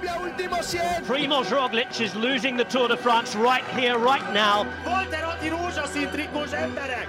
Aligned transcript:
Colombia, 0.00 0.16
último 0.20 0.62
100. 0.62 1.04
Primoz 1.06 1.50
Roglic 1.50 2.00
is 2.00 2.14
losing 2.14 2.56
the 2.56 2.64
Tour 2.64 2.88
de 2.88 2.96
France 2.96 3.36
right 3.36 3.64
here, 3.78 3.98
right 3.98 4.32
now. 4.32 4.66
Volterotti 4.84 5.48
rózsaszín 5.48 6.08
trikós 6.10 6.52
emberek! 6.52 7.08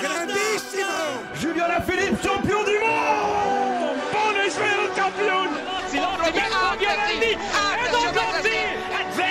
Grandissimo! 0.00 1.22
Julien 1.40 1.64
Alaphilippe, 1.64 2.18
champion 2.22 2.64
du 2.64 2.78
monde 2.80 4.00
Buon 4.12 4.36
Israel 4.46 4.88
champion 4.94 5.48
Roberto 5.92 6.76
Giovanni, 6.78 7.32
Edo 7.84 8.02
Gozzi, 8.12 8.60
and 8.98 9.14
Veni, 9.14 9.27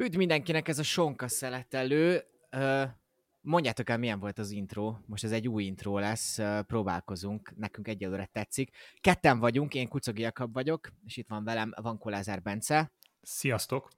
Üdv 0.00 0.16
mindenkinek 0.16 0.68
ez 0.68 0.78
a 0.78 0.82
sonka 0.82 1.28
szeletelő. 1.28 2.24
Mondjátok 3.40 3.88
el, 3.90 3.98
milyen 3.98 4.20
volt 4.20 4.38
az 4.38 4.50
intro. 4.50 4.96
Most 5.06 5.24
ez 5.24 5.32
egy 5.32 5.48
új 5.48 5.64
intro 5.64 5.98
lesz, 5.98 6.38
próbálkozunk. 6.66 7.52
Nekünk 7.56 7.88
egyelőre 7.88 8.26
tetszik. 8.32 8.76
Ketten 9.00 9.38
vagyunk, 9.38 9.74
én 9.74 9.88
Kucogi 9.88 10.22
Jakab 10.22 10.52
vagyok, 10.52 10.88
és 11.06 11.16
itt 11.16 11.28
van 11.28 11.44
velem 11.44 11.72
Van 11.82 11.98
Kolázár 11.98 12.42
Bence. 12.42 12.92
Sziasztok! 13.20 13.88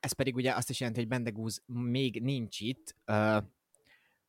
Ez 0.00 0.12
pedig 0.12 0.34
ugye 0.34 0.54
azt 0.54 0.70
is 0.70 0.80
jelenti, 0.80 1.00
hogy 1.00 1.08
Bendegúz 1.08 1.62
még 1.66 2.22
nincs 2.22 2.60
itt. 2.60 2.96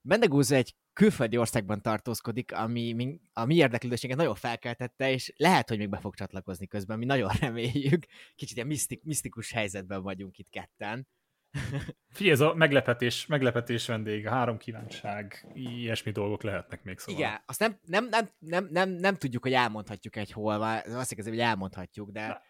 Bendegúz 0.01 0.51
egy 0.51 0.75
külföldi 0.95 1.37
országban 1.37 1.81
tartózkodik, 1.81 2.53
ami 2.53 2.93
mi- 2.93 3.21
a 3.33 3.45
mi 3.45 3.55
érdeklődésünket 3.55 4.17
nagyon 4.17 4.35
felkeltette, 4.35 5.11
és 5.11 5.33
lehet, 5.37 5.69
hogy 5.69 5.77
még 5.77 5.89
be 5.89 5.97
fog 5.97 6.15
csatlakozni 6.15 6.67
közben, 6.67 6.97
mi 6.97 7.05
nagyon 7.05 7.31
reméljük. 7.41 8.05
Kicsit 8.35 8.55
ilyen 8.55 8.67
misztik, 8.67 9.03
misztikus 9.03 9.51
helyzetben 9.51 10.01
vagyunk 10.01 10.37
itt 10.37 10.49
ketten. 10.49 11.07
Figyelj, 12.17 12.31
ez 12.31 12.39
a 12.39 12.53
meglepetés, 12.53 13.25
meglepetés 13.25 13.87
vendég, 13.87 14.27
a 14.27 14.29
három 14.29 14.57
kívánság, 14.57 15.47
ilyesmi 15.53 16.11
dolgok 16.11 16.43
lehetnek 16.43 16.83
még 16.83 16.99
szóval. 16.99 17.21
Igen, 17.21 17.41
azt 17.45 17.59
nem, 17.59 17.79
nem, 17.81 18.07
nem, 18.09 18.29
nem, 18.39 18.67
nem, 18.71 18.89
nem 18.89 19.15
tudjuk, 19.15 19.43
hogy 19.43 19.53
elmondhatjuk 19.53 20.15
egy 20.15 20.31
hol 20.31 20.61
azt 20.61 21.13
hiszem, 21.13 21.31
hogy 21.31 21.41
elmondhatjuk, 21.41 22.11
de 22.11 22.41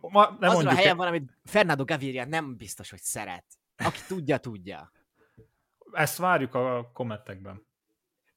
Ma, 0.00 0.36
nem 0.40 0.50
azon 0.50 0.66
a 0.66 0.74
helyen 0.74 0.96
van, 0.96 1.06
amit 1.06 1.38
Fernando 1.44 1.84
Gaviria 1.84 2.24
nem 2.24 2.56
biztos, 2.56 2.90
hogy 2.90 3.00
szeret. 3.00 3.44
Aki 3.76 4.00
tudja, 4.06 4.38
tudja. 4.38 4.92
ezt 5.92 6.16
várjuk 6.16 6.54
a 6.54 6.90
kommentekben. 6.92 7.70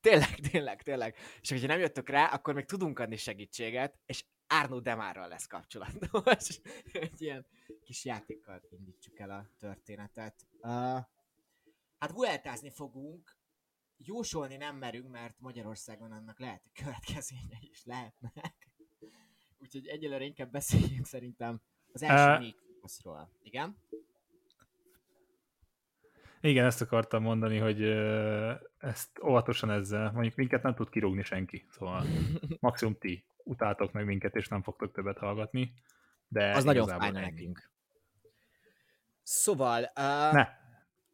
Tényleg, 0.09 0.35
tényleg, 0.51 0.81
tényleg. 0.81 1.15
És 1.41 1.49
hogyha 1.49 1.67
nem 1.67 1.79
jöttök 1.79 2.09
rá, 2.09 2.25
akkor 2.25 2.53
még 2.53 2.65
tudunk 2.65 2.99
adni 2.99 3.15
segítséget, 3.15 3.99
és 4.05 4.25
Arno 4.47 4.79
Demárral 4.79 5.27
lesz 5.27 5.45
kapcsolatos. 5.45 6.59
Egy 6.93 7.21
ilyen 7.21 7.45
kis 7.83 8.05
játékkal 8.05 8.61
indítsuk 8.69 9.19
el 9.19 9.29
a 9.29 9.49
történetet. 9.59 10.47
Uh, 10.61 10.69
hát 11.97 12.11
vueltázni 12.13 12.69
fogunk, 12.69 13.37
jósolni 13.97 14.55
nem 14.55 14.75
merünk, 14.75 15.09
mert 15.09 15.39
Magyarországon 15.39 16.11
annak 16.11 16.39
lehet, 16.39 16.61
hogy 16.63 16.83
következménye 16.83 17.57
is 17.59 17.85
lehetnek. 17.85 18.69
Úgyhogy 19.57 19.87
egyelőre 19.87 20.23
inkább 20.23 20.51
beszéljünk 20.51 21.05
szerintem 21.05 21.61
az 21.91 22.01
első 22.01 22.31
Ö, 22.31 22.37
négy. 22.37 22.55
Igen? 23.41 23.77
Igen, 26.45 26.65
ezt 26.65 26.81
akartam 26.81 27.21
mondani, 27.21 27.57
hogy 27.57 27.81
ezt 28.77 29.19
óvatosan 29.23 29.71
ezzel, 29.71 30.11
mondjuk 30.11 30.35
minket 30.35 30.63
nem 30.63 30.75
tud 30.75 30.89
kirúgni 30.89 31.23
senki, 31.23 31.65
szóval 31.69 32.05
maximum 32.59 32.97
ti 32.99 33.25
utáltok 33.43 33.91
meg 33.91 34.05
minket, 34.05 34.35
és 34.35 34.47
nem 34.47 34.61
fogtok 34.61 34.93
többet 34.93 35.17
hallgatni, 35.17 35.73
de 36.27 36.55
Az 36.55 36.63
nagyon 36.63 36.87
fájna 36.87 37.19
nekünk. 37.19 37.71
Szóval, 39.23 39.81
uh, 39.81 40.33
Ne. 40.33 40.47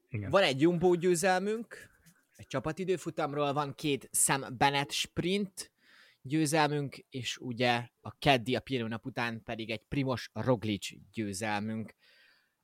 Igen. 0.10 0.30
Van 0.30 0.44
egy 0.44 0.62
Jumbo 0.62 0.96
győzelmünk, 0.96 1.90
egy 2.36 2.48
csapatidőfutamról, 2.48 3.54
van 3.54 3.76
két 3.76 4.10
Sam 4.12 4.42
Bennett 4.58 4.92
sprint 4.92 5.72
győzelmünk, 6.22 6.98
és 7.10 7.38
ugye 7.38 7.88
a 8.02 8.18
keddi, 8.18 8.56
a 8.56 8.60
Pireo 8.60 8.88
nap 8.88 9.06
után 9.06 9.44
pedig 9.44 9.70
egy 9.70 9.84
Primos 9.88 10.30
Roglic 10.34 10.88
győzelmünk. 11.12 11.96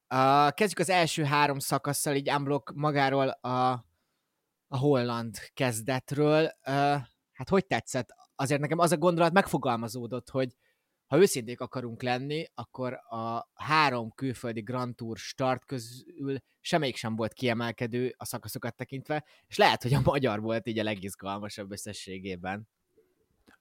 Uh, 0.09 0.53
kezdjük 0.53 0.79
az 0.79 0.89
első 0.89 1.23
három 1.23 1.59
szakasszal, 1.59 2.15
így 2.15 2.29
unblock 2.29 2.73
magáról 2.73 3.27
a, 3.27 3.71
a 4.67 4.77
holland 4.77 5.37
kezdetről. 5.53 6.43
Uh, 6.43 7.01
hát 7.33 7.49
hogy 7.49 7.65
tetszett? 7.65 8.09
Azért 8.35 8.61
nekem 8.61 8.79
az 8.79 8.91
a 8.91 8.97
gondolat 8.97 9.33
megfogalmazódott, 9.33 10.29
hogy 10.29 10.55
ha 11.07 11.17
őszinték 11.17 11.59
akarunk 11.59 12.01
lenni, 12.01 12.45
akkor 12.53 12.93
a 12.93 13.49
három 13.53 14.11
külföldi 14.15 14.61
Grand 14.61 14.95
Tour 14.95 15.17
start 15.17 15.65
közül 15.65 16.37
semmelyik 16.59 16.95
sem 16.95 17.15
volt 17.15 17.33
kiemelkedő 17.33 18.13
a 18.17 18.25
szakaszokat 18.25 18.75
tekintve, 18.75 19.25
és 19.47 19.57
lehet, 19.57 19.83
hogy 19.83 19.93
a 19.93 20.01
magyar 20.03 20.41
volt 20.41 20.67
így 20.67 20.79
a 20.79 20.83
legizgalmasabb 20.83 21.71
összességében. 21.71 22.67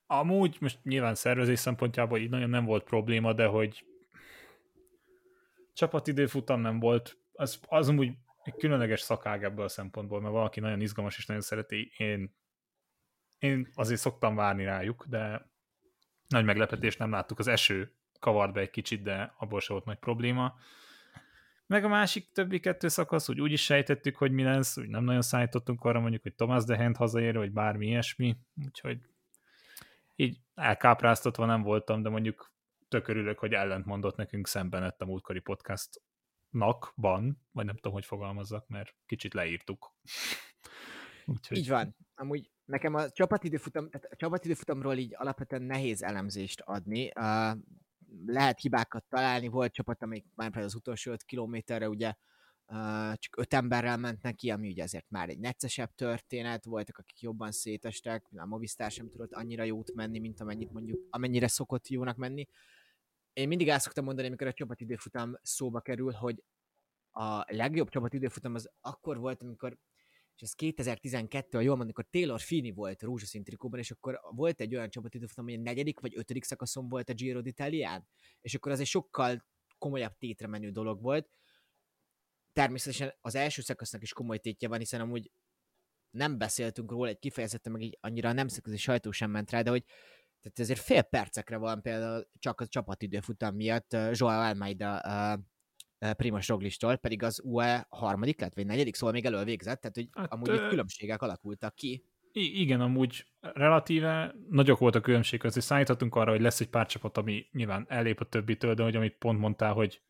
Amúgy 0.07 0.57
most 0.61 0.79
nyilván 0.83 1.15
szervezés 1.15 1.59
szempontjából 1.59 2.19
így 2.19 2.31
nagyon 2.31 2.51
nem 2.51 2.65
volt 2.65 2.85
probléma, 2.85 3.33
de 3.33 3.47
hogy 3.47 3.85
csapatidőfutam 5.77 6.61
nem 6.61 6.79
volt, 6.79 7.19
az, 7.33 7.61
az 7.69 7.89
amúgy 7.89 8.13
egy 8.43 8.55
különleges 8.57 9.01
szakág 9.01 9.45
ebből 9.45 9.65
a 9.65 9.69
szempontból, 9.69 10.21
mert 10.21 10.33
valaki 10.33 10.61
nagyon 10.61 10.81
izgalmas 10.81 11.17
és 11.17 11.27
nagyon 11.27 11.43
szereti, 11.43 11.93
én, 11.97 12.37
én 13.39 13.69
azért 13.75 14.01
szoktam 14.01 14.35
várni 14.35 14.65
rájuk, 14.65 15.05
de 15.09 15.51
nagy 16.29 16.45
meglepetés 16.45 16.97
nem 16.97 17.11
láttuk, 17.11 17.39
az 17.39 17.47
eső 17.47 17.95
kavart 18.21 18.53
be 18.53 18.61
egy 18.61 18.71
kicsit, 18.71 19.03
de 19.03 19.35
abból 19.39 19.61
se 19.61 19.73
volt 19.73 19.85
nagy 19.85 19.99
probléma. 19.99 20.55
Meg 21.67 21.85
a 21.85 21.89
másik 21.89 22.33
többi 22.33 22.61
kettő 22.61 22.89
szakasz, 22.89 23.29
úgy 23.29 23.41
úgy 23.41 23.53
is 23.53 23.65
sejtettük, 23.65 24.17
hogy 24.17 24.33
mi 24.33 24.43
lesz, 24.43 24.77
úgy 24.77 24.89
nem 24.89 25.05
nagyon 25.05 25.23
szállítottunk 25.23 25.85
arra 25.85 26.01
mondjuk, 26.01 26.23
hogy 26.23 26.35
Thomas 26.35 26.65
Dehent 26.65 26.97
hazaér, 26.97 27.37
vagy 27.37 27.53
bármi 27.53 27.87
ilyesmi, 27.87 28.37
úgyhogy 28.65 28.99
így 30.15 30.39
elkápráztatva 30.55 31.47
nem 31.47 31.63
voltam, 31.63 32.03
de 32.03 32.09
mondjuk 32.09 32.55
tök 32.89 33.09
örülök, 33.09 33.39
hogy 33.39 33.53
ellent 33.53 33.85
mondott 33.85 34.17
nekünk 34.17 34.47
szemben 34.47 34.83
lett 34.83 35.01
a 35.01 35.07
múltkori 35.07 35.41
podcastnak, 35.41 36.93
ban, 36.97 37.47
vagy 37.53 37.65
nem 37.65 37.75
tudom, 37.75 37.93
hogy 37.93 38.05
fogalmazzak, 38.05 38.69
mert 38.69 38.95
kicsit 39.07 39.35
leírtuk. 39.35 39.95
Úgyhogy 41.27 41.57
Így 41.57 41.69
van. 41.69 41.97
Amúgy 42.15 42.51
nekem 42.65 42.95
a 42.95 43.11
csapatidőfutam, 43.11 43.91
tehát 43.91 44.07
a 44.11 44.17
csapatidőfutamról 44.17 44.97
így 44.97 45.15
alapvetően 45.17 45.63
nehéz 45.63 46.03
elemzést 46.03 46.61
adni. 46.61 47.05
Uh, 47.05 47.59
lehet 48.27 48.61
hibákat 48.61 49.05
találni, 49.09 49.49
volt 49.49 49.73
csapat, 49.73 50.03
amelyik 50.03 50.27
már 50.35 50.57
az 50.57 50.75
utolsó 50.75 51.13
5 51.13 51.23
kilométerre 51.25 51.89
ugye 51.89 52.15
uh, 52.67 53.13
csak 53.15 53.37
öt 53.37 53.55
emberrel 53.55 53.97
ment 53.97 54.23
neki, 54.23 54.51
ami 54.51 54.69
ugye 54.69 54.83
azért 54.83 55.11
már 55.11 55.29
egy 55.29 55.39
neccesebb 55.39 55.95
történet, 55.95 56.65
voltak, 56.65 56.99
akik 56.99 57.21
jobban 57.21 57.53
szétestek, 57.53 58.27
a 58.37 58.47
Movistar 58.47 58.91
sem 58.91 59.11
tudott 59.11 59.33
annyira 59.33 59.65
jót 59.65 59.95
menni, 59.95 60.19
mint 60.19 60.41
amennyit 60.41 60.73
mondjuk, 60.73 61.07
amennyire 61.11 61.49
szokott 61.49 61.89
jónak 61.89 62.17
menni. 62.17 62.49
Én 63.37 63.49
mindig 63.49 63.69
el 63.69 63.79
szoktam 63.79 64.05
mondani, 64.05 64.27
amikor 64.27 64.47
a 64.47 64.53
csapatidőfutam 64.53 65.39
szóba 65.43 65.81
kerül, 65.81 66.13
hogy 66.13 66.45
a 67.11 67.55
legjobb 67.55 67.89
csapatidőfutam 67.89 68.55
az 68.55 68.71
akkor 68.81 69.19
volt, 69.19 69.43
amikor 69.43 69.79
és 70.37 70.43
ez 70.43 70.53
2012, 70.53 71.57
ha 71.57 71.63
jól 71.63 71.77
mondom, 71.77 71.95
amikor 71.97 72.07
Taylor 72.11 72.41
Fini 72.41 72.73
volt 72.73 73.03
rózsaszín 73.03 73.45
trikóban, 73.45 73.79
és 73.79 73.91
akkor 73.91 74.21
volt 74.31 74.61
egy 74.61 74.75
olyan 74.75 74.91
csapatidőfutam, 74.91 75.45
hogy 75.45 75.55
a 75.55 75.61
negyedik 75.61 76.01
vagy 76.01 76.17
ötödik 76.17 76.45
szakaszon 76.45 76.89
volt 76.89 77.09
a 77.09 77.13
Giro 77.13 77.41
d'Italián, 77.43 78.03
és 78.41 78.55
akkor 78.55 78.73
az 78.73 78.81
egy 78.81 78.87
sokkal 78.87 79.47
komolyabb 79.79 80.17
tétre 80.19 80.47
menő 80.47 80.71
dolog 80.71 81.03
volt. 81.03 81.31
Természetesen 82.53 83.15
az 83.21 83.35
első 83.35 83.63
szakasznak 83.63 84.03
is 84.03 84.13
komoly 84.13 84.39
tétje 84.39 84.69
van, 84.69 84.79
hiszen 84.79 85.01
amúgy 85.01 85.31
nem 86.11 86.39
beszéltünk 86.39 86.91
róla 86.91 87.09
egy 87.09 87.19
kifejezetten, 87.19 87.73
meg 87.73 87.83
így 87.83 87.99
annyira 88.01 88.29
a 88.29 88.33
nemzetközi 88.33 88.77
sajtó 88.77 89.11
sem 89.11 89.31
ment 89.31 89.51
rá, 89.51 89.63
de 89.63 89.71
hogy 89.71 89.85
tehát 90.53 90.71
ezért 90.71 90.81
fél 90.81 91.03
percekre 91.03 91.57
van 91.57 91.83
például 91.83 92.27
csak 92.39 92.61
a 92.61 92.67
csapatidőfutam 92.67 93.55
miatt 93.55 93.97
Joao 94.13 94.41
Almeida 94.41 95.01
Primoz 96.17 96.47
Roglistól, 96.47 96.97
pedig 96.97 97.23
az 97.23 97.41
UE 97.45 97.87
harmadik 97.89 98.41
lett, 98.41 98.55
vagy 98.55 98.67
negyedik, 98.67 98.95
szóval 98.95 99.15
még 99.15 99.25
elől 99.25 99.45
végzett, 99.45 99.81
tehát 99.81 99.97
hogy 99.97 100.09
Hát, 100.13 100.33
amúgy 100.33 100.49
ö- 100.49 100.55
itt 100.61 100.69
különbségek 100.69 101.23
alakultak 101.23 101.75
ki. 101.75 102.05
I- 102.33 102.61
igen, 102.61 102.81
amúgy 102.81 103.27
relatíve 103.41 104.35
nagyok 104.49 104.79
volt 104.79 104.95
a 104.95 105.01
különbség 105.01 105.41
között, 105.41 105.63
számíthatunk 105.63 106.15
arra, 106.15 106.31
hogy 106.31 106.41
lesz 106.41 106.61
egy 106.61 106.71
pár 106.71 106.87
csapat, 106.87 107.17
ami 107.17 107.47
nyilván 107.53 107.87
ellép 107.89 108.21
a 108.21 108.25
többitől, 108.25 108.75
de 108.75 108.83
hogy 108.83 108.97
amit 108.97 109.19
pont 109.19 109.39
mondtál, 109.39 109.73
hogy 109.73 110.03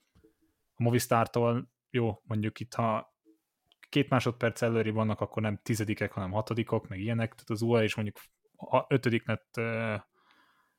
a 0.75 0.83
Movistártól 0.83 1.73
jó, 1.91 2.23
mondjuk 2.25 2.61
itt, 2.61 2.75
ha 2.75 3.15
két 3.89 4.09
másodperc 4.09 4.63
előri 4.63 4.91
vannak, 4.91 5.21
akkor 5.21 5.43
nem 5.43 5.61
tizedikek, 5.63 6.13
hanem 6.13 6.31
hatodikok, 6.31 6.89
meg 6.89 7.01
ilyenek, 7.01 7.31
tehát 7.31 7.51
az 7.51 7.63
UA 7.63 7.83
is 7.83 7.95
mondjuk 7.95 8.17
ötödik 8.89 9.27
lett 9.27 9.61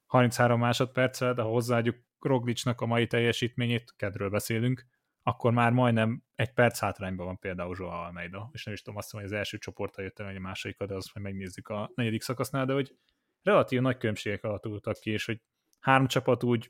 33 0.07 0.59
másodperccel, 0.59 1.33
de 1.33 1.41
ha 1.41 1.49
hozzáadjuk 1.49 1.95
Roglicsnak 2.19 2.81
a 2.81 2.85
mai 2.85 3.07
teljesítményét, 3.07 3.93
kedről 3.95 4.29
beszélünk, 4.29 4.85
akkor 5.23 5.51
már 5.51 5.71
majdnem 5.71 6.23
egy 6.35 6.53
perc 6.53 6.79
hátrányban 6.79 7.25
van 7.25 7.39
például 7.39 7.75
Joao 7.79 8.03
Almeida, 8.03 8.49
és 8.53 8.63
nem 8.63 8.73
is 8.73 8.81
tudom 8.81 8.99
azt 8.99 9.13
mondani, 9.13 9.33
hogy 9.33 9.41
az 9.41 9.45
első 9.45 9.57
csoporttal 9.57 10.03
jött 10.03 10.19
el, 10.19 10.25
vagy 10.25 10.35
a 10.35 10.39
második, 10.39 10.77
de 10.77 10.95
azt 10.95 11.13
majd 11.13 11.25
megnézzük 11.27 11.67
a 11.67 11.91
negyedik 11.95 12.21
szakasznál, 12.21 12.65
de 12.65 12.73
hogy 12.73 12.95
relatív 13.41 13.81
nagy 13.81 13.97
különbségek 13.97 14.43
alakultak 14.43 14.99
ki, 14.99 15.11
és 15.11 15.25
hogy 15.25 15.41
három 15.79 16.07
csapat 16.07 16.43
úgy 16.43 16.69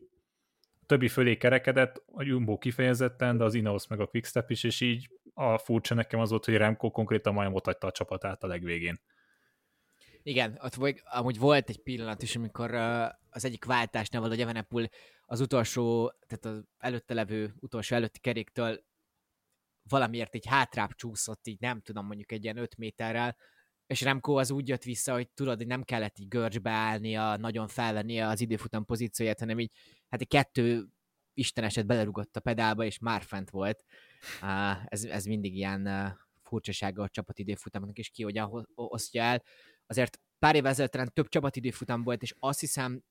többi 0.86 1.08
fölé 1.08 1.38
kerekedett, 1.38 2.04
a 2.06 2.24
Jumbo 2.24 2.58
kifejezetten, 2.58 3.38
de 3.38 3.44
az 3.44 3.54
Ineos 3.54 3.88
meg 3.88 4.00
a 4.00 4.06
Quickstep 4.06 4.50
is, 4.50 4.64
és 4.64 4.82
így 4.82 5.10
a 5.34 5.58
furcsa 5.58 5.96
nekem 5.96 6.20
az 6.20 6.30
volt, 6.30 6.46
hogy 6.46 6.56
Remco 6.56 6.92
konkrétan 6.92 7.34
majd 7.34 7.52
ottatta 7.54 7.88
a 7.88 7.92
csapatát 7.92 8.44
a 8.44 8.48
legvégén. 8.48 9.00
Igen, 10.28 10.58
ott 10.62 10.74
vagy, 10.74 11.02
amúgy 11.04 11.40
volt 11.40 11.70
egy 11.70 11.84
pillanat 11.84 12.22
is, 12.22 12.36
amikor 12.36 12.74
az 13.30 13.46
egyik 13.46 13.66
váltásnál 13.66 14.22
valahogy 14.22 14.44
Evenepul 14.44 14.88
az 15.26 15.40
utolsó, 15.40 16.14
tehát 16.28 16.58
az 16.58 16.66
előtte 16.78 17.14
levő 17.14 17.54
utolsó 17.60 17.96
előtti 17.96 18.20
keréktől 18.20 18.84
valamiért 19.90 20.36
egy 20.36 20.46
hátrább 20.46 20.94
csúszott, 20.94 21.48
így 21.48 21.60
nem 21.60 21.82
tudom, 21.82 22.06
mondjuk 22.06 22.32
egy 22.32 22.44
ilyen 22.44 22.58
5 22.58 22.78
méterrel, 22.78 23.38
és 23.86 24.02
Remco 24.02 24.34
az 24.34 24.52
úgy 24.52 24.68
jött 24.68 24.84
vissza, 24.84 25.14
hogy 25.14 25.30
tudod, 25.30 25.58
hogy 25.58 25.68
nem 25.68 25.84
kellett 25.84 26.20
így 26.20 26.28
görcsbe 26.28 26.72
állnia, 26.72 27.38
nagyon 27.38 27.68
felvennie 27.68 28.28
az 28.28 28.42
időfutam 28.42 28.86
pozícióját, 28.86 29.40
hanem 29.40 29.60
így, 29.60 29.72
hát 30.10 30.22
egy 30.22 30.28
kettő 30.28 30.88
isteneset 31.34 31.86
belerugott 31.86 32.36
a 32.36 32.40
pedálba, 32.40 32.84
és 32.84 33.00
már 33.00 33.22
fent 33.22 33.50
volt. 33.50 33.84
Uh, 34.42 34.86
ez, 34.86 35.04
ez 35.04 35.26
mindig 35.26 35.56
ilyen 35.56 35.88
uh, 35.88 36.12
furcsasága 36.48 37.04
a 37.04 37.10
csapatidőfutamnak, 37.10 37.98
és 37.98 38.10
ki 38.10 38.24
hogyan 38.24 38.68
osztja 38.76 39.24
el. 39.24 39.44
Azért 39.88 40.20
pár 40.40 40.56
évvel 40.56 40.72
ezelőtt 40.72 41.14
több 41.14 41.30
csapatidőfutam 41.30 42.04
volt, 42.04 42.22
és 42.22 42.36
azt 42.40 42.60
hiszem, 42.60 43.04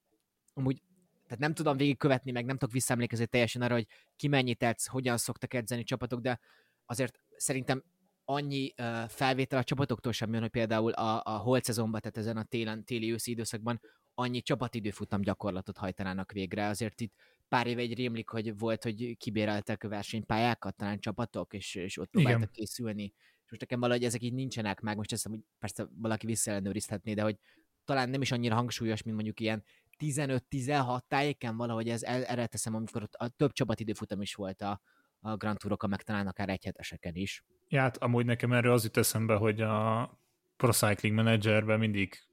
amúgy 0.54 0.82
tehát 1.26 1.42
nem 1.42 1.54
tudom 1.54 1.76
végigkövetni, 1.76 2.30
meg 2.30 2.44
nem 2.44 2.56
tudok 2.56 2.74
visszaemlékezni 2.74 3.26
teljesen 3.26 3.62
arra, 3.62 3.74
hogy 3.74 3.86
ki 4.16 4.28
mennyit 4.28 4.62
edz, 4.62 4.86
hogyan 4.86 5.16
szoktak 5.16 5.54
edzeni 5.54 5.82
csapatok, 5.82 6.20
de 6.20 6.40
azért 6.86 7.20
szerintem 7.36 7.84
annyi 8.24 8.74
uh, 8.78 9.08
felvétel 9.08 9.58
a 9.58 9.64
csapatoktól 9.64 10.12
sem 10.12 10.32
jön, 10.32 10.40
hogy 10.40 10.50
például 10.50 10.92
a, 10.92 11.22
a 11.24 11.36
holt 11.36 11.64
szezonban, 11.64 12.00
tehát 12.00 12.16
ezen 12.16 12.36
a 12.36 12.42
télen, 12.42 12.84
téli-őszi 12.84 13.30
időszakban 13.30 13.80
annyi 14.14 14.42
csapatidőfutam 14.42 15.20
gyakorlatot 15.20 15.76
hajtanának 15.76 16.32
végre. 16.32 16.66
Azért 16.66 17.00
itt 17.00 17.14
pár 17.48 17.66
éve 17.66 17.80
egy 17.80 17.94
rémlik, 17.94 18.28
hogy 18.28 18.58
volt, 18.58 18.82
hogy 18.82 19.16
kibéreltek 19.16 19.82
versenypályákat, 19.82 20.76
talán 20.76 20.98
csapatok, 20.98 21.54
és, 21.54 21.74
és 21.74 21.98
ott 21.98 22.10
próbáltak 22.10 22.40
Igen. 22.40 22.52
készülni. 22.52 23.12
És 23.46 23.52
most 23.52 23.60
nekem 23.60 23.80
valahogy 23.80 24.04
ezek 24.04 24.22
így 24.22 24.32
nincsenek 24.32 24.80
meg, 24.80 24.96
most 24.96 25.12
ezt 25.12 25.26
hogy 25.26 25.40
persze 25.58 25.88
valaki 25.94 26.26
visszaellenőrizhetné, 26.26 27.14
de 27.14 27.22
hogy 27.22 27.38
talán 27.84 28.08
nem 28.08 28.20
is 28.20 28.32
annyira 28.32 28.54
hangsúlyos, 28.54 29.02
mint 29.02 29.16
mondjuk 29.16 29.40
ilyen 29.40 29.64
15-16 29.98 31.00
tájéken 31.08 31.56
valahogy 31.56 31.88
ez 31.88 32.02
erre 32.02 32.46
teszem, 32.46 32.74
amikor 32.74 33.02
ott 33.02 33.14
a 33.14 33.28
több 33.28 33.52
csapatidőfutam 33.52 34.20
is 34.20 34.34
volt 34.34 34.62
a, 34.62 34.80
a 35.20 35.36
Grand 35.36 35.58
Tourokon, 35.58 35.90
meg 35.90 36.02
talán 36.02 36.26
akár 36.26 36.48
egyheteseken 36.48 37.14
is. 37.14 37.44
Ja, 37.68 37.80
hát 37.80 37.96
amúgy 37.96 38.24
nekem 38.24 38.52
erről 38.52 38.72
az 38.72 38.84
jut 38.84 38.96
eszembe, 38.96 39.34
hogy 39.34 39.60
a 39.60 40.18
Pro 40.56 40.72
Cycling 40.72 41.14
Managerben 41.14 41.78
mindig 41.78 42.26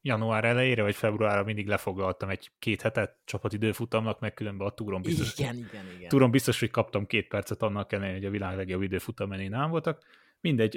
január 0.00 0.44
elejére 0.44 0.82
vagy 0.82 0.94
februárra 0.94 1.44
mindig 1.44 1.66
lefoglaltam 1.66 2.28
egy 2.28 2.50
két 2.58 2.82
hetet 2.82 3.16
csapatidőfutamnak, 3.24 4.20
meg 4.20 4.34
különben 4.34 4.66
a 4.66 4.70
túron 4.70 5.02
biztos. 5.02 5.38
Igen, 5.38 5.56
igen, 5.56 5.84
igen. 5.96 6.08
Túron 6.08 6.30
biztos, 6.30 6.60
hogy 6.60 6.70
kaptam 6.70 7.06
két 7.06 7.28
percet 7.28 7.62
annak 7.62 7.92
ellenére, 7.92 8.16
hogy 8.16 8.24
a 8.24 8.30
világ 8.30 8.56
legjobb 8.56 8.82
időfutam 8.82 9.28
nem 9.28 9.70
voltak. 9.70 10.02
Mindegy, 10.44 10.76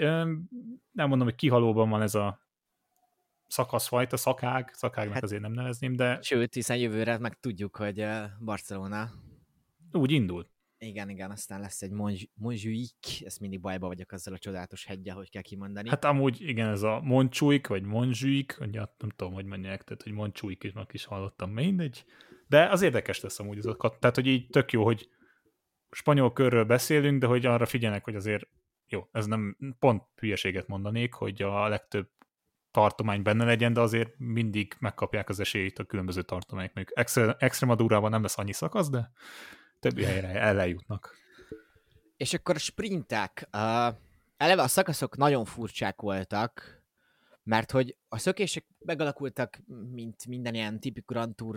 nem 0.92 1.08
mondom, 1.08 1.24
hogy 1.28 1.36
kihalóban 1.36 1.90
van 1.90 2.02
ez 2.02 2.16
a 2.16 2.40
szakaszfajta, 3.48 4.18
szakág, 4.18 4.72
szakágnak 4.74 5.14
hát, 5.14 5.24
azért 5.24 5.42
nem 5.42 5.52
nevezném, 5.52 5.96
de... 5.96 6.22
Sőt, 6.22 6.54
hiszen 6.54 6.78
jövőre 6.78 7.18
meg 7.18 7.40
tudjuk, 7.40 7.76
hogy 7.76 8.06
Barcelona 8.40 9.10
úgy 9.92 10.12
indul. 10.12 10.50
Igen, 10.78 11.10
igen, 11.10 11.32
aztán 11.32 11.60
lesz 11.60 11.82
egy 11.82 11.92
Montjuic, 12.34 13.22
ezt 13.26 13.40
mindig 13.40 13.62
bajba 13.62 13.88
vagyok 13.88 14.12
azzal 14.12 14.34
a 14.34 14.38
csodálatos 14.38 14.86
heggyel, 14.86 15.16
hogy 15.16 15.30
kell 15.30 15.42
kimondani. 15.42 15.90
Hát 15.90 16.06
amúgy 16.06 16.42
igen, 16.42 16.70
ez 16.70 16.82
a 16.82 17.00
Montjuic, 17.02 17.68
vagy 17.68 17.84
Montjuic, 17.84 18.60
ugye 18.60 18.80
nem 18.98 19.10
tudom, 19.16 19.34
hogy 19.34 19.46
mondják, 19.46 19.84
tehát 19.84 20.04
hogy 20.04 20.12
Montjuic 20.12 20.64
is, 20.64 20.74
is 20.92 21.06
hallottam, 21.06 21.52
mindegy. 21.52 22.06
De 22.48 22.70
az 22.70 22.82
érdekes 22.82 23.22
lesz 23.22 23.40
amúgy, 23.40 23.58
ez 23.58 23.66
a, 23.66 23.98
tehát 24.00 24.16
hogy 24.16 24.28
így 24.28 24.48
tök 24.48 24.72
jó, 24.72 24.84
hogy 24.84 25.10
spanyol 25.90 26.34
körről 26.34 26.66
beszélünk, 26.66 27.20
de 27.22 27.28
hogy 27.28 27.46
arra 27.46 27.66
figyelnek, 27.66 28.04
hogy 28.04 28.16
azért 28.16 28.48
jó, 28.90 29.08
ez 29.12 29.26
nem 29.26 29.58
pont 29.80 30.04
hülyeséget 30.16 30.68
mondanék, 30.68 31.14
hogy 31.14 31.42
a 31.42 31.68
legtöbb 31.68 32.10
tartomány 32.72 33.22
benne 33.22 33.46
legyen, 33.46 33.74
de 33.74 33.80
azért 33.80 34.14
mindig 34.18 34.76
megkapják 34.80 35.30
az 35.30 35.40
esélyt 35.40 35.80
a 35.80 35.84
különböző 35.84 36.22
tartományok. 36.22 36.74
Még 36.74 36.94
Extremadurában 37.38 38.10
nem 38.10 38.22
lesz 38.22 38.38
annyi 38.38 38.54
szakasz, 38.54 38.90
de 38.90 39.12
többi 39.80 40.04
helyre 40.04 40.28
eljutnak. 40.40 41.16
És 42.18 42.34
akkor 42.34 42.60
sprintek. 42.60 43.48
Uh, 43.54 43.96
eleve 44.38 44.62
a 44.62 44.68
szakaszok 44.68 45.18
nagyon 45.18 45.46
furcsák 45.46 46.02
voltak, 46.02 46.82
mert 47.44 47.72
hogy 47.72 47.98
a 48.08 48.18
szökések 48.18 48.66
megalakultak, 48.80 49.60
mint 49.92 50.26
minden 50.26 50.54
ilyen 50.54 50.80
tipikus 50.80 51.16
Grand 51.16 51.36
Tour 51.36 51.56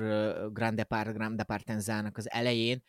Grand 0.52 0.76
Depart, 0.76 1.12
Grand 1.12 1.36
Departenzának 1.36 2.16
az 2.16 2.30
elején, 2.30 2.82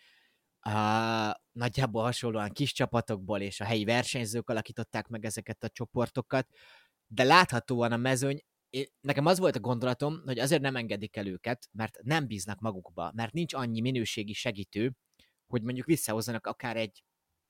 uh, 0.65 1.31
nagyjából 1.51 2.03
hasonlóan 2.03 2.49
kis 2.49 2.73
csapatokból 2.73 3.39
és 3.39 3.59
a 3.59 3.65
helyi 3.65 3.83
versenyzők 3.83 4.49
alakították 4.49 5.07
meg 5.07 5.25
ezeket 5.25 5.63
a 5.63 5.69
csoportokat, 5.69 6.47
de 7.07 7.23
láthatóan 7.23 7.91
a 7.91 7.97
mezőny 7.97 8.41
én, 8.71 8.85
nekem 9.01 9.25
az 9.25 9.39
volt 9.39 9.55
a 9.55 9.59
gondolatom, 9.59 10.21
hogy 10.25 10.39
azért 10.39 10.61
nem 10.61 10.75
engedik 10.75 11.15
el 11.15 11.27
őket, 11.27 11.69
mert 11.71 11.97
nem 12.03 12.27
bíznak 12.27 12.59
magukba, 12.59 13.11
mert 13.15 13.33
nincs 13.33 13.53
annyi 13.53 13.81
minőségi 13.81 14.33
segítő, 14.33 14.95
hogy 15.47 15.61
mondjuk 15.61 15.85
visszahozzanak 15.85 16.47
akár 16.47 16.77
egy 16.77 17.03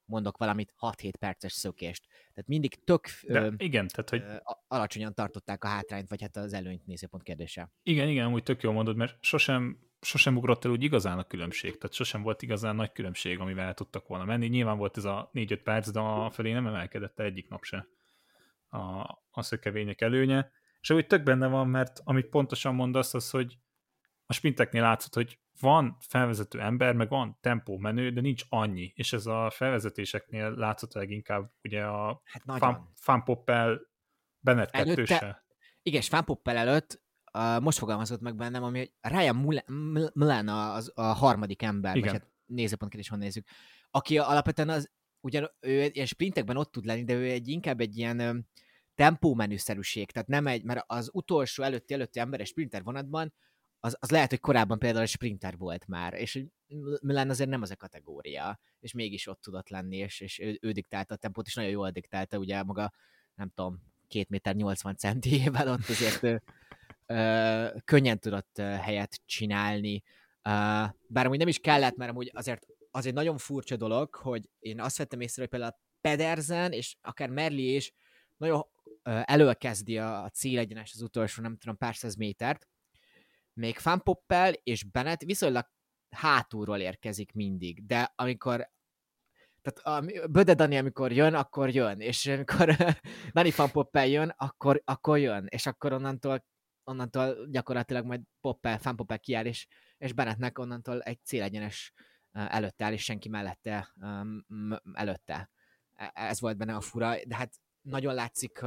mondok 0.06 0.38
valamit, 0.38 0.74
6-7 0.80 1.12
perces 1.20 1.54
szökést. 1.54 2.06
Tehát 2.08 2.48
mindig 2.48 2.84
tök 2.84 3.08
De, 3.28 3.40
ö, 3.40 3.52
igen, 3.58 3.88
tehát, 3.88 4.10
hogy... 4.10 4.22
Ö, 4.22 4.36
alacsonyan 4.68 5.14
tartották 5.14 5.64
a 5.64 5.68
hátrányt, 5.68 6.10
vagy 6.10 6.22
hát 6.22 6.36
az 6.36 6.54
előnyt 6.54 6.86
nézőpont 6.86 7.24
kérdése. 7.24 7.72
Igen, 7.84 8.08
igen, 8.08 8.34
úgy 8.34 8.44
tök 8.44 8.62
jól 8.62 8.74
mondod, 8.74 8.96
mert 8.96 9.18
sosem, 9.24 9.91
sosem 10.02 10.38
ugrott 10.38 10.66
el 10.66 10.72
úgy 10.72 10.84
igazán 10.84 11.18
a 11.18 11.24
különbség, 11.24 11.78
tehát 11.78 11.96
sosem 11.96 12.22
volt 12.22 12.42
igazán 12.42 12.76
nagy 12.76 12.92
különbség, 12.92 13.40
amivel 13.40 13.66
el 13.66 13.74
tudtak 13.74 14.08
volna 14.08 14.26
menni. 14.26 14.48
Nyilván 14.48 14.78
volt 14.78 14.98
ez 14.98 15.06
a 15.06 15.30
4-5 15.34 15.60
perc, 15.64 15.90
de 15.90 16.00
a 16.00 16.30
felé 16.30 16.52
nem 16.52 16.68
emelkedett 16.68 17.20
egyik 17.20 17.50
nap 17.50 17.64
se 17.64 17.88
a, 18.70 18.80
a 19.32 19.42
szökevények 19.42 20.02
előnye. 20.02 20.52
És 20.82 20.90
úgy 20.90 21.08
tök 21.08 21.24
benne 21.24 21.48
van, 21.48 21.68
mert 21.68 22.02
amit 22.04 22.26
pontosan 22.26 22.76
mondasz, 22.76 23.14
az, 23.14 23.30
hogy 23.30 23.58
a 24.26 24.34
sprinteknél 24.34 24.82
látszott, 24.82 25.14
hogy 25.14 25.40
van 25.60 25.98
felvezető 26.00 26.60
ember, 26.60 26.94
meg 26.94 27.10
van 27.10 27.38
tempó 27.42 27.78
menő, 27.78 28.12
de 28.12 28.22
nincs 28.22 28.44
annyi, 28.50 28.92
és 28.96 29.14
ez 29.14 29.26
a 29.26 29.50
felvezetéseknél 29.50 30.52
látszott 30.52 30.94
leginkább 30.94 31.52
ugye 31.64 31.84
a 31.84 32.22
hát 32.24 32.44
fan, 32.46 32.92
fanpoppel 32.96 33.90
Bennett 34.40 34.72
kettőse. 34.72 35.46
Igen, 35.82 36.02
és 36.02 36.08
fanpoppel 36.08 36.58
előtt 36.58 37.02
uh, 37.34 37.60
most 37.60 37.78
fogalmazott 37.78 38.22
meg 38.22 38.36
bennem, 38.36 38.64
ami 38.64 38.78
hogy 38.80 38.92
Ryan 39.02 39.36
Mulan 40.14 40.48
az 40.48 40.92
a 40.96 41.02
harmadik 41.02 41.62
ember, 41.62 41.96
igen. 41.96 42.10
vagy 42.12 42.20
hát 42.20 42.32
nézőpontként 42.46 43.04
is 43.04 43.10
van 43.10 43.20
nézzük, 43.20 43.48
aki 43.92 44.18
alapvetően 44.18 44.70
az, 44.70 44.92
ugyan 45.20 45.52
ő 45.60 45.90
ilyen 45.92 46.06
sprintekben 46.06 46.58
ott 46.58 46.72
tud 46.72 46.86
lenni, 46.86 47.04
de 47.04 47.14
ő 47.14 47.24
egy 47.24 47.48
inkább 47.48 47.80
egy 47.80 47.98
ilyen 47.98 48.48
tempómenüszerűség, 48.96 50.12
tehát 50.12 50.28
nem 50.28 50.48
egy, 50.48 50.64
mert 50.64 50.84
az 50.88 51.10
utolsó 51.14 51.64
előtti 51.64 51.94
előtti 51.94 52.20
ember 52.20 52.40
egy 52.40 52.48
sprinter 52.48 52.84
vonatban 52.84 53.34
az, 53.84 53.98
az 54.00 54.10
lehet, 54.10 54.30
hogy 54.30 54.40
korábban 54.40 54.80
például 54.80 55.04
egy 55.04 55.10
sprinter 55.10 55.58
volt 55.58 55.88
már, 55.88 56.14
és 56.14 56.46
Milan 57.02 57.30
azért 57.30 57.50
nem 57.50 57.62
az 57.62 57.72
a 57.72 57.76
kategória, 57.76 58.60
és 58.80 58.94
mégis 58.94 59.28
ott 59.28 59.42
tudott 59.42 59.70
lenni, 59.70 59.98
és, 59.98 60.20
és 60.20 60.40
ő, 60.40 60.58
ő 60.62 60.72
diktálta 60.72 61.14
a 61.14 61.18
tempót, 61.18 61.48
és 61.48 61.56
nagyon 61.56 61.72
jól 61.72 61.90
diktálta, 61.90 62.38
ugye 62.38 62.64
maga, 62.64 62.94
nem 63.36 63.50
tudom, 63.50 63.84
két 64.08 64.30
méter 64.30 64.56
80 64.56 64.96
centiével 64.98 65.68
ott 65.68 65.90
azért 65.90 66.44
ö, 67.12 67.78
könnyen 67.86 68.20
tudott 68.20 68.58
helyet 68.58 69.22
csinálni, 69.26 70.04
ö, 70.42 70.50
bár 71.08 71.26
amúgy 71.26 71.38
nem 71.38 71.48
is 71.48 71.60
kellett, 71.60 71.96
mert 71.96 72.12
amúgy 72.12 72.32
azért 72.34 72.66
az 72.92 73.06
egy 73.06 73.14
nagyon 73.14 73.38
furcsa 73.38 73.76
dolog, 73.76 74.16
hogy 74.16 74.50
én 74.60 74.80
azt 74.82 74.98
vettem 74.98 75.22
észre, 75.22 75.42
hogy 75.42 75.50
például 75.50 75.76
Pedersen, 76.02 76.72
és 76.72 76.96
akár 77.02 77.30
Merli 77.30 77.76
is 77.76 77.94
nagyon 78.38 78.66
előkezdi 79.04 79.98
a, 79.98 80.24
a 80.24 80.30
célegyenes 80.30 80.92
az 80.94 81.02
utolsó, 81.02 81.42
nem 81.42 81.58
tudom, 81.58 81.78
pár 81.78 81.96
száz 81.96 82.16
métert, 82.16 82.68
még 83.54 83.78
Fanpoppel 83.78 84.54
és 84.64 84.84
Bennett 84.84 85.22
viszonylag 85.22 85.66
hátulról 86.10 86.80
érkezik 86.80 87.34
mindig, 87.34 87.86
de 87.86 88.14
amikor 88.16 88.70
tehát 89.62 90.06
a 90.06 90.28
Böde 90.28 90.54
Dani, 90.54 90.78
amikor 90.78 91.12
jön, 91.12 91.34
akkor 91.34 91.70
jön, 91.70 92.00
és 92.00 92.28
amikor 92.28 92.76
Dani 93.34 93.52
Fan 93.52 93.72
Poppel 93.72 94.08
jön, 94.08 94.34
akkor, 94.38 94.82
akkor 94.86 95.20
jön, 95.20 95.46
és 95.50 95.66
akkor 95.66 95.94
onnantól, 95.94 96.46
onnantól 96.92 97.48
gyakorlatilag 97.50 98.06
majd 98.06 98.22
Poppel, 98.42 98.80
Fan 98.80 98.96
Poppel 98.96 99.20
kiáll, 99.20 99.46
és, 99.46 99.68
és 99.98 100.14
Bennettnek 100.14 100.60
onnantól 100.60 101.02
egy 101.02 101.20
célegyenes 101.24 101.94
előtte 102.32 102.86
áll, 102.86 102.94
és 102.94 103.04
senki 103.04 103.30
mellette 103.30 103.94
um, 103.96 104.46
előtte. 104.94 105.50
E, 105.96 106.12
ez 106.14 106.40
volt 106.40 106.58
benne 106.58 106.76
a 106.76 106.82
fura, 106.82 107.16
de 107.26 107.36
hát 107.36 107.54
nagyon 107.82 108.14
látszik 108.14 108.64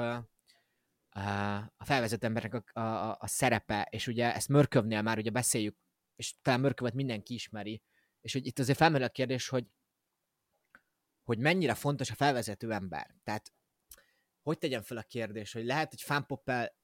a 1.77 1.85
felvezető 1.85 2.27
embernek 2.27 2.55
a, 2.55 2.81
a, 2.81 3.17
a 3.21 3.27
szerepe, 3.27 3.89
és 3.91 4.07
ugye 4.07 4.35
ezt 4.35 4.49
Mörkövnél 4.49 5.03
már 5.03 5.19
ugye 5.19 5.31
beszéljük, 5.31 5.77
és 6.17 6.35
talán 6.43 6.61
Mörkövet 6.61 6.95
mindenki 6.95 7.35
ismeri, 7.35 7.83
és 8.21 8.33
hogy 8.33 8.47
itt 8.47 8.59
azért 8.59 8.79
felmerül 8.79 9.07
a 9.07 9.11
kérdés, 9.11 9.49
hogy 9.49 9.67
hogy 11.25 11.39
mennyire 11.39 11.75
fontos 11.75 12.11
a 12.11 12.15
felvezető 12.15 12.73
ember. 12.73 13.15
Tehát 13.23 13.53
hogy 14.43 14.59
tegyem 14.59 14.83
fel 14.83 14.97
a 14.97 15.03
kérdés, 15.03 15.53
hogy 15.53 15.65
lehet, 15.65 15.91
hogy 15.91 16.01
Fanpoppel 16.01 16.77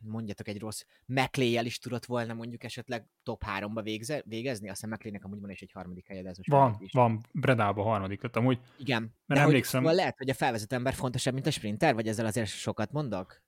mondjatok 0.00 0.48
egy 0.48 0.58
rossz, 0.58 0.84
mclay 1.06 1.64
is 1.64 1.78
tudott 1.78 2.04
volna 2.04 2.34
mondjuk 2.34 2.64
esetleg 2.64 3.06
top 3.22 3.42
3-ba 3.46 3.80
végze, 3.82 4.22
végezni, 4.26 4.68
aztán 4.70 4.90
McLean-nek 4.90 5.24
amúgy 5.24 5.40
van 5.40 5.50
is 5.50 5.62
egy 5.62 5.72
harmadik 5.72 6.06
helyed, 6.08 6.26
ez 6.26 6.36
most 6.36 6.50
Van, 6.50 6.76
is. 6.78 6.92
van, 6.92 7.20
Bredába 7.32 7.82
harmadik 7.82 8.22
lett. 8.22 8.36
Amúgy 8.36 8.60
Igen, 8.78 9.00
Mert 9.02 9.40
de 9.40 9.46
emlékszem- 9.46 9.52
hogy, 9.80 9.90
szóval 9.90 9.94
lehet, 9.94 10.18
hogy 10.18 10.30
a 10.30 10.34
felvezető 10.34 10.76
ember 10.76 10.94
fontosabb, 10.94 11.34
mint 11.34 11.46
a 11.46 11.50
sprinter, 11.50 11.94
vagy 11.94 12.08
ezzel 12.08 12.26
azért 12.26 12.48
sokat 12.48 12.92
mondok? 12.92 13.42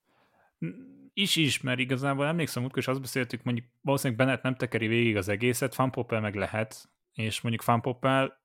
is 1.13 1.37
is, 1.37 1.61
mert 1.61 1.79
igazából 1.79 2.27
emlékszem 2.27 2.65
útkor, 2.65 2.79
és 2.79 2.89
azt 2.89 3.01
beszéltük, 3.01 3.43
mondjuk 3.43 3.67
valószínűleg 3.81 4.27
Bennett 4.27 4.43
nem 4.43 4.55
tekeri 4.57 4.87
végig 4.87 5.17
az 5.17 5.29
egészet, 5.29 5.75
Fanpoppel 5.75 6.21
meg 6.21 6.35
lehet, 6.35 6.91
és 7.13 7.41
mondjuk 7.41 7.65
Fanpoppel 7.65 8.41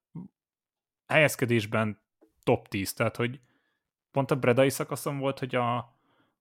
helyezkedésben 1.07 2.01
top 2.43 2.67
10, 2.67 2.93
tehát 2.93 3.15
hogy 3.15 3.39
pont 4.11 4.31
a 4.31 4.35
Bredai 4.35 4.69
szakaszon 4.69 5.17
volt, 5.17 5.39
hogy 5.39 5.55
a, 5.55 5.98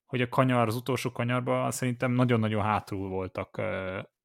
hogy 0.09 0.21
a 0.21 0.29
kanyar, 0.29 0.69
az 0.69 0.77
utolsó 0.77 1.13
kanyarban 1.13 1.71
szerintem 1.71 2.13
nagyon-nagyon 2.13 2.63
hátul 2.63 3.09
voltak 3.09 3.61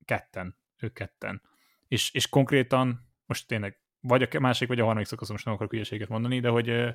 ketten, 0.05 0.57
ők 0.79 0.93
ketten. 0.93 1.41
És, 1.87 2.13
és 2.13 2.29
konkrétan, 2.29 3.13
most 3.25 3.47
tényleg, 3.47 3.81
vagy 3.99 4.23
a 4.31 4.39
másik, 4.39 4.67
vagy 4.67 4.79
a 4.79 4.83
harmadik 4.85 5.07
szakaszon, 5.07 5.33
most 5.33 5.45
nem 5.45 5.53
akarok 5.53 5.71
hülyeséget 5.71 6.09
mondani, 6.09 6.39
de 6.39 6.49
hogy 6.49 6.69
uh, 6.69 6.89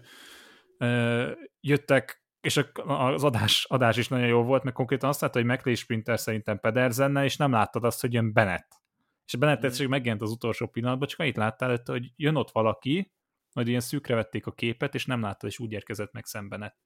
uh, 0.79 1.31
jöttek 1.61 2.27
és 2.41 2.57
a- 2.57 3.13
az 3.13 3.25
adás, 3.25 3.65
adás 3.69 3.97
is 3.97 4.09
nagyon 4.09 4.27
jó 4.27 4.43
volt, 4.43 4.63
mert 4.63 4.77
konkrétan 4.77 5.09
azt 5.09 5.21
látta, 5.21 5.39
hogy 5.39 5.49
McLean 5.49 5.77
Sprinter 5.77 6.19
szerintem 6.21 6.61
Pedersennel, 6.61 7.25
és 7.25 7.37
nem 7.37 7.53
láttad 7.53 7.85
azt, 7.85 8.01
hogy 8.01 8.13
jön 8.13 8.33
Bennett. 8.33 8.81
És 9.25 9.37
Bennett 9.37 9.61
Mm. 9.61 9.65
egyszerűen 9.65 9.91
megjelent 9.91 10.23
az 10.23 10.31
utolsó 10.31 10.67
pillanatban, 10.67 11.09
csak 11.09 11.19
annyit 11.21 11.37
láttál 11.37 11.69
előtte, 11.69 11.93
hogy 11.93 12.13
jön 12.17 12.37
ott 12.37 12.51
valaki, 12.51 13.13
majd 13.53 13.69
ilyen 13.69 13.81
szűkre 13.81 14.15
vették 14.15 14.47
a 14.47 14.53
képet, 14.53 14.95
és 14.95 15.07
nem 15.07 15.21
láttad, 15.21 15.51
és 15.51 15.59
úgy 15.59 15.73
érkezett 15.73 16.13
meg 16.13 16.25
szembenet. 16.25 16.77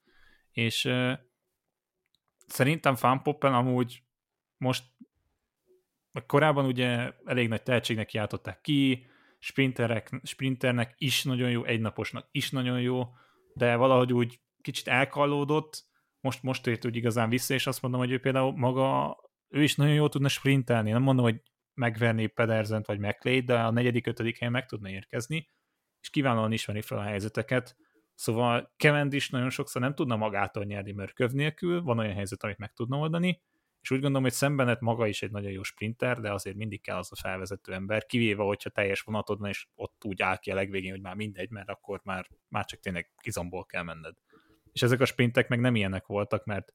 És 0.51 0.85
szerintem 2.53 2.95
Fanpoppen 2.95 3.55
amúgy 3.55 4.03
most 4.57 4.85
korábban 6.27 6.65
ugye 6.65 7.13
elég 7.25 7.49
nagy 7.49 7.63
tehetségnek 7.63 8.13
játották 8.13 8.61
ki, 8.61 9.07
sprinterek, 9.39 10.21
sprinternek 10.23 10.95
is 10.99 11.25
nagyon 11.25 11.51
jó, 11.51 11.65
egynaposnak 11.65 12.29
is 12.31 12.51
nagyon 12.51 12.81
jó, 12.81 13.03
de 13.55 13.77
valahogy 13.77 14.13
úgy 14.13 14.41
kicsit 14.61 14.89
elkallódott, 14.89 15.85
most, 16.21 16.43
most 16.43 16.67
ért 16.67 16.85
úgy 16.85 16.97
igazán 16.97 17.29
vissza, 17.29 17.55
és 17.55 17.67
azt 17.67 17.83
mondom, 17.83 18.01
hogy 18.01 18.11
ő 18.11 18.21
például 18.21 18.57
maga, 18.57 19.17
ő 19.49 19.63
is 19.63 19.77
nagyon 19.77 19.95
jól 19.95 20.09
tudna 20.09 20.29
sprintelni, 20.29 20.91
nem 20.91 21.03
mondom, 21.03 21.25
hogy 21.25 21.43
megverni 21.75 22.27
Pedersent 22.27 22.87
vagy 22.87 22.99
McLeod, 22.99 23.45
de 23.45 23.59
a 23.59 23.71
negyedik, 23.71 24.07
ötödik 24.07 24.39
helyen 24.39 24.53
meg 24.53 24.67
tudna 24.67 24.89
érkezni, 24.89 25.49
és 26.01 26.11
kiválóan 26.11 26.53
ismeri 26.53 26.81
fel 26.81 26.99
a 26.99 27.03
helyzeteket, 27.03 27.77
szóval 28.23 28.73
Cavendish 28.77 29.33
nagyon 29.33 29.51
sokszor 29.51 29.83
nem 29.83 29.95
tudna 29.95 30.17
magától 30.17 30.65
nyerni 30.65 30.93
mörköv 30.93 31.31
nélkül, 31.31 31.83
van 31.83 31.99
olyan 31.99 32.15
helyzet, 32.15 32.43
amit 32.43 32.59
meg 32.59 32.73
tudna 32.73 32.99
oldani, 32.99 33.43
és 33.81 33.91
úgy 33.91 34.01
gondolom, 34.01 34.23
hogy 34.23 34.33
szembenet 34.33 34.81
maga 34.81 35.07
is 35.07 35.23
egy 35.23 35.31
nagyon 35.31 35.51
jó 35.51 35.63
sprinter, 35.63 36.21
de 36.21 36.33
azért 36.33 36.57
mindig 36.57 36.81
kell 36.81 36.97
az 36.97 37.13
a 37.13 37.17
felvezető 37.17 37.73
ember, 37.73 38.07
kivéve, 38.07 38.43
hogyha 38.43 38.71
teljes 38.71 39.01
vonatod 39.01 39.39
van, 39.39 39.49
és 39.49 39.67
ott 39.75 40.05
úgy 40.05 40.23
áll 40.23 40.37
ki 40.37 40.51
a 40.51 40.55
legvégén, 40.55 40.91
hogy 40.91 41.01
már 41.01 41.15
mindegy, 41.15 41.51
mert 41.51 41.69
akkor 41.69 42.01
már, 42.05 42.27
már 42.49 42.65
csak 42.65 42.81
tényleg 42.81 43.11
izomból 43.23 43.65
kell 43.65 43.83
menned. 43.83 44.15
És 44.73 44.83
ezek 44.83 45.01
a 45.01 45.05
sprintek 45.05 45.49
meg 45.49 45.61
nem 45.61 45.75
ilyenek 45.75 46.07
voltak, 46.07 46.45
mert 46.45 46.75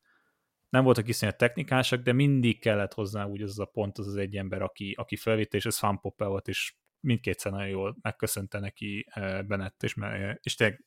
nem 0.69 0.83
voltak 0.83 1.07
iszonyat 1.07 1.37
technikásak, 1.37 2.01
de 2.01 2.13
mindig 2.13 2.59
kellett 2.59 2.93
hozzá 2.93 3.25
úgy 3.25 3.41
az 3.41 3.59
a 3.59 3.65
pont, 3.65 3.97
az 3.97 4.07
az 4.07 4.15
egy 4.15 4.35
ember, 4.35 4.61
aki, 4.61 4.93
aki 4.97 5.15
felvitte, 5.15 5.57
és 5.57 5.65
ez 5.65 5.79
Poppel 6.01 6.27
volt, 6.27 6.47
és 6.47 6.75
mindkétszer 6.99 7.51
nagyon 7.51 7.67
jól 7.67 7.97
megköszönte 8.01 8.59
neki 8.59 9.05
eh, 9.09 9.41
Bennett, 9.43 9.83
és, 9.83 9.95
és 10.41 10.55
tényleg 10.55 10.85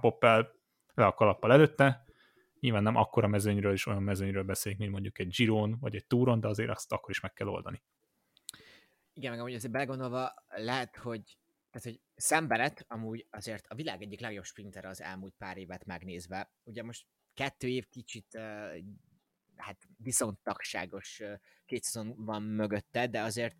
Poppel 0.00 0.52
le 0.94 1.06
a 1.06 1.14
kalappal 1.14 1.52
előtte, 1.52 2.04
nyilván 2.60 2.82
nem 2.82 2.96
akkora 2.96 3.26
mezőnyről 3.26 3.72
is 3.72 3.86
olyan 3.86 4.02
mezőnyről 4.02 4.42
beszéljük, 4.42 4.80
mint 4.80 4.92
mondjuk 4.92 5.18
egy 5.18 5.28
Giron 5.28 5.78
vagy 5.80 5.94
egy 5.94 6.06
Touron, 6.06 6.40
de 6.40 6.48
azért 6.48 6.70
azt 6.70 6.92
akkor 6.92 7.10
is 7.10 7.20
meg 7.20 7.32
kell 7.32 7.48
oldani. 7.48 7.82
Igen, 9.12 9.30
meg 9.30 9.40
amúgy 9.40 9.54
azért 9.54 9.72
belegondolva 9.72 10.34
lehet, 10.48 10.96
hogy 10.96 11.36
tehát, 11.70 11.88
hogy 11.88 12.00
szembenet 12.14 12.84
amúgy 12.88 13.26
azért 13.30 13.66
a 13.68 13.74
világ 13.74 14.02
egyik 14.02 14.20
legjobb 14.20 14.44
sprinter 14.44 14.84
az 14.84 15.00
elmúlt 15.00 15.34
pár 15.38 15.56
évet 15.56 15.84
megnézve. 15.84 16.52
Ugye 16.64 16.82
most 16.82 17.06
kettő 17.34 17.68
év 17.68 17.88
kicsit 17.88 18.38
hát 19.56 19.88
viszontagságos 19.96 21.20
uh, 21.20 21.32
két 21.66 21.82
szezon 21.82 22.24
van 22.24 22.42
mögötte, 22.42 23.06
de 23.06 23.20
azért 23.20 23.56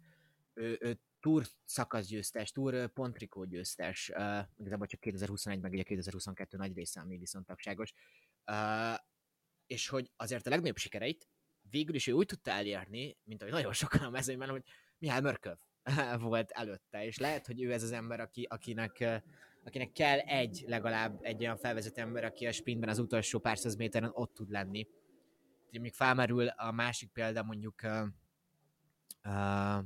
ő, 0.54 0.76
ő 0.80 1.00
Tour 1.22 1.44
szakaszgyőztes, 1.64 2.52
uh, 2.54 2.86
Pontrikó 2.86 3.44
győztes, 3.44 4.08
uh, 4.14 4.38
igazából 4.56 4.86
csak 4.86 5.00
2021 5.00 5.60
meg 5.60 5.72
ugye 5.72 5.82
2022 5.82 6.56
nagy 6.56 6.74
része, 6.74 7.00
ami 7.00 7.18
viszontagságos. 7.18 7.92
Uh, 8.46 8.98
és 9.66 9.88
hogy 9.88 10.10
azért 10.16 10.46
a 10.46 10.50
legnagyobb 10.50 10.76
sikereit 10.76 11.28
végül 11.70 11.94
is 11.94 12.06
ő 12.06 12.12
úgy 12.12 12.26
tudta 12.26 12.50
elérni, 12.50 13.16
mint 13.24 13.42
ahogy 13.42 13.54
nagyon 13.54 13.72
sokan 13.72 14.00
a 14.00 14.10
mezőnyben, 14.10 14.48
hogy 14.48 14.62
Mihály 14.98 15.20
Mörköv 15.20 15.56
volt 16.20 16.50
előtte, 16.50 17.04
és 17.04 17.18
lehet, 17.18 17.46
hogy 17.46 17.62
ő 17.62 17.72
ez 17.72 17.82
az 17.82 17.92
ember, 17.92 18.20
aki, 18.20 18.46
akinek, 18.50 19.22
akinek 19.64 19.92
kell 19.92 20.18
egy, 20.18 20.64
legalább 20.66 21.18
egy 21.22 21.40
olyan 21.40 21.56
felvezető 21.56 22.00
ember, 22.00 22.24
aki 22.24 22.46
a 22.46 22.52
sprintben 22.52 22.88
az 22.88 22.98
utolsó 22.98 23.38
pár 23.38 23.58
száz 23.58 23.76
méteren 23.76 24.10
ott 24.14 24.34
tud 24.34 24.50
lenni. 24.50 24.86
Úgyhogy 25.64 25.80
még 25.80 25.92
felmerül 25.92 26.46
a 26.46 26.72
másik 26.72 27.10
példa 27.10 27.42
mondjuk 27.42 27.82
uh, 29.22 29.84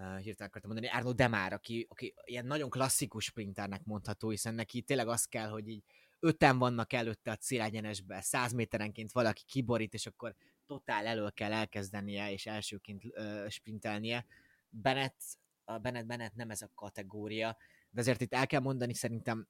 hirtelen 0.00 0.48
akartam 0.48 0.70
mondani, 0.70 0.92
Arno 0.92 1.12
Demár, 1.12 1.52
aki, 1.52 1.86
aki 1.88 2.14
ilyen 2.24 2.46
nagyon 2.46 2.70
klasszikus 2.70 3.24
sprinternek 3.24 3.84
mondható, 3.84 4.30
hiszen 4.30 4.54
neki 4.54 4.82
tényleg 4.82 5.08
az 5.08 5.24
kell, 5.24 5.48
hogy 5.48 5.68
így 5.68 5.84
öten 6.20 6.58
vannak 6.58 6.92
előtte 6.92 7.30
a 7.30 7.36
célegyenesbe, 7.36 8.20
száz 8.20 8.52
méterenként 8.52 9.12
valaki 9.12 9.42
kiborít, 9.46 9.94
és 9.94 10.06
akkor 10.06 10.34
totál 10.66 11.06
elől 11.06 11.32
kell 11.32 11.52
elkezdenie, 11.52 12.32
és 12.32 12.46
elsőként 12.46 13.04
uh, 13.04 13.48
sprintelnie. 13.48 14.26
Bennett, 14.68 15.20
a 15.64 15.78
Bennett, 15.78 16.06
Bennett 16.06 16.34
nem 16.34 16.50
ez 16.50 16.62
a 16.62 16.70
kategória, 16.74 17.56
de 17.90 18.00
azért 18.00 18.20
itt 18.20 18.34
el 18.34 18.46
kell 18.46 18.60
mondani 18.60 18.94
szerintem, 18.94 19.48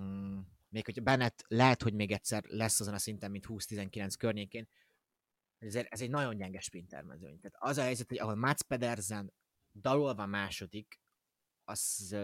mm, 0.00 0.38
még 0.68 0.84
hogy 0.84 1.02
Bennett 1.02 1.44
lehet, 1.48 1.82
hogy 1.82 1.94
még 1.94 2.12
egyszer 2.12 2.44
lesz 2.46 2.80
azon 2.80 2.94
a 2.94 2.98
szinten, 2.98 3.30
mint 3.30 3.46
20-19 3.48 4.14
környékén, 4.18 4.68
ez, 5.58 5.74
ez 5.74 6.00
egy 6.00 6.10
nagyon 6.10 6.36
gyenge 6.36 6.60
sprinter 6.60 7.02
mezőny. 7.02 7.40
Tehát 7.40 7.56
az 7.58 7.78
a 7.78 7.82
helyzet, 7.82 8.08
hogy 8.08 8.18
ahol 8.18 8.34
Mats 8.34 8.62
Pedersen 8.62 9.32
dalolva 9.74 10.26
második, 10.26 11.00
az, 11.64 12.16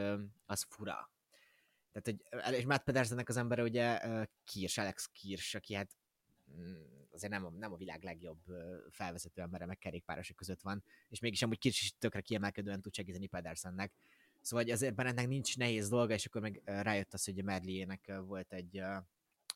az 0.47 0.66
fura. 0.69 1.11
Tehát, 1.92 2.21
hogy, 2.42 2.54
és 2.54 2.64
Matt 2.64 2.85
Pedersennek 2.85 3.28
az 3.28 3.37
embere 3.37 3.62
ugye 3.62 4.00
ö, 4.04 4.23
Kirsch, 4.45 4.78
Alex 4.78 5.07
Kirsch, 5.07 5.57
aki 5.57 5.75
hát 5.75 5.90
mm, 6.57 6.83
azért 7.12 7.33
nem 7.33 7.45
a, 7.45 7.50
nem 7.50 7.73
a 7.73 7.76
világ 7.76 8.02
legjobb 8.02 8.40
felvezető 8.90 9.42
embere, 9.42 9.66
meg 9.66 9.78
kerékpárosok 9.78 10.37
között 10.37 10.61
van, 10.62 10.85
és 11.09 11.21
mégis 11.21 11.42
amúgy 11.42 11.59
Kirsch 11.59 11.83
is 11.83 11.95
tökre 11.99 12.21
kiemelkedően 12.21 12.80
tud 12.80 12.95
segíteni 12.95 13.26
Pedersennek. 13.26 13.92
Szóval 14.40 14.64
hogy 14.64 14.73
azért 14.73 15.00
ennek 15.00 15.28
nincs 15.28 15.57
nehéz 15.57 15.88
dolga, 15.88 16.14
és 16.14 16.26
akkor 16.26 16.40
meg 16.40 16.62
rájött 16.64 17.14
az, 17.14 17.25
hogy 17.25 17.38
a 17.38 17.42
Merliének 17.42 18.12
volt 18.25 18.52
egy, 18.52 18.83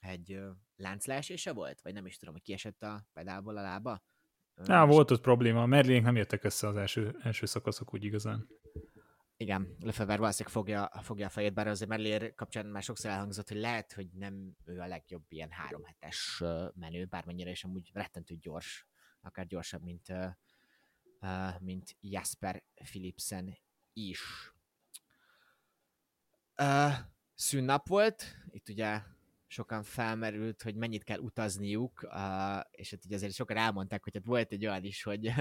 egy 0.00 0.40
láncleesése 0.76 1.52
volt, 1.52 1.80
vagy 1.80 1.92
nem 1.92 2.06
is 2.06 2.16
tudom, 2.16 2.34
hogy 2.34 2.42
kiesett 2.42 2.82
a 2.82 3.06
pedálból 3.12 3.56
a 3.56 3.62
lába. 3.62 4.02
Á, 4.56 4.84
volt 4.84 5.10
ott 5.10 5.20
probléma, 5.20 5.62
a 5.62 5.66
Merlinek 5.66 6.02
nem 6.02 6.16
jöttek 6.16 6.44
össze 6.44 6.68
az 6.68 6.76
első, 6.76 7.16
első 7.22 7.46
szakaszok 7.46 7.94
úgy 7.94 8.04
igazán. 8.04 8.48
Igen, 9.36 9.76
Lefebvre 9.80 10.16
valószínűleg 10.16 10.52
fogja, 10.52 10.90
fogja 11.02 11.26
a 11.26 11.30
fejét, 11.30 11.54
bár 11.54 11.66
azért 11.66 11.90
Merlier 11.90 12.34
kapcsán 12.34 12.66
már 12.66 12.82
sokszor 12.82 13.10
elhangzott, 13.10 13.48
hogy 13.48 13.56
lehet, 13.56 13.92
hogy 13.92 14.08
nem 14.12 14.56
ő 14.64 14.78
a 14.78 14.86
legjobb 14.86 15.24
ilyen 15.28 15.50
három 15.50 15.84
hetes 15.84 16.38
ö, 16.40 16.68
menő, 16.74 17.04
bármennyire 17.04 17.50
is 17.50 17.64
amúgy 17.64 17.90
rettentő 17.92 18.34
gyors, 18.34 18.86
akár 19.20 19.46
gyorsabb, 19.46 19.82
mint, 19.82 20.12
mint 21.58 21.96
Jasper 22.00 22.62
Philipsen 22.74 23.58
is. 23.92 24.52
Ö, 26.54 26.88
szünnap 27.34 27.88
volt, 27.88 28.24
itt 28.50 28.68
ugye 28.68 29.02
sokan 29.54 29.82
felmerült, 29.82 30.62
hogy 30.62 30.74
mennyit 30.74 31.04
kell 31.04 31.18
utazniuk, 31.18 32.08
és 32.70 32.90
hát 32.90 33.04
ugye 33.04 33.14
azért 33.14 33.34
sokan 33.34 33.56
elmondták, 33.56 34.02
hogy 34.02 34.14
hát 34.14 34.24
volt 34.24 34.52
egy 34.52 34.66
olyan 34.66 34.84
is, 34.84 35.02
hogy, 35.02 35.32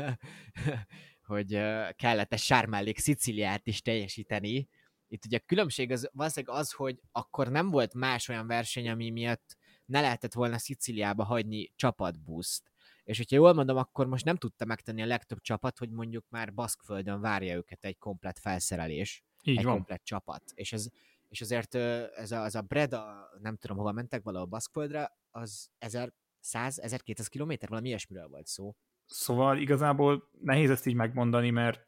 hogy 1.32 1.50
kellett 1.96 2.34
a 2.34 2.38
sármellék 2.38 2.98
Sziciliát 2.98 3.67
is 3.67 3.82
teljesíteni. 3.82 4.67
Itt 5.08 5.25
ugye 5.25 5.38
a 5.38 5.46
különbség 5.46 5.91
az 5.91 6.10
valószínűleg 6.12 6.60
az, 6.60 6.72
hogy 6.72 7.01
akkor 7.12 7.50
nem 7.50 7.70
volt 7.70 7.93
más 7.93 8.29
olyan 8.29 8.48
verseny, 8.48 8.89
ami 8.89 9.10
miatt 9.10 9.58
ne 9.86 10.01
lehetett 10.01 10.34
volna 10.34 10.58
Sziciliába 10.58 11.24
hagyni 11.24 11.72
csapatbuszt. 11.75 12.72
És 13.03 13.17
hogyha 13.17 13.36
jól 13.36 13.53
mondom, 13.53 13.77
akkor 13.77 14.08
most 14.08 14.25
nem 14.25 14.36
tudta 14.36 14.65
megtenni 14.65 15.01
a 15.01 15.05
legtöbb 15.05 15.41
csapat, 15.41 15.77
hogy 15.77 15.89
mondjuk 15.89 16.25
már 16.29 16.53
Baszkföldön 16.53 17.22
várja 17.22 17.55
őket 17.55 17.86
egy 17.86 17.98
komplet 17.98 18.39
felszerelés 18.39 19.24
Így 19.43 19.58
egy 19.58 19.63
van. 19.63 19.74
komplet 19.74 20.03
csapat. 20.03 20.43
És, 20.53 20.74
ez, 20.74 20.88
és 21.33 21.41
azért 21.41 21.75
ez 22.15 22.31
a, 22.31 22.41
az 22.41 22.55
a 22.55 22.61
Breda, 22.61 23.29
nem 23.41 23.55
tudom 23.57 23.77
hova 23.77 23.91
mentek, 23.91 24.23
valahol 24.23 24.47
Baszkföldre, 24.47 25.11
az 25.31 25.69
1100-1200 25.79 27.25
kilométer, 27.29 27.69
valami 27.69 27.87
ilyesmiről 27.87 28.27
volt 28.27 28.47
szó. 28.47 28.75
Szóval 29.05 29.57
igazából 29.57 30.29
nehéz 30.41 30.69
ezt 30.69 30.85
így 30.85 30.95
megmondani, 30.95 31.49
mert 31.49 31.87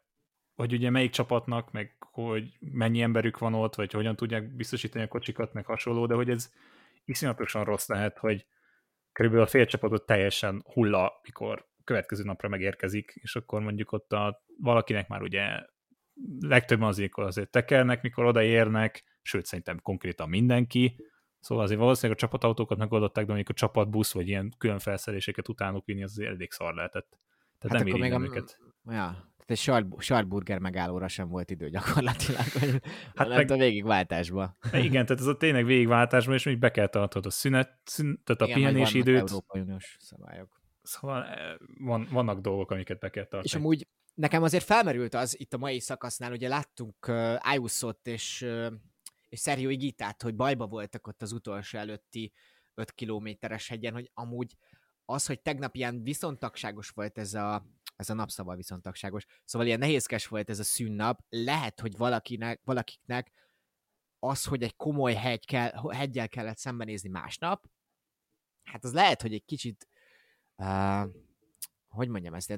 hogy 0.55 0.73
ugye 0.73 0.89
melyik 0.89 1.11
csapatnak, 1.11 1.71
meg 1.71 1.95
hogy 1.99 2.57
mennyi 2.59 3.01
emberük 3.01 3.37
van 3.37 3.53
ott, 3.53 3.75
vagy 3.75 3.91
hogyan 3.91 4.15
tudják 4.15 4.55
biztosítani 4.55 5.03
a 5.03 5.07
kocsikat, 5.07 5.53
meg 5.53 5.65
hasonló, 5.65 6.05
de 6.05 6.13
hogy 6.13 6.29
ez 6.29 6.51
iszonyatosan 7.03 7.63
rossz 7.63 7.87
lehet, 7.87 8.17
hogy 8.17 8.45
körülbelül 9.11 9.45
a 9.45 9.49
fél 9.49 9.65
csapatot 9.65 10.05
teljesen 10.05 10.63
hulla, 10.73 11.19
mikor 11.23 11.69
következő 11.83 12.23
napra 12.23 12.49
megérkezik, 12.49 13.11
és 13.15 13.35
akkor 13.35 13.61
mondjuk 13.61 13.91
ott 13.91 14.11
a, 14.11 14.43
valakinek 14.57 15.07
már 15.07 15.21
ugye 15.21 15.65
legtöbben 16.39 16.87
azért, 16.87 17.17
azért 17.17 17.49
tekernek, 17.49 18.01
mikor 18.01 18.25
odaérnek, 18.25 19.03
sőt 19.25 19.45
szerintem 19.45 19.79
konkrétan 19.81 20.29
mindenki, 20.29 20.95
Szóval 21.45 21.63
azért 21.63 21.79
valószínűleg 21.79 22.17
a 22.17 22.21
csapatautókat 22.21 22.77
megoldották, 22.77 23.25
de 23.25 23.33
mondjuk 23.33 23.49
a 23.49 23.59
csapatbusz, 23.59 24.13
vagy 24.13 24.27
ilyen 24.27 24.53
külön 24.57 24.79
felszereléseket 24.79 25.49
utánuk 25.49 25.85
vinni, 25.85 26.03
az 26.03 26.11
azért 26.11 26.29
elég 26.29 26.51
szar 26.51 26.73
lehetett. 26.73 27.17
Tehát 27.59 27.77
hát 27.77 27.87
nem 27.87 27.99
még 27.99 28.13
a, 28.13 28.19
őket. 28.19 28.59
Ja, 28.85 29.33
tehát 29.45 29.77
egy 29.77 29.99
Scharburger 29.99 30.59
megállóra 30.59 31.07
sem 31.07 31.27
volt 31.27 31.51
idő 31.51 31.69
gyakorlatilag, 31.69 32.47
hogy 32.59 32.81
hát 33.15 33.27
meg, 33.27 33.51
a 33.51 33.57
végigváltásba. 33.57 34.57
Igen, 34.71 35.05
tehát 35.05 35.21
ez 35.21 35.25
a 35.25 35.37
tényleg 35.37 35.65
végigváltásban, 35.65 36.35
és 36.35 36.43
még 36.43 36.59
be 36.59 36.71
kell 36.71 36.87
tartod 36.87 37.25
a 37.25 37.29
szünet, 37.29 37.79
szünet 37.83 38.19
tehát 38.23 38.41
a 38.41 38.45
Igen, 38.45 38.57
pihenés 38.57 38.93
időt. 38.93 39.17
Európai 39.17 39.61
Uniós 39.61 39.97
szabályok. 39.99 40.61
Szóval 40.81 41.23
eh, 41.23 41.55
van, 41.79 42.07
vannak 42.11 42.39
dolgok, 42.39 42.71
amiket 42.71 42.99
be 42.99 43.09
kell 43.09 43.23
tartani. 43.23 43.43
És 43.45 43.55
amúgy 43.55 43.87
nekem 44.13 44.43
azért 44.43 44.63
felmerült 44.63 45.13
az 45.13 45.39
itt 45.39 45.53
a 45.53 45.57
mai 45.57 45.79
szakasznál, 45.79 46.31
ugye 46.31 46.47
láttunk 46.47 47.07
uh, 47.07 47.35
Ayuso-t 47.39 48.07
és 48.07 48.41
uh, 48.41 48.73
és 49.35 49.41
Sergio 49.41 49.69
Igitát, 49.69 50.21
hogy 50.21 50.35
bajba 50.35 50.67
voltak 50.67 51.07
ott 51.07 51.21
az 51.21 51.31
utolsó 51.31 51.77
előtti 51.77 52.33
5 52.73 52.91
kilométeres 52.91 53.67
hegyen, 53.67 53.93
hogy 53.93 54.11
amúgy 54.13 54.57
az, 55.05 55.25
hogy 55.25 55.41
tegnap 55.41 55.75
ilyen 55.75 56.03
viszontagságos 56.03 56.89
volt 56.89 57.17
ez 57.17 57.33
a, 57.33 57.65
ez 57.95 58.09
a 58.09 58.13
napszava 58.13 58.55
viszontagságos, 58.55 59.25
szóval 59.43 59.67
ilyen 59.67 59.79
nehézkes 59.79 60.27
volt 60.27 60.49
ez 60.49 60.59
a 60.59 60.63
szünnap, 60.63 61.19
lehet, 61.29 61.79
hogy 61.79 61.97
valakinek, 61.97 62.61
valakiknek 62.63 63.31
az, 64.19 64.45
hogy 64.45 64.63
egy 64.63 64.75
komoly 64.75 65.13
hegy 65.13 65.45
kell, 65.45 65.71
hegyel 65.91 66.29
kellett 66.29 66.57
szembenézni 66.57 67.09
másnap, 67.09 67.65
hát 68.63 68.83
az 68.83 68.93
lehet, 68.93 69.21
hogy 69.21 69.33
egy 69.33 69.45
kicsit 69.45 69.87
uh, 70.55 71.09
hogy 71.95 72.09
mondjam 72.09 72.33
ezt, 72.33 72.49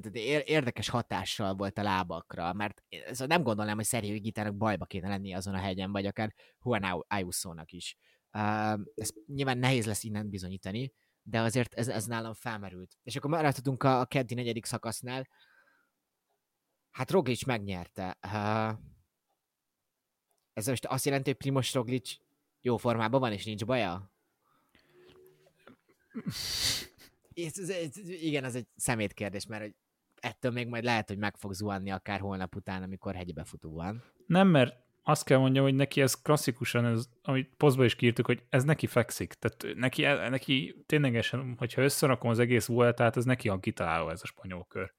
érdekes 0.46 0.90
hatással 0.90 1.56
volt 1.56 1.78
a 1.78 1.84
lábakra, 1.84 2.54
mert 2.54 2.84
ez 2.90 3.20
nem 3.20 3.44
gondolnám, 3.44 3.76
hogy 3.76 3.86
Szerhő 3.86 4.18
Gitának 4.18 4.56
bajba 4.56 4.86
kéne 4.86 5.08
lenni 5.08 5.34
azon 5.34 5.54
a 5.54 5.60
hegyen, 5.60 5.92
vagy 5.92 6.06
akár 6.06 6.34
Juan 6.64 7.06
Ayuso-nak 7.08 7.72
is. 7.72 7.98
Uh, 8.32 8.80
nyilván 9.26 9.58
nehéz 9.58 9.86
lesz 9.86 10.04
innen 10.04 10.30
bizonyítani, 10.30 10.94
de 11.22 11.40
azért 11.40 11.74
ez, 11.74 11.88
ez 11.88 12.06
nálam 12.06 12.34
felmerült. 12.34 12.98
És 13.04 13.16
akkor 13.16 13.30
maradhatunk 13.30 13.84
a, 13.84 14.00
a 14.00 14.06
keddi 14.06 14.34
negyedik 14.34 14.66
szakasznál. 14.66 15.28
Hát 16.92 17.12
Roglic 17.12 17.44
megnyerte. 17.44 18.18
Ez 20.54 20.68
most 20.68 20.86
azt 20.86 21.06
jelenti, 21.06 21.30
hogy 21.30 21.38
Primoz 21.38 21.72
Roglic 21.72 22.16
jó 22.62 22.78
formában 22.78 23.20
van, 23.20 23.32
és 23.32 23.46
nincs 23.46 23.66
baja? 23.66 24.12
Ez, 27.46 27.58
ez, 27.58 27.70
ez, 27.70 28.10
igen, 28.10 28.44
ez 28.44 28.56
egy 28.56 28.68
szemétkérdés, 28.76 29.46
mert 29.46 29.62
hogy 29.62 29.74
ettől 30.22 30.52
még 30.52 30.68
majd 30.68 30.84
lehet, 30.84 31.08
hogy 31.08 31.18
meg 31.18 31.38
fog 31.38 31.54
zuhanni 31.54 31.92
akár 31.92 32.20
holnap 32.20 32.56
után, 32.56 32.84
amikor 32.84 33.16
hegybe 33.16 33.44
futó 33.44 33.74
van. 33.74 34.04
Nem, 34.26 34.48
mert 34.48 34.86
azt 35.04 35.26
kell 35.26 35.38
mondjam, 35.38 35.64
hogy 35.64 35.76
neki 35.76 36.02
ez 36.02 36.22
klasszikusan, 36.22 36.86
ez, 36.86 37.06
amit 37.22 37.54
posztba 37.58 37.86
is 37.86 37.96
kiírtuk, 37.96 38.26
hogy 38.26 38.44
ez 38.50 38.64
neki 38.64 38.88
fekszik. 38.88 39.34
Tehát 39.34 39.78
neki, 39.78 40.02
neki 40.02 40.84
ténylegesen, 40.86 41.56
hogyha 41.58 41.82
összerakom 41.82 42.30
az 42.30 42.40
egész 42.40 42.70
tehát 42.76 43.18
ez 43.18 43.26
neki 43.26 43.50
a 43.50 43.60
kitaláló 43.60 44.10
ez 44.10 44.22
a 44.24 44.26
spanyol 44.26 44.66
kör. 44.66 44.94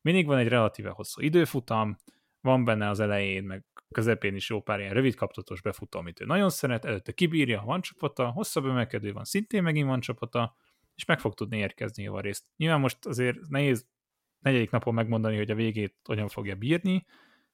Mindig 0.00 0.26
van 0.26 0.38
egy 0.38 0.48
relatíve 0.48 0.90
hosszú 0.90 1.22
időfutam, 1.22 1.96
van 2.40 2.64
benne 2.64 2.88
az 2.88 3.00
elején, 3.00 3.44
meg 3.44 3.64
közepén 3.90 4.34
is 4.34 4.50
jó 4.50 4.60
pár 4.60 4.80
ilyen 4.80 4.94
rövid 4.94 5.14
kaptatos 5.14 5.62
befutó, 5.62 5.98
amit 5.98 6.20
ő 6.20 6.24
nagyon 6.24 6.50
szeret, 6.50 6.84
előtte 6.84 7.12
kibírja, 7.12 7.62
van 7.64 7.80
csapata, 7.80 8.30
hosszabb 8.30 8.64
emelkedő 8.64 9.12
van, 9.12 9.24
szintén 9.24 9.62
megint 9.62 9.86
van 9.86 10.00
csapata, 10.00 10.56
és 10.94 11.04
meg 11.04 11.20
fog 11.20 11.34
tudni 11.34 11.58
érkezni 11.58 12.02
javarészt. 12.02 12.44
Nyilván 12.56 12.80
most 12.80 13.06
azért 13.06 13.38
nehéz 13.48 13.86
negyedik 14.38 14.70
napon 14.70 14.94
megmondani, 14.94 15.36
hogy 15.36 15.50
a 15.50 15.54
végét 15.54 15.96
hogyan 16.04 16.28
fogja 16.28 16.54
bírni, 16.54 17.06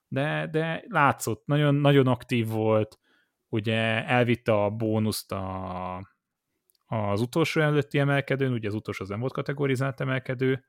de, 0.09 0.47
de 0.51 0.85
látszott, 0.89 1.47
nagyon, 1.47 1.75
nagyon 1.75 2.07
aktív 2.07 2.49
volt, 2.49 2.99
ugye 3.49 4.07
elvitte 4.07 4.53
a 4.53 4.71
bónuszt 4.71 5.33
a, 5.33 5.97
az 6.87 7.21
utolsó 7.21 7.61
előtti 7.61 7.99
emelkedőn, 7.99 8.53
ugye 8.53 8.69
az 8.69 8.75
utolsó 8.75 9.03
az 9.05 9.11
nem 9.11 9.21
volt 9.21 9.33
kategorizált 9.33 10.01
emelkedő, 10.01 10.65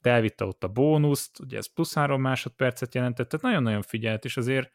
de 0.00 0.10
elvitte 0.10 0.44
ott 0.44 0.64
a 0.64 0.68
bónuszt, 0.68 1.40
ugye 1.40 1.56
ez 1.56 1.72
plusz 1.72 1.94
három 1.94 2.20
másodpercet 2.20 2.94
jelentett, 2.94 3.28
tehát 3.28 3.44
nagyon-nagyon 3.44 3.82
figyelt, 3.82 4.24
és 4.24 4.36
azért 4.36 4.72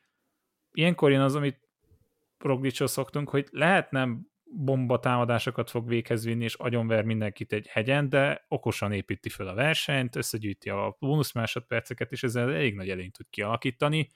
ilyenkor 0.71 1.12
jön 1.12 1.21
az, 1.21 1.36
amit 1.36 1.69
Roglicsról 2.38 2.88
szoktunk, 2.88 3.29
hogy 3.29 3.47
lehet 3.51 3.91
nem 3.91 4.27
bomba 4.55 4.99
támadásokat 4.99 5.69
fog 5.69 5.87
véghez 5.87 6.25
vinni, 6.25 6.43
és 6.43 6.55
agyonver 6.55 7.03
mindenkit 7.03 7.53
egy 7.53 7.67
hegyen, 7.67 8.09
de 8.09 8.45
okosan 8.47 8.91
építi 8.91 9.29
fel 9.29 9.47
a 9.47 9.53
versenyt, 9.53 10.15
összegyűjti 10.15 10.69
a 10.69 10.95
bónusz 10.99 11.33
másodperceket, 11.33 12.11
és 12.11 12.23
ezzel 12.23 12.53
elég 12.53 12.75
nagy 12.75 12.89
elényt 12.89 13.13
tud 13.13 13.29
kialakítani, 13.29 14.09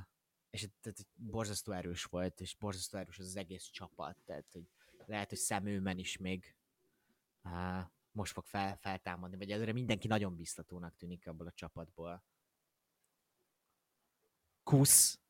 és 0.50 0.68
tehát, 0.80 1.06
borzasztó 1.14 1.72
erős 1.72 2.04
volt, 2.04 2.40
és 2.40 2.56
borzasztó 2.56 2.98
erős 2.98 3.18
az, 3.18 3.26
az 3.26 3.36
egész 3.36 3.64
csapat, 3.64 4.16
tehát 4.24 4.52
hogy 4.52 4.68
lehet, 5.06 5.28
hogy 5.28 5.38
szemőmen 5.38 5.98
is 5.98 6.16
még 6.16 6.54
uh, 7.44 7.84
most 8.12 8.32
fog 8.32 8.46
fel, 8.46 8.76
feltámadni, 8.76 9.36
vagy 9.36 9.50
előre 9.50 9.72
mindenki 9.72 10.06
nagyon 10.06 10.36
biztatónak 10.36 10.96
tűnik 10.96 11.28
abból 11.28 11.46
a 11.46 11.52
csapatból. 11.52 12.24
Kusz 14.62 15.20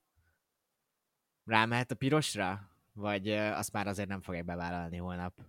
rámehet 1.44 1.90
a 1.90 1.94
pirosra? 1.94 2.70
Vagy 2.92 3.30
uh, 3.30 3.59
azt 3.59 3.72
már 3.72 3.87
azért 3.87 4.09
nem 4.09 4.22
fogják 4.22 4.44
bevállalni 4.44 4.96
holnap? 4.96 5.40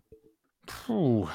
Hú. 0.85 1.25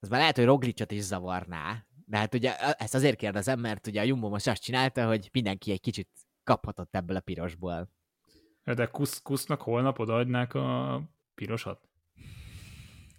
Ez 0.00 0.08
már 0.08 0.20
lehet, 0.20 0.36
hogy 0.36 0.44
Roglicot 0.44 0.90
is 0.90 1.02
zavarná, 1.02 1.86
de 2.12 2.18
hát 2.18 2.34
ugye 2.34 2.56
ezt 2.56 2.94
azért 2.94 3.16
kérdezem, 3.16 3.60
mert 3.60 3.86
ugye 3.86 4.00
a 4.00 4.04
Jumbo 4.04 4.28
most 4.28 4.48
azt 4.48 4.62
csinálta, 4.62 5.06
hogy 5.06 5.28
mindenki 5.32 5.70
egy 5.72 5.80
kicsit 5.80 6.08
kaphatott 6.44 6.94
ebből 6.94 7.16
a 7.16 7.20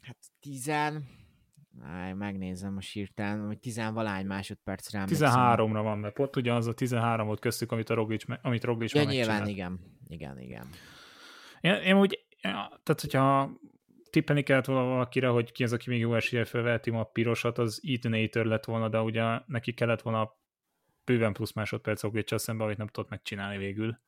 Hát 0.02 0.18
tizen... 0.40 1.08
Áj, 1.82 2.14
megnézem 2.14 2.74
most 2.74 2.94
hirtelen, 2.94 3.46
hogy 3.46 3.60
tizenvalány 3.60 4.26
másodpercre 4.26 5.00
emlékszem. 5.00 5.30
13-ra 5.32 5.80
van, 5.84 5.98
mert 5.98 6.14
pont 6.14 6.36
ugye 6.36 6.54
az 6.54 6.68
a 6.68 6.74
13 6.74 7.26
volt 7.26 7.40
köztük, 7.40 7.72
amit 7.72 7.90
a 7.90 7.94
Roglic, 7.94 8.24
amit 8.42 8.64
Roglic 8.64 8.94
Ja, 8.94 9.04
nyilván, 9.04 9.48
igen. 9.48 9.80
Igen, 10.08 10.40
igen. 10.40 10.68
Én, 11.62 11.74
én 11.74 11.98
úgy, 11.98 12.26
ja, 12.42 12.82
tehát 12.84 13.02
hogyha 13.02 13.52
tippelni 14.14 14.44
kellett 14.44 14.66
volna 14.66 14.84
valakire, 14.84 15.28
hogy 15.28 15.52
ki 15.52 15.64
az, 15.64 15.74
aki 15.74 15.90
még 15.90 16.00
jó 16.00 16.16
esélye 16.16 16.46
felveheti 16.46 16.92
ma 16.92 17.00
a 17.00 17.04
pirosat, 17.04 17.58
az 17.58 17.82
Ethan 17.84 18.48
lett 18.48 18.66
volna, 18.66 18.90
de 18.90 19.02
ugye 19.02 19.40
neki 19.46 19.74
kellett 19.74 20.02
volna 20.02 20.38
bőven 21.04 21.34
plusz 21.34 21.54
másodperc 21.54 22.02
Roglic 22.02 22.40
szemben, 22.40 22.66
amit 22.66 22.78
nem 22.78 22.88
tudott 22.88 23.10
megcsinálni 23.10 23.58
végül. 23.58 24.00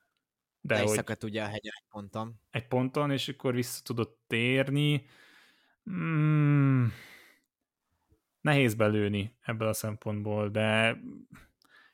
De 0.61 0.79
hogy 0.79 0.87
szakadt 0.87 1.23
ugye 1.23 1.41
a 1.41 1.45
hegyen 1.45 1.73
egy 1.75 1.85
ponton. 1.89 2.41
egy 2.51 2.67
ponton, 2.67 3.11
és 3.11 3.27
akkor 3.27 3.53
vissza 3.53 3.81
tudott 3.83 4.19
térni. 4.27 5.05
Mm, 5.89 6.85
nehéz 8.41 8.75
belőni 8.75 9.37
ebből 9.41 9.67
a 9.67 9.73
szempontból, 9.73 10.49
de 10.49 10.97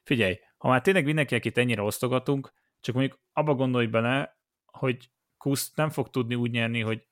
figyelj, 0.04 0.39
ha 0.58 0.67
már 0.67 0.82
tényleg 0.82 1.06
mindenki, 1.06 1.36
akit 1.36 1.58
ennyire 1.58 1.82
osztogatunk, 1.82 2.54
csak 2.80 2.95
mondjuk 2.95 3.19
abba 3.34 3.54
gondolj 3.54 3.86
bele, 3.86 4.39
hogy 4.65 5.10
Kusz 5.38 5.74
nem 5.74 5.89
fog 5.89 6.10
tudni 6.10 6.36
úgy 6.36 6.52
nyerni, 6.52 6.80
hogy 6.80 7.10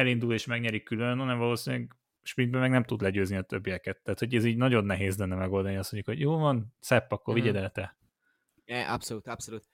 elindul 0.00 0.32
és 0.32 0.46
megnyeri 0.46 0.82
külön, 0.82 1.18
hanem 1.18 1.38
valószínűleg 1.38 1.96
sprintben 2.22 2.60
meg 2.60 2.70
nem 2.70 2.84
tud 2.84 3.00
legyőzni 3.00 3.36
a 3.36 3.42
többieket. 3.42 4.00
Tehát, 4.02 4.18
hogy 4.18 4.34
ez 4.34 4.44
így 4.44 4.56
nagyon 4.56 4.84
nehéz 4.84 5.18
lenne 5.18 5.34
megoldani 5.34 5.76
azt 5.76 5.92
mondjuk, 5.92 6.14
hogy 6.16 6.24
jó 6.24 6.36
van, 6.38 6.74
szepp, 6.80 7.10
akkor 7.12 7.34
Mhm. 7.34 7.42
vigyed 7.42 7.62
el 7.62 7.70
te. 7.70 7.96
Abszolút, 8.88 9.26
abszolút. 9.28 9.64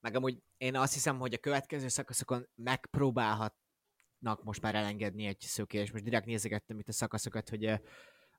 Meg 0.00 0.14
amúgy 0.16 0.42
én 0.56 0.76
azt 0.76 0.92
hiszem, 0.92 1.18
hogy 1.18 1.34
a 1.34 1.38
következő 1.38 1.88
szakaszokon 1.88 2.46
megpróbálhatnak 2.54 4.42
most 4.44 4.62
már 4.62 4.74
elengedni 4.74 5.26
egy 5.26 5.40
szökés. 5.40 5.92
Most 5.92 6.04
direkt 6.04 6.26
nézegettem 6.26 6.78
itt 6.78 6.88
a 6.88 6.92
szakaszokat, 6.92 7.48
hogy 7.48 7.80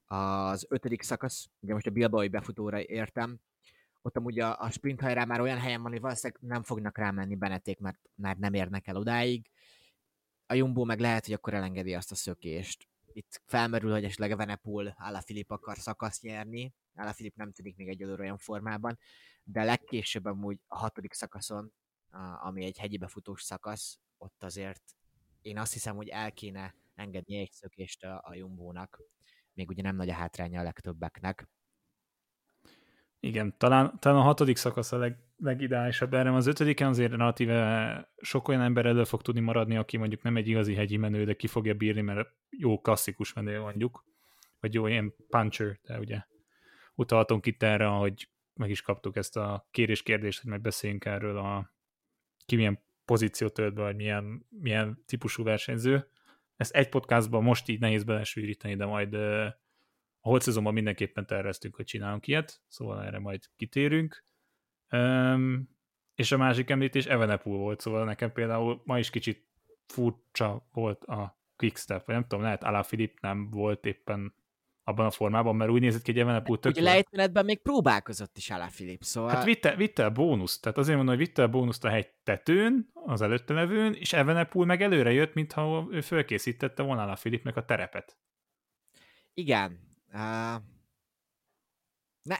az 0.05 0.65
ötödik 0.69 1.01
szakasz, 1.01 1.47
ugye 1.59 1.73
most 1.73 1.87
a 1.87 1.91
Bilbaoi 1.91 2.27
befutóra 2.27 2.81
értem, 2.81 3.39
ott 4.01 4.17
amúgy 4.17 4.39
a, 4.39 4.59
a 4.59 4.69
sprint 4.69 5.01
hajrá 5.01 5.25
már 5.25 5.41
olyan 5.41 5.57
helyen 5.57 5.81
van, 5.81 5.91
hogy 5.91 6.01
valószínűleg 6.01 6.41
nem 6.43 6.63
fognak 6.63 6.97
rámenni 6.97 7.35
Beneték, 7.35 7.79
mert 7.79 7.99
már 8.15 8.37
nem 8.37 8.53
érnek 8.53 8.87
el 8.87 8.95
odáig. 8.95 9.49
A 10.51 10.53
Jumbo 10.53 10.83
meg 10.83 10.99
lehet, 10.99 11.25
hogy 11.25 11.33
akkor 11.33 11.53
elengedi 11.53 11.93
azt 11.93 12.11
a 12.11 12.15
szökést. 12.15 12.87
Itt 13.13 13.41
felmerül, 13.45 13.91
hogy 13.91 14.03
esetleg 14.03 14.31
a 14.31 14.35
Venepul 14.35 14.93
Alaphilipp 14.97 15.49
akar 15.49 15.77
szakaszt 15.77 16.21
nyerni. 16.21 16.73
Alaphilipp 16.95 17.35
nem 17.35 17.51
tűnik 17.51 17.75
még 17.75 17.87
egyelőre 17.87 18.21
olyan 18.21 18.37
formában, 18.37 18.99
de 19.43 19.63
legkésőbb 19.63 20.25
amúgy 20.25 20.59
a 20.67 20.77
hatodik 20.77 21.13
szakaszon, 21.13 21.73
ami 22.41 22.65
egy 22.65 22.77
hegyi 22.77 22.97
befutós 22.97 23.41
szakasz, 23.41 23.99
ott 24.17 24.43
azért 24.43 24.83
én 25.41 25.57
azt 25.57 25.73
hiszem, 25.73 25.95
hogy 25.95 26.07
el 26.07 26.31
kéne 26.31 26.75
engedni 26.95 27.37
egy 27.37 27.51
szökést 27.51 28.03
a, 28.03 28.21
a 28.25 28.35
Jumbónak. 28.35 29.01
Még 29.53 29.69
ugye 29.69 29.81
nem 29.81 29.95
nagy 29.95 30.09
a 30.09 30.13
hátránya 30.13 30.59
a 30.59 30.63
legtöbbeknek. 30.63 31.47
Igen, 33.23 33.55
talán, 33.57 33.99
talán 33.99 34.19
a 34.19 34.23
hatodik 34.23 34.57
szakasz 34.57 34.91
a 34.91 34.97
leg, 34.97 35.17
legideálisabb 35.37 36.13
erre. 36.13 36.33
Az 36.33 36.47
ötödiken 36.47 36.87
azért 36.87 37.11
relatíve 37.11 38.11
sok 38.21 38.47
olyan 38.47 38.61
ember 38.61 38.85
elő 38.85 39.03
fog 39.03 39.21
tudni 39.21 39.39
maradni, 39.41 39.77
aki 39.77 39.97
mondjuk 39.97 40.21
nem 40.21 40.37
egy 40.37 40.47
igazi 40.47 40.75
hegyi 40.75 40.97
menő, 40.97 41.25
de 41.25 41.33
ki 41.33 41.47
fogja 41.47 41.73
bírni, 41.73 42.01
mert 42.01 42.29
jó 42.49 42.79
klasszikus 42.79 43.33
menő 43.33 43.59
mondjuk, 43.59 44.05
vagy 44.59 44.73
jó 44.73 44.87
ilyen 44.87 45.13
puncher, 45.29 45.79
de 45.83 45.99
ugye 45.99 46.23
utaltunk 46.95 47.45
itt 47.45 47.63
erre, 47.63 47.85
hogy 47.85 48.29
meg 48.53 48.69
is 48.69 48.81
kaptuk 48.81 49.15
ezt 49.15 49.37
a 49.37 49.67
kérés-kérdést, 49.71 50.41
hogy 50.41 50.51
megbeszéljünk 50.51 51.05
erről 51.05 51.37
a 51.37 51.73
ki 52.45 52.55
milyen 52.55 52.79
pozíciót 53.05 53.53
tölt 53.53 53.73
be, 53.73 53.81
vagy 53.81 53.95
milyen, 53.95 54.45
milyen 54.49 55.03
típusú 55.05 55.43
versenyző. 55.43 56.07
Ezt 56.55 56.75
egy 56.75 56.89
podcastban 56.89 57.43
most 57.43 57.69
így 57.69 57.79
nehéz 57.79 58.03
belesűríteni, 58.03 58.75
de 58.75 58.85
majd 58.85 59.17
a 60.23 60.29
holt 60.29 60.41
szezonban 60.41 60.73
mindenképpen 60.73 61.25
terveztünk, 61.25 61.75
hogy 61.75 61.85
csinálunk 61.85 62.27
ilyet, 62.27 62.61
szóval 62.67 63.03
erre 63.03 63.19
majd 63.19 63.41
kitérünk. 63.55 64.23
Um, 64.91 65.69
és 66.15 66.31
a 66.31 66.37
másik 66.37 66.69
említés 66.69 67.05
Evenepul 67.05 67.57
volt, 67.57 67.79
szóval 67.79 68.05
nekem 68.05 68.31
például 68.31 68.81
ma 68.85 68.99
is 68.99 69.09
kicsit 69.09 69.47
furcsa 69.85 70.67
volt 70.71 71.03
a 71.03 71.39
Quickstep, 71.55 72.05
vagy 72.05 72.15
nem 72.15 72.23
tudom, 72.27 72.43
lehet 72.43 72.63
Alaphilipp 72.63 73.17
nem 73.21 73.49
volt 73.49 73.85
éppen 73.85 74.33
abban 74.83 75.05
a 75.05 75.11
formában, 75.11 75.55
mert 75.55 75.71
úgy 75.71 75.81
nézett 75.81 76.01
ki, 76.01 76.11
hogy 76.11 76.21
Evenepul 76.21 76.59
tök 76.59 76.71
Ugye 76.71 76.81
lejtmenetben 76.81 77.45
még 77.45 77.61
próbálkozott 77.61 78.37
is 78.37 78.49
Alaphilipp, 78.49 79.01
szóval... 79.01 79.29
Hát 79.29 79.43
vitte, 79.43 79.75
vitte 79.75 80.05
a 80.05 80.11
bónuszt, 80.11 80.61
tehát 80.61 80.77
azért 80.77 80.97
mondom, 80.97 81.15
hogy 81.15 81.25
vitte 81.25 81.43
a 81.43 81.49
bónuszt 81.49 81.85
a 81.85 81.89
hegy 81.89 82.09
tetőn, 82.23 82.91
az 82.93 83.21
előtte 83.21 83.53
levőn, 83.53 83.93
és 83.93 84.13
Evenepul 84.13 84.65
meg 84.65 84.81
előre 84.81 85.11
jött, 85.11 85.33
mintha 85.33 85.87
ő 85.91 86.01
fölkészítette 86.01 86.83
volna 86.83 87.01
Alaphilippnek 87.01 87.55
a 87.55 87.65
terepet. 87.65 88.17
Igen. 89.33 89.90
Uh, 90.13 90.61
ne, 92.21 92.37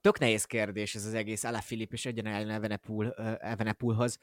tök 0.00 0.18
nehéz 0.18 0.44
kérdés 0.44 0.94
ez 0.94 1.04
az 1.04 1.14
egész 1.14 1.44
Alaphilipp 1.44 1.92
és 1.92 2.06
egyenlően 2.06 2.50
Evenepul, 2.50 3.12
Evenepulhoz. 3.38 4.18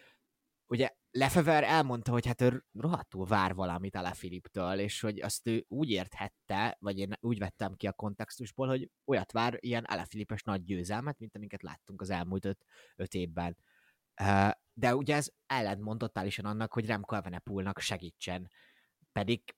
Ugye 0.67 0.89
Lefever 1.11 1.63
elmondta, 1.63 2.11
hogy 2.11 2.25
hát 2.25 2.41
ő 2.41 2.65
rohadtul 2.73 3.25
vár 3.25 3.53
valamit 3.53 3.95
Alaphilipptől, 3.95 4.79
és 4.79 4.99
hogy 4.99 5.21
azt 5.21 5.47
ő 5.47 5.65
úgy 5.67 5.89
érthette, 5.89 6.77
vagy 6.79 6.99
én 6.99 7.13
úgy 7.19 7.39
vettem 7.39 7.73
ki 7.73 7.87
a 7.87 7.93
kontextusból, 7.93 8.67
hogy 8.67 8.89
olyat 9.05 9.31
vár, 9.31 9.57
ilyen 9.59 9.83
Alaphilippes 9.83 10.43
nagy 10.43 10.63
győzelmet, 10.63 11.19
mint 11.19 11.35
amiket 11.35 11.63
láttunk 11.63 12.01
az 12.01 12.09
elmúlt 12.09 12.45
öt, 12.45 12.65
öt 12.95 13.13
évben. 13.13 13.57
De 14.73 14.95
ugye 14.95 15.15
ez 15.15 15.29
ellentmond 15.45 15.99
totálisan 15.99 16.45
annak, 16.45 16.73
hogy 16.73 16.85
Remco 16.85 17.15
Evenepulnak 17.15 17.79
segítsen. 17.79 18.49
Pedig 19.11 19.55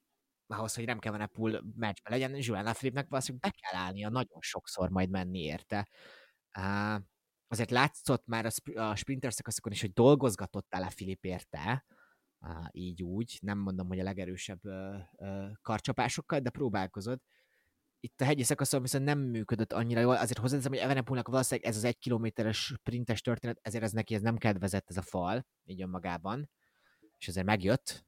ahhoz, 0.47 0.75
hogy 0.75 0.85
Remco 0.85 1.07
Evenepoel 1.07 1.63
meccsben 1.75 2.19
legyen, 2.19 2.35
Joel 2.37 2.61
Alaphilippnek 2.61 3.07
valószínűleg 3.09 3.51
be 3.51 3.57
kell 3.59 3.81
állnia 3.81 4.09
nagyon 4.09 4.41
sokszor 4.41 4.89
majd 4.89 5.09
menni 5.09 5.39
érte. 5.39 5.87
Uh, 6.57 7.01
azért 7.47 7.71
látszott 7.71 8.25
már 8.25 8.45
a, 8.45 8.49
sp- 8.49 8.77
a 8.77 8.95
sprinter 8.95 9.33
szakaszokon 9.33 9.71
is, 9.71 9.81
hogy 9.81 9.93
dolgozgatott 9.93 10.73
Alaphilipp 10.73 11.23
érte, 11.23 11.85
uh, 12.39 12.65
így 12.71 13.03
úgy, 13.03 13.37
nem 13.41 13.57
mondom, 13.57 13.87
hogy 13.87 13.99
a 13.99 14.03
legerősebb 14.03 14.65
uh, 14.65 14.95
uh, 15.11 15.51
karcsapásokkal, 15.61 16.39
de 16.39 16.49
próbálkozott. 16.49 17.23
Itt 17.99 18.21
a 18.21 18.25
hegyi 18.25 18.43
szakaszon 18.43 18.81
viszont 18.81 19.03
nem 19.03 19.19
működött 19.19 19.73
annyira 19.73 19.99
jól, 19.99 20.15
azért 20.15 20.39
hozzáteszem, 20.39 20.71
hogy 20.71 20.81
Evenepoelnak 20.81 21.27
valószínűleg 21.27 21.69
ez 21.69 21.77
az 21.77 21.83
egy 21.83 21.97
kilométeres 21.97 22.57
sprintes 22.57 23.21
történet, 23.21 23.59
ezért 23.61 23.83
ez 23.83 23.91
neki 23.91 24.15
ez 24.15 24.21
nem 24.21 24.37
kedvezett 24.37 24.89
ez 24.89 24.97
a 24.97 25.01
fal, 25.01 25.45
így 25.63 25.81
önmagában, 25.81 26.49
és 27.17 27.27
ezért 27.27 27.45
megjött, 27.45 28.05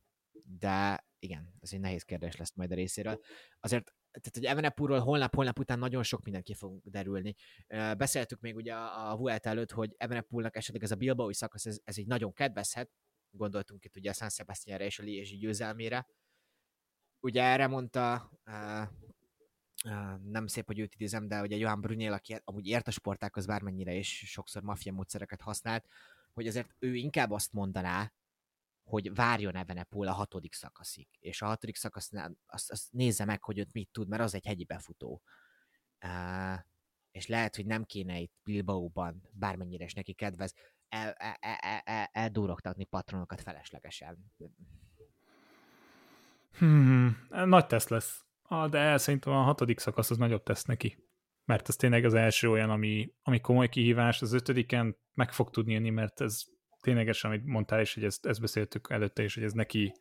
de 0.60 1.06
igen, 1.20 1.54
ez 1.60 1.74
egy 1.74 1.80
nehéz 1.80 2.04
kérdés 2.04 2.36
lesz 2.36 2.54
majd 2.56 2.72
a 2.72 2.76
részéről. 2.76 3.20
Azért, 3.60 3.94
tehát 4.12 4.36
hogy 4.36 4.46
Evenepulról 4.46 5.00
holnap-holnap 5.00 5.60
után 5.60 5.80
nagyon 5.80 6.04
sok 6.04 6.24
minden 6.24 6.44
ki 6.44 6.54
fog 6.54 6.82
derülni. 6.84 7.36
Beszéltük 7.98 8.40
még 8.40 8.56
ugye 8.56 8.76
a, 8.76 9.16
Vuelta 9.18 9.50
előtt, 9.50 9.72
hogy 9.72 9.96
Evenepulnak 9.98 10.56
esetleg 10.56 10.84
ez 10.84 10.92
a 10.92 10.96
Bilbaoi 10.96 11.34
szakasz, 11.34 11.66
ez, 11.66 11.80
ez 11.84 11.98
így 11.98 12.08
nagyon 12.08 12.34
kedvezhet. 12.34 12.90
Gondoltunk 13.30 13.86
itt 13.86 13.96
ugye 13.96 14.10
a 14.10 14.14
San 14.14 14.30
Sebastianre 14.30 14.86
és 14.86 15.00
a 15.00 15.04
Liézsi 15.04 15.38
győzelmére. 15.38 16.08
Ugye 17.20 17.44
erre 17.44 17.68
mondta, 17.68 18.32
uh, 18.46 18.82
uh, 19.86 20.22
nem 20.24 20.48
szép, 20.48 20.66
hogy 20.66 20.80
őt 20.80 20.94
idézem, 20.94 21.28
de 21.28 21.42
ugye 21.42 21.56
Johan 21.56 21.82
Brunél, 21.82 22.14
aki 22.14 22.42
amúgy 22.44 22.68
ért 22.68 22.88
a 22.88 22.92
sportákhoz 22.92 23.46
bármennyire, 23.46 23.94
és 23.94 24.30
sokszor 24.30 24.62
maffia 24.62 24.94
módszereket 24.94 25.42
használt, 25.42 25.88
hogy 26.34 26.48
azért 26.48 26.76
ő 26.80 26.96
inkább 26.96 27.32
azt 27.32 27.54
mondaná, 27.54 28.12
hogy 28.88 29.16
várjon 29.16 29.56
Evenepul 29.56 30.08
a 30.08 30.12
hatodik 30.12 30.54
szakaszig, 30.54 31.08
és 31.20 31.42
a 31.42 31.46
hatodik 31.46 31.76
szakasznál 31.76 32.38
azt, 32.46 32.72
azt 32.72 32.92
nézze 32.92 33.26
meg, 33.26 33.44
hogy 33.44 33.60
ott 33.60 33.72
mit 33.72 33.90
tud, 33.92 34.08
mert 34.08 34.22
az 34.22 34.34
egy 34.34 34.46
hegyi 34.46 34.66
befutó. 34.66 35.22
Uh, 36.06 36.60
és 37.12 37.28
lehet, 37.28 37.56
hogy 37.56 37.66
nem 37.66 37.84
kéne 37.84 38.20
itt 38.20 38.34
Bilbaóban, 38.44 39.30
bármennyire 39.32 39.84
is 39.84 39.94
neki 39.94 40.14
kedvez, 40.14 40.54
el, 40.90 41.12
el, 41.12 41.36
el, 41.84 42.10
el, 42.12 42.32
patronokat 42.90 43.42
feleslegesen. 43.42 44.32
Hmm, 46.58 47.28
nagy 47.30 47.66
teszt 47.66 47.90
lesz. 47.90 48.26
Ah, 48.42 48.70
de 48.70 48.98
szerintem 48.98 49.34
a 49.34 49.42
hatodik 49.42 49.80
szakasz 49.80 50.10
az 50.10 50.18
nagyobb 50.18 50.44
teszt 50.44 50.68
neki. 50.68 51.06
Mert 51.46 51.70
ez 51.70 51.76
tényleg 51.76 52.06
az 52.06 52.14
első 52.14 52.50
olyan, 52.50 52.70
ami, 52.70 53.14
ami 53.22 53.42
komoly 53.42 53.70
kihívás. 53.70 54.22
Az 54.22 54.34
ötödiken 54.34 54.98
meg 55.14 55.32
fog 55.32 55.50
tudni 55.50 55.74
jönni, 55.74 55.90
mert 55.90 56.22
ez 56.22 56.44
ténylegesen, 56.88 57.32
amit 57.32 57.46
mondtál 57.46 57.82
is, 57.82 57.94
hogy 57.94 58.04
ezt, 58.04 58.26
ezt 58.26 58.42
beszéltük 58.42 58.88
előtte 58.90 59.24
is, 59.24 59.34
hogy 59.34 59.44
ez 59.44 59.54
neki, 59.54 59.94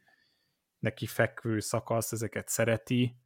neki 0.78 1.06
fekvő 1.06 1.60
szakasz, 1.60 2.12
ezeket 2.12 2.48
szereti, 2.48 3.16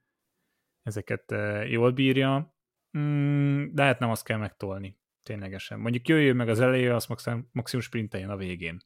ezeket 0.83 1.33
uh, 1.33 1.71
jól 1.71 1.91
bírja. 1.91 2.55
Mm, 2.99 3.65
de 3.73 3.83
hát 3.83 3.99
nem 3.99 4.11
azt 4.11 4.25
kell 4.25 4.39
megtolni, 4.39 4.99
ténylegesen. 5.23 5.79
Mondjuk 5.79 6.09
jöjjön 6.09 6.37
meg 6.37 6.49
az 6.49 6.61
eleje, 6.61 6.95
azt 6.95 7.09
maximum, 7.09 7.49
maximum 7.53 7.85
sprinteljen 7.85 8.31
a 8.31 8.37
végén. 8.37 8.79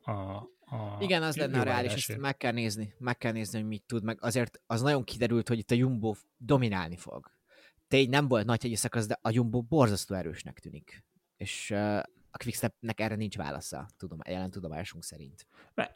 A, 0.00 0.12
a 0.60 0.96
Igen, 1.00 1.22
az 1.22 1.36
lenne 1.36 1.60
a 1.60 1.62
reális, 1.62 1.94
ezt 1.94 2.18
meg 2.18 2.36
kell 2.36 2.52
nézni, 2.52 2.94
meg 2.98 3.16
kell 3.16 3.32
nézni, 3.32 3.58
hogy 3.58 3.68
mit 3.68 3.84
tud, 3.86 4.04
meg 4.04 4.18
azért 4.20 4.62
az 4.66 4.82
nagyon 4.82 5.04
kiderült, 5.04 5.48
hogy 5.48 5.58
itt 5.58 5.70
a 5.70 5.74
Jumbo 5.74 6.14
dominálni 6.36 6.96
fog. 6.96 7.32
Tény 7.88 8.08
nem 8.08 8.28
volt 8.28 8.46
nagy 8.46 8.62
hegyi 8.62 8.76
szakasz, 8.76 9.06
de 9.06 9.18
a 9.22 9.30
Jumbo 9.30 9.62
borzasztó 9.62 10.14
erősnek 10.14 10.58
tűnik. 10.58 11.04
És 11.36 11.70
uh, 11.70 12.02
a 12.30 12.38
Quickstepnek 12.38 13.00
erre 13.00 13.14
nincs 13.14 13.36
válasza, 13.36 13.88
tudom, 13.96 14.18
jelen 14.28 14.50
tudomásunk 14.50 15.04
szerint. 15.04 15.46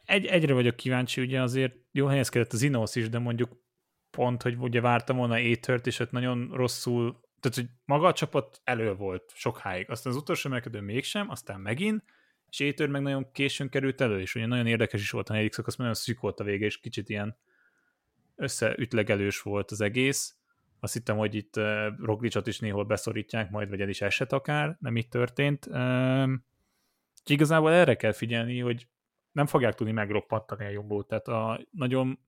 Egy, 0.03 0.25
egyre 0.25 0.53
vagyok 0.53 0.75
kíváncsi, 0.75 1.21
ugye 1.21 1.41
azért 1.41 1.75
jó 1.91 2.05
helyezkedett 2.05 2.53
az 2.53 2.61
Ineos 2.61 2.95
is, 2.95 3.09
de 3.09 3.19
mondjuk 3.19 3.61
pont, 4.09 4.41
hogy 4.41 4.55
ugye 4.57 4.81
vártam 4.81 5.17
volna 5.17 5.39
étört, 5.39 5.87
és 5.87 5.99
ott 5.99 6.11
nagyon 6.11 6.49
rosszul, 6.53 7.21
tehát 7.39 7.57
hogy 7.57 7.69
maga 7.85 8.07
a 8.07 8.13
csapat 8.13 8.61
elő 8.63 8.95
volt 8.95 9.31
sokáig, 9.35 9.89
aztán 9.89 10.13
az 10.13 10.19
utolsó 10.19 10.49
emelkedő 10.49 10.81
mégsem, 10.81 11.29
aztán 11.29 11.59
megint, 11.59 12.03
és 12.49 12.59
étör 12.59 12.89
meg 12.89 13.01
nagyon 13.01 13.31
későn 13.31 13.69
került 13.69 14.01
elő, 14.01 14.19
és 14.19 14.35
ugye 14.35 14.45
nagyon 14.45 14.67
érdekes 14.67 15.01
is 15.01 15.09
volt 15.09 15.29
a 15.29 15.31
negyedik 15.31 15.53
szakasz, 15.53 15.75
nagyon 15.75 15.93
szűk 15.93 16.19
volt 16.19 16.39
a 16.39 16.43
vége, 16.43 16.65
és 16.65 16.79
kicsit 16.79 17.09
ilyen 17.09 17.37
összeütlegelős 18.35 19.41
volt 19.41 19.71
az 19.71 19.81
egész. 19.81 20.35
Azt 20.83 20.93
hittem, 20.93 21.17
hogy 21.17 21.35
itt 21.35 21.57
uh, 21.57 21.65
Roglicot 21.99 22.47
is 22.47 22.59
néhol 22.59 22.85
beszorítják 22.85 23.49
majd, 23.49 23.69
vagy 23.69 23.81
el 23.81 23.89
is 23.89 24.01
eset 24.01 24.33
akár, 24.33 24.77
nem 24.79 24.97
így 24.97 25.07
történt. 25.07 25.65
Uh, 25.65 26.31
igazából 27.25 27.71
erre 27.71 27.95
kell 27.95 28.11
figyelni, 28.11 28.59
hogy 28.59 28.87
nem 29.31 29.45
fogják 29.45 29.73
tudni 29.73 29.93
megroppantani 29.93 30.65
a 30.65 30.69
Jumbo, 30.69 31.03
tehát 31.03 31.27
a 31.27 31.67
nagyon 31.71 32.19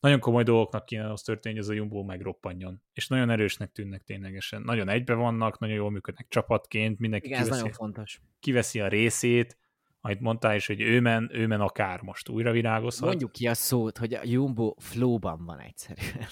nagyon 0.00 0.20
komoly 0.20 0.42
dolgoknak 0.42 0.84
kéne 0.84 1.12
az 1.12 1.22
történni, 1.22 1.54
hogy 1.54 1.64
ez 1.64 1.70
a 1.70 1.74
Jumbo 1.74 2.02
megroppanjon. 2.02 2.82
És 2.92 3.08
nagyon 3.08 3.30
erősnek 3.30 3.72
tűnnek 3.72 4.02
ténylegesen. 4.02 4.62
Nagyon 4.62 4.88
egybe 4.88 5.14
vannak, 5.14 5.58
nagyon 5.58 5.76
jól 5.76 5.90
működnek 5.90 6.26
csapatként, 6.28 6.98
mindenki 6.98 7.26
Igen, 7.26 7.38
ez 7.38 7.44
kiveszi, 7.44 7.62
nagyon 7.62 7.76
fontos. 7.76 8.20
kiveszi 8.40 8.80
a 8.80 8.88
részét, 8.88 9.58
amit 10.00 10.20
mondtál 10.20 10.54
is, 10.54 10.66
hogy 10.66 10.80
ő 10.80 11.00
men, 11.00 11.30
ő 11.32 11.46
men 11.46 11.60
akár 11.60 12.00
most 12.00 12.28
újra 12.28 12.52
virágozhat. 12.52 13.08
Mondjuk 13.08 13.32
ki 13.32 13.48
a 13.48 13.54
szót, 13.54 13.98
hogy 13.98 14.14
a 14.14 14.20
Jumbo 14.24 14.74
flowban 14.78 15.44
van 15.44 15.58
egyszerűen. 15.58 16.28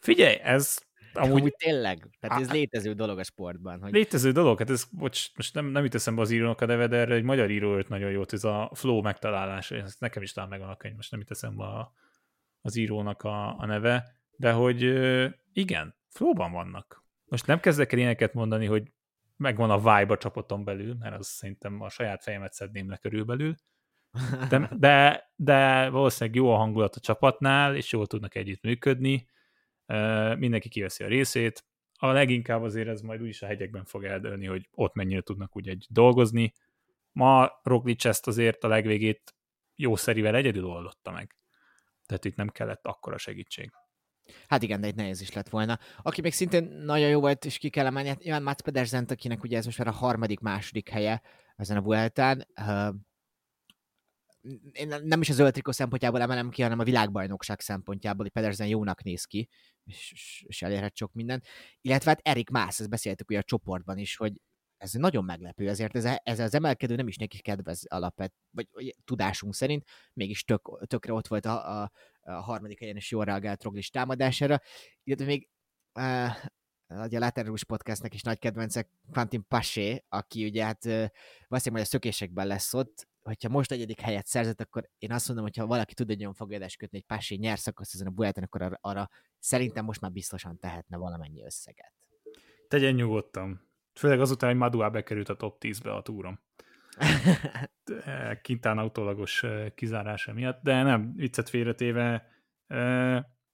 Figyelj, 0.00 0.36
ez 0.42 0.78
amúgy, 1.12 1.38
amúgy 1.38 1.54
tényleg, 1.56 2.08
tehát 2.20 2.40
ez 2.40 2.52
létező 2.52 2.92
dolog 2.92 3.18
a 3.18 3.22
sportban. 3.22 3.80
Hogy... 3.80 3.92
Létező 3.92 4.32
dolog, 4.32 4.58
hát 4.58 4.70
ez, 4.70 4.84
bocs, 4.90 5.36
most 5.36 5.54
nem, 5.54 5.66
nem 5.66 5.82
jut 5.84 5.94
eszembe 5.94 6.20
az 6.20 6.30
írónak 6.30 6.60
a 6.60 6.66
neve, 6.66 6.86
de 6.86 6.96
erre 6.96 7.14
egy 7.14 7.22
magyar 7.22 7.50
író 7.50 7.76
őt 7.76 7.88
nagyon 7.88 8.10
jót, 8.10 8.32
ez 8.32 8.44
a 8.44 8.70
flow 8.74 9.00
megtalálása, 9.00 9.76
ez 9.76 9.96
nekem 9.98 10.22
is 10.22 10.32
talán 10.32 10.48
megvan 10.48 10.68
a 10.68 10.76
könyv, 10.76 10.94
most 10.96 11.10
nem 11.10 11.20
jut 11.20 11.30
eszembe 11.30 11.64
a, 11.64 11.92
az 12.60 12.76
írónak 12.76 13.22
a, 13.22 13.58
a 13.58 13.66
neve, 13.66 14.14
de 14.36 14.52
hogy 14.52 14.82
igen, 15.52 15.94
flowban 16.08 16.52
vannak. 16.52 17.04
Most 17.24 17.46
nem 17.46 17.60
kezdek 17.60 17.92
el 17.92 17.98
ilyeneket 17.98 18.34
mondani, 18.34 18.66
hogy 18.66 18.92
megvan 19.36 19.70
a 19.70 19.78
vibe 19.78 20.12
a 20.12 20.16
csapaton 20.16 20.64
belül, 20.64 20.96
mert 20.98 21.18
az 21.18 21.26
szerintem 21.26 21.80
a 21.80 21.88
saját 21.88 22.22
fejemet 22.22 22.52
szedném 22.52 22.90
le 22.90 22.96
körülbelül, 22.96 23.54
de, 24.48 24.70
de, 24.78 25.30
de 25.36 25.88
valószínűleg 25.88 26.40
jó 26.40 26.52
a 26.52 26.56
hangulat 26.56 26.94
a 26.94 27.00
csapatnál, 27.00 27.76
és 27.76 27.92
jól 27.92 28.06
tudnak 28.06 28.34
együtt 28.34 28.62
működni, 28.62 29.28
mindenki 30.38 30.68
kiveszi 30.68 31.04
a 31.04 31.08
részét, 31.08 31.64
a 32.02 32.06
leginkább 32.06 32.62
azért 32.62 32.88
ez 32.88 33.00
majd 33.00 33.22
úgyis 33.22 33.42
a 33.42 33.46
hegyekben 33.46 33.84
fog 33.84 34.04
eldőlni, 34.04 34.46
hogy 34.46 34.68
ott 34.74 34.94
mennyire 34.94 35.20
tudnak 35.20 35.56
úgy 35.56 35.68
egy 35.68 35.86
dolgozni. 35.88 36.52
Ma 37.12 37.60
Roglic 37.62 38.04
ezt 38.04 38.26
azért 38.26 38.64
a 38.64 38.68
legvégét 38.68 39.34
jó 39.74 39.96
szerivel 39.96 40.34
egyedül 40.34 40.64
oldotta 40.64 41.10
meg. 41.10 41.36
Tehát 42.06 42.24
itt 42.24 42.36
nem 42.36 42.48
kellett 42.48 42.86
akkora 42.86 43.18
segítség. 43.18 43.70
Hát 44.48 44.62
igen, 44.62 44.80
de 44.80 44.86
egy 44.86 44.94
nehéz 44.94 45.20
is 45.20 45.32
lett 45.32 45.48
volna. 45.48 45.78
Aki 46.02 46.20
még 46.20 46.32
szintén 46.32 46.64
nagyon 46.64 47.08
jó 47.08 47.20
volt, 47.20 47.44
és 47.44 47.58
ki 47.58 47.70
kell 47.70 47.86
emelni, 47.86 48.14
Iván 48.18 48.42
Mats 48.42 48.62
Pedersen, 48.62 49.04
akinek 49.08 49.42
ugye 49.42 49.56
ez 49.56 49.64
most 49.64 49.78
már 49.78 49.88
a 49.88 49.92
harmadik, 49.92 50.40
második 50.40 50.88
helye 50.88 51.22
ezen 51.56 51.76
a 51.76 51.82
Vueltán. 51.82 52.46
Én 54.72 54.94
nem 55.02 55.20
is 55.20 55.28
az 55.28 55.34
zöld 55.34 55.52
trikó 55.52 55.70
szempontjából 55.70 56.20
emelem 56.20 56.50
ki, 56.50 56.62
hanem 56.62 56.78
a 56.78 56.84
világbajnokság 56.84 57.60
szempontjából, 57.60 58.22
hogy 58.22 58.32
Pedersen 58.32 58.66
jónak 58.66 59.02
néz 59.02 59.24
ki, 59.24 59.48
és, 59.84 60.44
és 60.46 60.62
elérhet 60.62 60.96
sok 60.96 61.12
mindent. 61.12 61.46
Illetve 61.80 62.10
hát 62.10 62.20
Erik 62.22 62.50
Mász, 62.50 62.80
ezt 62.80 62.88
beszéltük 62.88 63.28
ugye 63.30 63.38
a 63.38 63.42
csoportban 63.42 63.98
is, 63.98 64.16
hogy 64.16 64.32
ez 64.80 64.92
nagyon 64.92 65.24
meglepő, 65.24 65.68
ezért 65.68 65.96
ez, 65.96 66.18
ez 66.22 66.38
az 66.38 66.54
emelkedő 66.54 66.94
nem 66.94 67.08
is 67.08 67.16
neki 67.16 67.40
kedvez 67.40 67.84
alapvet, 67.88 68.32
vagy, 68.50 68.68
vagy 68.72 68.96
tudásunk 69.04 69.54
szerint, 69.54 69.84
mégis 70.12 70.44
tök, 70.44 70.86
tökre 70.86 71.12
ott 71.12 71.26
volt 71.26 71.46
a, 71.46 71.82
a, 71.82 71.92
a 72.20 72.32
harmadik 72.32 72.78
helyen, 72.78 72.96
és 72.96 73.10
jól 73.10 73.24
reagált 73.24 73.62
Roglis 73.62 73.90
támadására, 73.90 74.60
illetve 75.02 75.26
még 75.26 75.48
uh, 75.94 76.30
a 76.86 77.06
Laterus 77.10 77.64
podcastnek 77.64 78.14
is 78.14 78.22
nagy 78.22 78.38
kedvencek 78.38 78.90
Quentin 79.12 79.46
Paché, 79.48 80.04
aki 80.08 80.44
ugye 80.44 80.64
hát 80.64 80.84
uh, 80.84 80.92
valószínűleg 81.48 81.72
majd 81.72 81.84
a 81.84 81.84
szökésekben 81.84 82.46
lesz 82.46 82.74
ott, 82.74 83.08
hogyha 83.30 83.48
most 83.48 83.72
egyedik 83.72 84.00
helyet 84.00 84.26
szerzett, 84.26 84.60
akkor 84.60 84.90
én 84.98 85.12
azt 85.12 85.26
mondom, 85.26 85.46
hogy 85.46 85.56
ha 85.56 85.66
valaki 85.66 85.94
tud 85.94 86.10
egy 86.10 86.20
olyan 86.20 86.34
fogadást 86.34 86.76
kötni, 86.76 86.98
egy 86.98 87.04
Paché 87.04 87.34
nyer 87.34 87.58
szakasz 87.58 87.94
ezen 87.94 88.06
a 88.06 88.10
Buelten, 88.10 88.42
akkor 88.42 88.62
arra, 88.62 88.78
arra 88.80 89.08
szerintem 89.38 89.84
most 89.84 90.00
már 90.00 90.12
biztosan 90.12 90.58
tehetne 90.58 90.96
valamennyi 90.96 91.44
összeget. 91.44 91.92
Tegyen 92.68 92.94
nyugodtan. 92.94 93.68
Főleg 93.94 94.20
azután, 94.20 94.50
hogy 94.50 94.58
Madua 94.58 94.90
bekerült 94.90 95.28
a 95.28 95.36
top 95.36 95.56
10-be 95.64 95.94
a 95.94 96.02
túrom. 96.02 96.40
Kintán 98.42 98.78
autólagos 98.78 99.44
kizárása 99.74 100.32
miatt, 100.32 100.62
de 100.62 100.82
nem, 100.82 101.14
viccet 101.14 101.48
félretéve, 101.48 102.26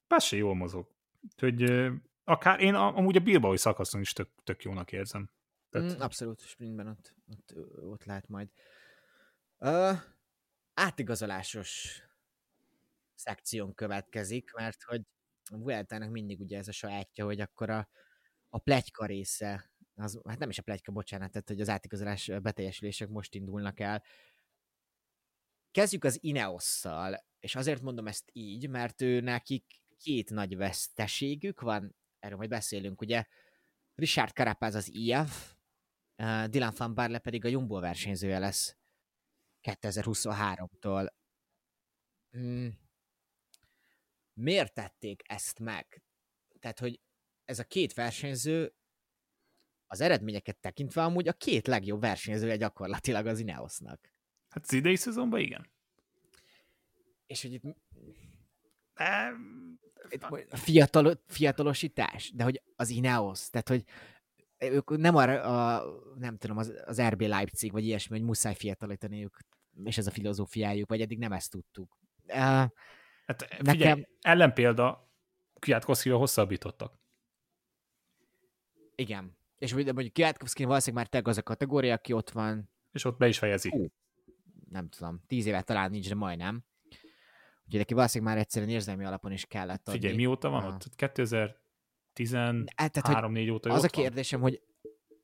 Passi 0.06 0.36
jól 0.36 0.54
mozog. 0.54 0.88
Hogy 1.36 1.90
akár 2.24 2.60
én 2.60 2.74
amúgy 2.74 3.16
a 3.16 3.20
Bilbaoi 3.20 3.56
szakaszon 3.56 4.00
is 4.00 4.12
tök, 4.12 4.28
tök 4.44 4.62
jónak 4.62 4.92
érzem. 4.92 5.30
Tehát... 5.70 5.96
Mm, 5.96 6.00
abszolút, 6.00 6.40
sprintben 6.40 6.86
ott, 6.86 7.14
ott, 7.30 7.54
ott 7.80 8.04
lehet 8.04 8.28
majd. 8.28 8.48
Átigazolásos 10.74 12.00
szekción 13.14 13.74
következik, 13.74 14.52
mert 14.52 14.82
hogy 14.82 15.02
a 15.50 15.56
Vueltának 15.56 16.10
mindig 16.10 16.40
ugye 16.40 16.58
ez 16.58 16.68
a 16.68 16.72
sajátja, 16.72 17.24
hogy 17.24 17.40
akkor 17.40 17.70
a, 17.70 17.88
a 18.48 18.58
plegyka 18.58 19.06
része 19.06 19.70
az, 19.96 20.20
hát 20.28 20.38
nem 20.38 20.48
is 20.48 20.58
a 20.58 20.62
plegyka, 20.62 20.92
bocsánat, 20.92 21.30
tehát 21.30 21.48
hogy 21.48 21.60
az 21.60 21.68
átigazolás 21.68 22.30
beteljesülések 22.42 23.08
most 23.08 23.34
indulnak 23.34 23.80
el. 23.80 24.02
Kezdjük 25.70 26.04
az 26.04 26.18
Ineosszal, 26.22 27.24
és 27.40 27.54
azért 27.54 27.82
mondom 27.82 28.06
ezt 28.06 28.30
így, 28.32 28.68
mert 28.68 29.02
ő 29.02 29.20
nekik 29.20 29.64
két 29.98 30.30
nagy 30.30 30.56
veszteségük 30.56 31.60
van, 31.60 31.96
erről 32.18 32.36
majd 32.36 32.50
beszélünk, 32.50 33.00
ugye? 33.00 33.24
Richard 33.94 34.32
Carapaz 34.32 34.74
az 34.74 34.94
IF, 34.94 35.54
Dylan 36.46 36.72
van 36.76 36.94
Barle 36.94 37.18
pedig 37.18 37.44
a 37.44 37.48
Jumbo 37.48 37.80
versenyzője 37.80 38.38
lesz 38.38 38.76
2023-tól. 39.70 41.08
Hmm. 42.30 42.78
Miért 44.32 44.74
tették 44.74 45.22
ezt 45.24 45.58
meg? 45.58 46.02
Tehát, 46.58 46.78
hogy 46.78 47.00
ez 47.44 47.58
a 47.58 47.64
két 47.64 47.94
versenyző 47.94 48.74
az 49.86 50.00
eredményeket 50.00 50.58
tekintve 50.58 51.02
amúgy 51.02 51.28
a 51.28 51.32
két 51.32 51.66
legjobb 51.66 52.00
versenyzője 52.00 52.56
gyakorlatilag 52.56 53.26
az 53.26 53.38
Ineosnak. 53.38 54.14
Hát 54.48 54.62
az 54.62 54.72
idei 54.72 54.96
szezonban 54.96 55.40
igen. 55.40 55.70
És 57.26 57.42
hogy 57.42 57.52
itt... 57.52 57.62
itt 60.08 60.26
fiatal, 60.48 61.22
fiatalosítás, 61.26 62.32
de 62.34 62.44
hogy 62.44 62.62
az 62.76 62.90
Ineos, 62.90 63.50
tehát 63.50 63.68
hogy 63.68 63.84
ők 64.58 64.96
nem 64.96 65.16
arra, 65.16 65.42
a, 65.42 65.84
nem 66.18 66.36
tudom, 66.36 66.56
az, 66.56 66.82
az 66.84 67.02
RB 67.02 67.20
Leipzig, 67.20 67.72
vagy 67.72 67.84
ilyesmi, 67.84 68.16
hogy 68.16 68.26
muszáj 68.26 68.54
fiatalítaniuk, 68.54 69.38
és 69.84 69.98
ez 69.98 70.06
a 70.06 70.10
filozófiájuk, 70.10 70.88
vagy 70.88 71.00
eddig 71.00 71.18
nem 71.18 71.32
ezt 71.32 71.50
tudtuk. 71.50 71.96
Uh, 72.26 72.36
hát 73.26 73.46
figyelj, 73.48 73.78
nekem... 73.78 74.06
ellenpélda, 74.20 75.10
Kwiatkowskival 75.58 76.18
hosszabbítottak. 76.18 76.98
Igen. 78.94 79.36
És 79.58 79.74
mondjuk 79.74 80.12
Kwiatkowski 80.12 80.64
valószínűleg 80.64 81.04
már 81.04 81.12
teg 81.12 81.28
az 81.28 81.38
a 81.38 81.42
kategória, 81.42 81.94
aki 81.94 82.12
ott 82.12 82.30
van. 82.30 82.70
És 82.92 83.04
ott 83.04 83.18
be 83.18 83.28
is 83.28 83.38
fejezi. 83.38 83.68
Hú, 83.68 83.86
nem 84.70 84.88
tudom, 84.88 85.22
tíz 85.26 85.46
évet 85.46 85.64
talán 85.64 85.90
nincs, 85.90 86.08
de 86.08 86.14
majdnem. 86.14 86.64
Úgyhogy 87.64 87.78
neki 87.78 87.94
valószínűleg 87.94 88.34
már 88.34 88.42
egyszerűen 88.42 88.70
érzelmi 88.70 89.04
alapon 89.04 89.32
is 89.32 89.44
kellett 89.44 89.88
adni. 89.88 90.00
Figyelj, 90.00 90.16
mióta 90.16 90.48
van 90.48 90.64
a... 90.64 90.66
ott? 90.66 90.94
2013 90.94 92.64
hát, 92.76 93.30
4 93.30 93.50
óta 93.50 93.72
Az 93.72 93.84
a 93.84 93.88
kérdésem, 93.88 94.40
van? 94.40 94.50
hogy 94.50 94.62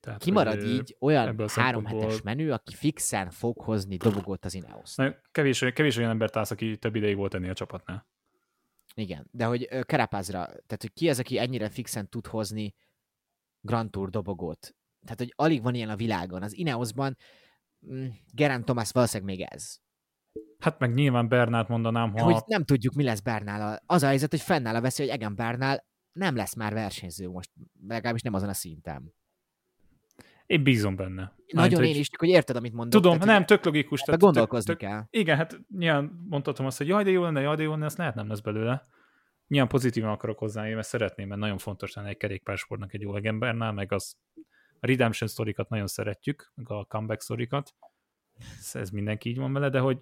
tehát, 0.03 0.23
kimarad 0.23 0.63
így 0.63 0.97
olyan 1.01 1.49
három 1.49 1.85
hetes 1.85 2.23
menü, 2.23 2.51
aki 2.51 2.75
fixen 2.75 3.31
fog 3.31 3.61
hozni 3.61 3.97
dobogót 3.97 4.45
az 4.45 4.55
Ineos. 4.55 4.95
Kevés, 5.31 5.65
kevés 5.75 5.97
olyan 5.97 6.11
ember 6.11 6.31
állsz, 6.33 6.51
aki 6.51 6.77
több 6.77 6.95
ideig 6.95 7.17
volt 7.17 7.35
ennél 7.35 7.51
a 7.51 7.55
csapatnál. 7.55 8.07
Igen, 8.95 9.29
de 9.31 9.45
hogy 9.45 9.69
Kerepázra, 9.85 10.45
tehát 10.45 10.79
hogy 10.81 10.93
ki 10.93 11.09
az, 11.09 11.19
aki 11.19 11.39
ennyire 11.39 11.69
fixen 11.69 12.09
tud 12.09 12.27
hozni 12.27 12.75
Grand 13.61 13.91
Tour 13.91 14.11
dobogót. 14.11 14.75
Tehát, 15.03 15.19
hogy 15.19 15.33
alig 15.37 15.63
van 15.63 15.75
ilyen 15.75 15.89
a 15.89 15.97
világon. 15.97 16.43
Az 16.43 16.57
Ineosban 16.57 17.17
mm, 17.87 18.07
Geraint 18.33 18.65
Thomas 18.65 18.91
valószínűleg 18.91 19.37
még 19.37 19.47
ez. 19.51 19.77
Hát 20.59 20.79
meg 20.79 20.95
nyilván 20.95 21.29
Bernát 21.29 21.69
mondanám, 21.69 22.13
ha... 22.13 22.23
Hogy 22.23 22.43
nem 22.47 22.65
tudjuk, 22.65 22.95
mi 22.95 23.03
lesz 23.03 23.21
Bernál. 23.21 23.83
Az 23.87 24.03
a 24.03 24.07
helyzet, 24.07 24.31
hogy 24.31 24.41
fennáll 24.41 24.75
a 24.75 24.81
veszély, 24.81 25.07
hogy 25.07 25.17
Egan 25.17 25.35
Bernál 25.35 25.87
nem 26.13 26.37
lesz 26.37 26.55
már 26.55 26.73
versenyző 26.73 27.29
most, 27.29 27.51
legalábbis 27.87 28.23
nem 28.23 28.35
azon 28.35 28.49
a 28.49 28.55
szinten. 28.55 29.15
Én 30.47 30.63
bízom 30.63 30.97
benne. 30.97 31.35
Nagyon 31.47 31.71
Majd, 31.71 31.73
én 31.73 31.79
hogy... 31.79 31.97
is, 31.97 32.09
hogy 32.19 32.29
érted, 32.29 32.57
amit 32.57 32.73
mondok. 32.73 33.03
Tudom, 33.03 33.19
tehát, 33.19 33.35
nem, 33.35 33.47
tök 33.47 33.65
logikus. 33.65 34.01
Tehát 34.01 34.21
gondolkozni 34.21 34.77
tök, 34.77 34.89
kell. 34.89 35.03
Igen, 35.11 35.37
hát 35.37 35.61
nyilván 35.79 36.27
mondhatom 36.29 36.67
azt, 36.67 36.79
hogy 36.79 36.89
jaj, 36.89 37.05
de 37.05 37.11
jó 37.11 37.23
lenne, 37.23 37.41
jaj, 37.41 37.57
de 37.57 37.63
jó 37.63 37.71
lenne, 37.71 37.85
ezt 37.85 37.99
lehet 37.99 38.15
nem 38.15 38.29
lesz 38.29 38.41
belőle 38.41 38.83
nyilván 39.53 39.71
pozitívan 39.71 40.11
akarok 40.11 40.39
hozzá, 40.39 40.63
mert 40.63 40.87
szeretném, 40.87 41.29
mert 41.29 41.41
nagyon 41.41 41.59
fontos 41.59 41.93
lenne 41.93 42.09
egy 42.09 42.17
kerékpársportnak 42.17 42.95
egy 42.95 43.01
jó 43.01 43.13
legembernál, 43.13 43.73
meg 43.73 43.93
az 43.93 44.17
A 44.81 44.87
redemption 44.87 45.29
sztorikat 45.29 45.69
nagyon 45.69 45.87
szeretjük, 45.87 46.53
meg 46.55 46.71
a 46.71 46.85
comeback 46.85 47.21
sztorikat. 47.21 47.75
Ez, 48.59 48.75
ez 48.75 48.91
mindenki 48.91 49.29
így 49.29 49.39
van 49.39 49.53
vele, 49.53 49.69
de 49.69 49.79
hogy 49.79 49.99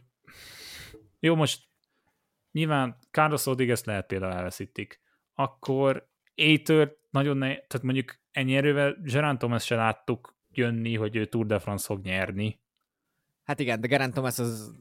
jó, 1.19 1.35
most 1.35 1.69
nyilván 2.53 2.99
Carlos 3.11 3.45
Rodriguez 3.45 3.85
lehet 3.85 4.07
például 4.07 4.33
elveszítik. 4.33 5.01
Akkor 5.35 6.09
Aether 6.37 6.97
nagyon 7.11 7.37
ne, 7.37 7.47
tehát 7.47 7.83
mondjuk 7.83 8.15
ennyi 8.31 8.57
erővel 8.57 8.97
Gerard 9.03 9.39
Thomas 9.39 9.65
se 9.65 9.75
láttuk 9.75 10.37
jönni, 10.51 10.97
hogy 10.97 11.17
ő 11.17 11.25
Tour 11.25 11.47
de 11.47 11.59
France 11.59 11.85
fog 11.85 12.05
nyerni. 12.05 12.61
Hát 13.45 13.61
igen, 13.61 13.81
de 13.81 13.87
Gerard 13.87 14.13
Thomas 14.13 14.39
az, 14.39 14.75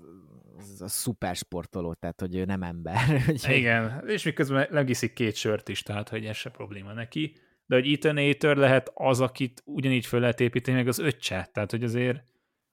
az 0.58 0.82
a 0.82 0.88
szuper 0.88 1.36
sportoló, 1.36 1.94
tehát 1.94 2.20
hogy 2.20 2.36
ő 2.36 2.46
nem 2.46 2.64
ember. 2.64 3.24
Igen, 3.58 4.04
és 4.08 4.24
miközben 4.24 4.68
legiszik 4.70 5.14
két 5.14 5.36
sört 5.36 5.70
is, 5.70 5.82
tehát 5.82 6.10
hogy 6.10 6.26
ez 6.26 6.36
se 6.36 6.50
probléma 6.50 6.94
neki. 6.94 7.36
De 7.66 7.76
hogy 7.76 7.92
Ethan 7.92 8.18
Aether 8.18 8.58
lehet 8.58 8.92
az, 8.94 9.22
akit 9.22 9.62
ugyanígy 9.66 10.06
föl 10.06 10.20
lehet 10.20 10.40
építeni, 10.40 10.78
meg 10.78 10.88
az 10.88 11.00
öccse. 11.00 11.50
Tehát, 11.54 11.72
hogy 11.72 11.84
azért 11.84 12.24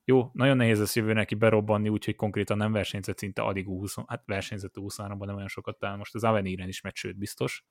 jó, 0.05 0.31
nagyon 0.33 0.57
nehéz 0.57 0.79
lesz 0.79 0.97
jövő 0.97 1.13
neki 1.13 1.35
berobbanni, 1.35 1.89
úgyhogy 1.89 2.17
konkrétan 2.17 2.57
nem 2.57 2.73
versenyzett 2.73 3.19
szinte 3.19 3.43
alig 3.43 3.67
20, 3.67 3.97
hát 4.07 4.23
versenyzett 4.27 4.75
23-ban 4.77 5.27
nem 5.27 5.37
olyan 5.37 5.49
sokat, 5.49 5.79
talán 5.79 5.99
most 5.99 6.15
az 6.15 6.25
Aveniren 6.25 6.69
is 6.69 6.81
megy, 6.81 6.95
sőt 6.95 7.19
biztos. 7.19 7.65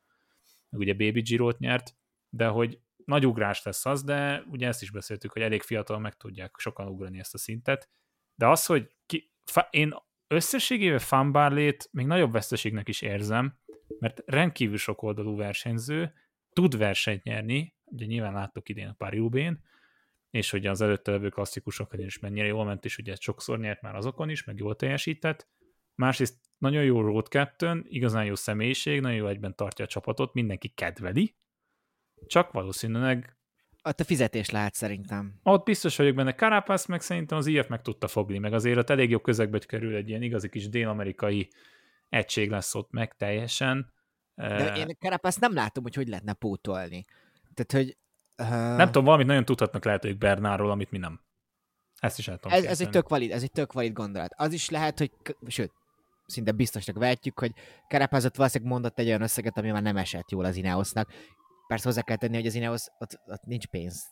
Ugye 0.77 0.93
Baby 0.93 1.21
Giro-t 1.21 1.59
nyert, 1.59 1.95
de 2.29 2.47
hogy 2.47 2.79
nagy 3.05 3.25
ugrás 3.25 3.63
lesz 3.63 3.85
az, 3.85 4.03
de 4.03 4.43
ugye 4.51 4.67
ezt 4.67 4.81
is 4.81 4.91
beszéltük, 4.91 5.31
hogy 5.31 5.41
elég 5.41 5.61
fiatal 5.61 5.99
meg 5.99 6.17
tudják 6.17 6.55
sokan 6.57 6.87
ugrani 6.87 7.19
ezt 7.19 7.33
a 7.33 7.37
szintet. 7.37 7.89
De 8.35 8.47
az, 8.47 8.65
hogy 8.65 8.95
ki, 9.05 9.31
fa, 9.43 9.67
én 9.71 9.95
összességével 10.27 10.99
fanbárlét 10.99 11.89
még 11.91 12.05
nagyobb 12.05 12.31
veszteségnek 12.31 12.87
is 12.87 13.01
érzem, 13.01 13.57
mert 13.99 14.21
rendkívül 14.25 14.77
sok 14.77 15.01
oldalú 15.01 15.35
versenyző, 15.35 16.13
tud 16.49 16.77
versenyt 16.77 17.23
nyerni, 17.23 17.75
ugye 17.85 18.05
nyilván 18.05 18.33
láttuk 18.33 18.69
idén 18.69 18.87
a 18.87 18.93
paris 18.97 19.21
és 20.29 20.49
hogy 20.49 20.65
az 20.65 20.81
előtte 20.81 21.11
levő 21.11 21.29
klasszikusokon 21.29 21.99
is 21.99 22.19
mennyire 22.19 22.47
jól 22.47 22.65
ment, 22.65 22.85
és 22.85 22.97
ugye 22.97 23.15
sokszor 23.19 23.59
nyert 23.59 23.81
már 23.81 23.95
azokon 23.95 24.29
is, 24.29 24.43
meg 24.43 24.57
jól 24.57 24.75
teljesített. 24.75 25.47
Másrészt 25.95 26.35
nagyon 26.57 26.83
jó 26.83 27.01
road 27.01 27.25
captain, 27.25 27.85
igazán 27.87 28.25
jó 28.25 28.35
személyiség, 28.35 29.01
nagyon 29.01 29.17
jó 29.17 29.27
egyben 29.27 29.55
tartja 29.55 29.85
a 29.85 29.87
csapatot, 29.87 30.33
mindenki 30.33 30.67
kedveli, 30.67 31.35
csak 32.27 32.51
valószínűleg 32.51 33.35
a 33.81 34.03
fizetés 34.03 34.49
lehet 34.49 34.73
szerintem. 34.73 35.39
Ott 35.43 35.65
biztos 35.65 35.97
vagyok 35.97 36.15
benne. 36.15 36.33
Carapaz 36.33 36.85
meg 36.85 37.01
szerintem 37.01 37.37
az 37.37 37.45
IF 37.45 37.67
meg 37.67 37.81
tudta 37.81 38.07
fogni, 38.07 38.37
meg 38.37 38.53
azért 38.53 38.77
ott 38.77 38.89
elég 38.89 39.09
jó 39.09 39.19
közegbe 39.19 39.59
kerül 39.59 39.95
egy 39.95 40.09
ilyen 40.09 40.21
igazi 40.21 40.49
kis 40.49 40.69
dél-amerikai 40.69 41.49
egység 42.09 42.49
lesz 42.49 42.75
ott 42.75 42.91
meg 42.91 43.15
teljesen. 43.15 43.93
De 44.35 44.75
én 44.75 44.97
Carapaz 44.99 45.35
nem 45.35 45.53
látom, 45.53 45.83
hogy 45.83 45.95
hogy 45.95 46.07
lehetne 46.07 46.33
pótolni. 46.33 47.05
Tehát, 47.53 47.85
hogy... 47.85 47.97
Uh... 48.37 48.77
Nem 48.77 48.85
tudom, 48.85 49.03
valamit 49.03 49.27
nagyon 49.27 49.45
tudhatnak 49.45 49.85
lehet 49.85 50.05
ők 50.05 50.17
Bernárról, 50.17 50.71
amit 50.71 50.91
mi 50.91 50.97
nem. 50.97 51.21
Ezt 51.99 52.19
is 52.19 52.27
el 52.27 52.37
tudom 52.37 52.57
ez, 52.57 52.63
ez, 52.63 52.81
egy 52.81 52.89
tök 52.89 53.09
valid, 53.09 53.31
ez 53.31 53.43
egy 53.43 53.51
tök 53.51 53.73
valid 53.73 53.93
gondolat. 53.93 54.33
Az 54.35 54.53
is 54.53 54.69
lehet, 54.69 54.97
hogy, 54.97 55.11
sőt, 55.47 55.73
szinte 56.25 56.51
biztosnak 56.51 56.97
vehetjük, 56.97 57.39
hogy 57.39 57.51
Carapaz 57.87 58.25
ott 58.25 58.35
valószínűleg 58.35 58.73
mondott 58.73 58.99
egy 58.99 59.07
olyan 59.07 59.21
összeget, 59.21 59.57
ami 59.57 59.71
már 59.71 59.81
nem 59.81 59.97
esett 59.97 60.31
jól 60.31 60.45
az 60.45 60.55
Ineosnak, 60.55 61.09
Persze 61.67 61.87
hozzá 61.87 62.01
kell 62.01 62.15
tenni, 62.15 62.35
hogy 62.35 62.45
az 62.45 62.55
Ineos, 62.55 62.85
ott, 62.99 63.19
ott 63.25 63.43
nincs 63.43 63.67
pénz, 63.67 64.09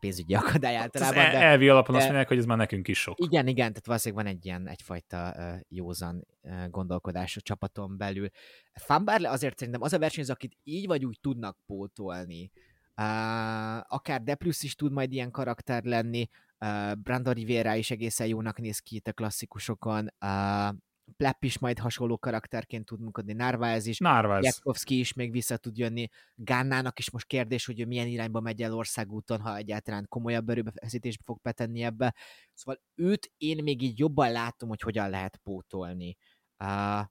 pénzügyi 0.00 0.34
akadály 0.34 0.76
általában. 0.76 1.24
Az 1.24 1.32
de, 1.32 1.40
elvi 1.40 1.68
alapon 1.68 1.92
de, 1.92 1.96
azt 1.96 2.06
mondják, 2.06 2.28
hogy 2.28 2.38
ez 2.38 2.44
már 2.44 2.56
nekünk 2.56 2.88
is 2.88 3.00
sok. 3.00 3.18
Igen, 3.18 3.46
igen, 3.46 3.68
tehát 3.68 3.86
valószínűleg 3.86 4.24
van 4.24 4.34
egy 4.34 4.46
ilyen 4.46 4.68
egyfajta 4.68 5.34
józan 5.68 6.26
gondolkodás 6.70 7.36
a 7.36 7.40
csapaton 7.40 7.96
belül. 7.96 8.28
Fambarle 8.72 9.30
azért 9.30 9.58
szerintem 9.58 9.82
az 9.82 9.92
a 9.92 9.98
versenyző, 9.98 10.32
akit 10.32 10.56
így 10.64 10.86
vagy 10.86 11.04
úgy 11.04 11.18
tudnak 11.20 11.58
pótolni, 11.66 12.50
uh, 12.96 13.94
akár 13.94 14.22
Deplus 14.22 14.62
is 14.62 14.74
tud 14.74 14.92
majd 14.92 15.12
ilyen 15.12 15.30
karakter 15.30 15.84
lenni, 15.84 16.28
uh, 16.58 16.94
Brandon 16.94 17.34
Rivera 17.34 17.74
is 17.74 17.90
egészen 17.90 18.26
jónak 18.26 18.58
néz 18.58 18.78
ki 18.78 18.96
itt 18.96 19.06
a 19.06 19.12
klasszikusokon, 19.12 20.08
uh, 20.20 20.76
Plepp 21.16 21.42
is 21.44 21.58
majd 21.58 21.78
hasonló 21.78 22.18
karakterként 22.18 22.84
tud 22.84 23.00
működni, 23.00 23.32
Narváez 23.32 23.86
is, 23.86 23.98
Narváez. 23.98 24.60
Is 24.86 25.12
még 25.12 25.30
vissza 25.30 25.56
tud 25.56 25.78
jönni, 25.78 26.08
Gánnának 26.34 26.98
is 26.98 27.10
most 27.10 27.26
kérdés, 27.26 27.66
hogy 27.66 27.80
ő 27.80 27.86
milyen 27.86 28.06
irányba 28.06 28.40
megy 28.40 28.62
el 28.62 28.74
országúton, 28.74 29.40
ha 29.40 29.56
egyáltalán 29.56 30.06
komolyabb 30.08 30.48
erőbefeszítésbe 30.48 31.22
fog 31.24 31.40
betenni 31.42 31.82
ebbe. 31.82 32.14
Szóval 32.52 32.82
őt 32.94 33.32
én 33.36 33.62
még 33.62 33.82
így 33.82 33.98
jobban 33.98 34.32
látom, 34.32 34.68
hogy 34.68 34.80
hogyan 34.80 35.10
lehet 35.10 35.36
pótolni. 35.36 36.16
Uh, 36.64 37.06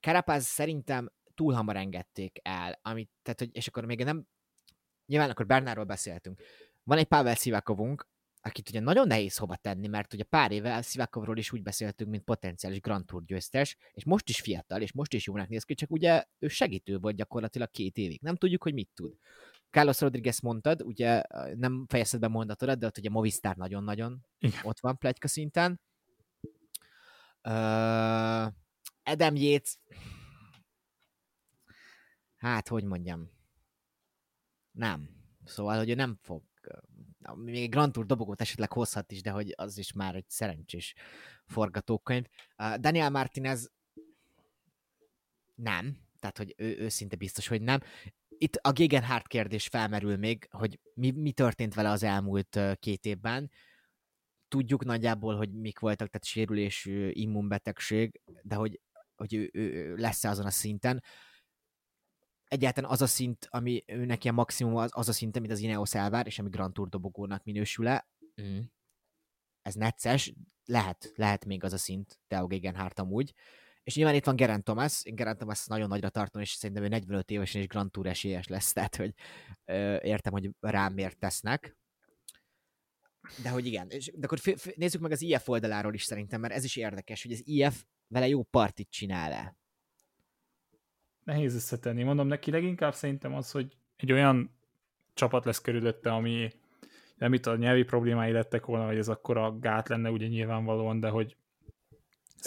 Karapáz 0.00 0.44
szerintem 0.44 1.08
túl 1.34 1.54
hamar 1.54 1.76
engedték 1.76 2.38
el, 2.42 2.78
amit, 2.82 3.10
tehát, 3.22 3.38
hogy, 3.38 3.48
és 3.52 3.66
akkor 3.66 3.84
még 3.84 4.04
nem, 4.04 4.26
nyilván 5.06 5.30
akkor 5.30 5.46
Bernárról 5.46 5.84
beszéltünk. 5.84 6.40
Van 6.82 6.98
egy 6.98 7.06
Pavel 7.06 7.34
Szivakovunk, 7.34 8.08
akit 8.42 8.68
ugye 8.68 8.80
nagyon 8.80 9.06
nehéz 9.06 9.36
hova 9.36 9.56
tenni, 9.56 9.86
mert 9.86 10.12
ugye 10.12 10.24
pár 10.24 10.52
éve 10.52 10.82
Szivakovról 10.82 11.36
is 11.36 11.52
úgy 11.52 11.62
beszéltünk, 11.62 12.10
mint 12.10 12.24
potenciális 12.24 12.80
Grand 12.80 13.06
Tour 13.06 13.24
győztes, 13.24 13.76
és 13.92 14.04
most 14.04 14.28
is 14.28 14.40
fiatal, 14.40 14.80
és 14.82 14.92
most 14.92 15.12
is 15.12 15.26
jónak 15.26 15.48
néz 15.48 15.64
ki, 15.64 15.74
csak 15.74 15.90
ugye 15.90 16.24
ő 16.38 16.48
segítő 16.48 16.98
volt 16.98 17.16
gyakorlatilag 17.16 17.70
két 17.70 17.96
évig. 17.96 18.20
Nem 18.20 18.36
tudjuk, 18.36 18.62
hogy 18.62 18.74
mit 18.74 18.90
tud. 18.94 19.14
Carlos 19.70 20.00
Rodriguez 20.00 20.40
mondtad, 20.40 20.82
ugye 20.82 21.22
nem 21.54 21.84
fejezted 21.88 22.20
be 22.20 22.28
mondatodat, 22.28 22.78
de 22.78 22.86
ott 22.86 22.98
ugye 22.98 23.10
Movistar 23.10 23.56
nagyon-nagyon 23.56 24.26
Igen. 24.38 24.60
ott 24.62 24.80
van 24.80 24.98
plegyka 24.98 25.28
szinten. 25.28 25.80
Uh, 27.42 28.52
Adam 29.02 29.36
Yates, 29.36 29.78
hát, 32.36 32.68
hogy 32.68 32.84
mondjam, 32.84 33.30
nem. 34.70 35.08
Szóval, 35.44 35.78
hogy 35.78 35.90
ő 35.90 35.94
nem 35.94 36.18
fog 36.22 36.47
még 37.34 37.62
egy 37.62 37.68
Grand 37.68 37.92
Tour 37.92 38.06
dobogót 38.06 38.40
esetleg 38.40 38.72
hozhat 38.72 39.12
is, 39.12 39.22
de 39.22 39.30
hogy 39.30 39.52
az 39.56 39.78
is 39.78 39.92
már 39.92 40.14
egy 40.14 40.28
szerencsés 40.28 40.94
forgatókönyv. 41.46 42.24
Uh, 42.58 42.74
Daniel 42.74 43.10
Martinez 43.10 43.70
nem, 45.54 45.96
tehát 46.20 46.38
hogy 46.38 46.54
ő, 46.56 46.78
őszinte 46.78 47.16
biztos, 47.16 47.48
hogy 47.48 47.62
nem. 47.62 47.80
Itt 48.28 48.56
a 48.56 48.72
Gegenhardt 48.72 49.26
kérdés 49.26 49.66
felmerül 49.66 50.16
még, 50.16 50.48
hogy 50.50 50.80
mi, 50.94 51.10
mi 51.10 51.32
történt 51.32 51.74
vele 51.74 51.90
az 51.90 52.02
elmúlt 52.02 52.58
két 52.80 53.04
évben. 53.04 53.50
Tudjuk 54.48 54.84
nagyjából, 54.84 55.36
hogy 55.36 55.52
mik 55.52 55.78
voltak, 55.78 56.08
tehát 56.08 56.26
sérülés, 56.26 56.88
immunbetegség, 57.10 58.20
de 58.42 58.54
hogy, 58.54 58.80
hogy 59.16 59.34
ő, 59.34 59.50
ő, 59.52 59.72
ő 59.72 59.96
lesz-e 59.96 60.28
azon 60.28 60.46
a 60.46 60.50
szinten 60.50 61.02
egyáltalán 62.48 62.90
az 62.90 63.02
a 63.02 63.06
szint, 63.06 63.46
ami 63.50 63.84
őnek 63.86 64.24
ilyen 64.24 64.34
maximum, 64.34 64.76
az, 64.76 64.90
az 64.92 65.08
a 65.08 65.12
szint, 65.12 65.36
amit 65.36 65.50
az 65.50 65.58
Ineos 65.58 65.94
elvár, 65.94 66.26
és 66.26 66.38
ami 66.38 66.48
Grand 66.48 66.72
Tour 66.72 66.88
dobogónak 66.88 67.44
minősül-e. 67.44 68.08
Mm. 68.42 68.58
Ez 69.62 69.74
necces, 69.74 70.32
lehet, 70.64 71.12
lehet 71.14 71.44
még 71.44 71.64
az 71.64 71.72
a 71.72 71.78
szint, 71.78 72.20
Theo 72.26 72.46
Gegenhardt 72.46 72.98
amúgy. 72.98 73.34
És 73.82 73.94
nyilván 73.94 74.14
itt 74.14 74.24
van 74.24 74.36
Geraint 74.36 74.64
Thomas, 74.64 75.04
én 75.04 75.14
Geraint 75.14 75.38
Thomas 75.38 75.66
nagyon 75.66 75.88
nagyra 75.88 76.08
tartom, 76.08 76.42
és 76.42 76.50
szerintem 76.50 76.84
ő 76.84 76.88
45 76.88 77.30
évesen 77.30 77.60
és 77.60 77.66
Grand 77.66 77.90
Tour 77.90 78.06
esélyes 78.06 78.46
lesz, 78.46 78.72
tehát 78.72 78.96
hogy 78.96 79.14
ö, 79.64 79.96
értem, 80.02 80.32
hogy 80.32 80.50
rám 80.60 80.92
miért 80.92 81.18
tesznek. 81.18 81.76
De 83.42 83.48
hogy 83.48 83.66
igen, 83.66 83.88
és, 83.90 84.12
de 84.14 84.26
akkor 84.26 84.38
f- 84.38 84.60
f- 84.60 84.76
nézzük 84.76 85.00
meg 85.00 85.10
az 85.10 85.22
IF 85.22 85.48
oldaláról 85.48 85.94
is 85.94 86.02
szerintem, 86.04 86.40
mert 86.40 86.54
ez 86.54 86.64
is 86.64 86.76
érdekes, 86.76 87.22
hogy 87.22 87.32
az 87.32 87.42
IF 87.44 87.84
vele 88.06 88.28
jó 88.28 88.42
partit 88.42 88.90
csinál-e 88.90 89.56
nehéz 91.28 91.54
összetenni. 91.54 92.02
Mondom 92.02 92.26
neki 92.26 92.50
leginkább 92.50 92.94
szerintem 92.94 93.34
az, 93.34 93.50
hogy 93.50 93.76
egy 93.96 94.12
olyan 94.12 94.50
csapat 95.14 95.44
lesz 95.44 95.60
körülötte, 95.60 96.12
ami 96.12 96.52
nem 97.16 97.32
itt 97.32 97.46
a 97.46 97.56
nyelvi 97.56 97.82
problémái 97.82 98.32
lettek 98.32 98.66
volna, 98.66 98.86
hogy 98.86 98.96
ez 98.96 99.08
akkor 99.08 99.36
a 99.36 99.58
gát 99.58 99.88
lenne 99.88 100.10
ugye 100.10 100.26
nyilvánvalóan, 100.26 101.00
de 101.00 101.08
hogy 101.08 101.36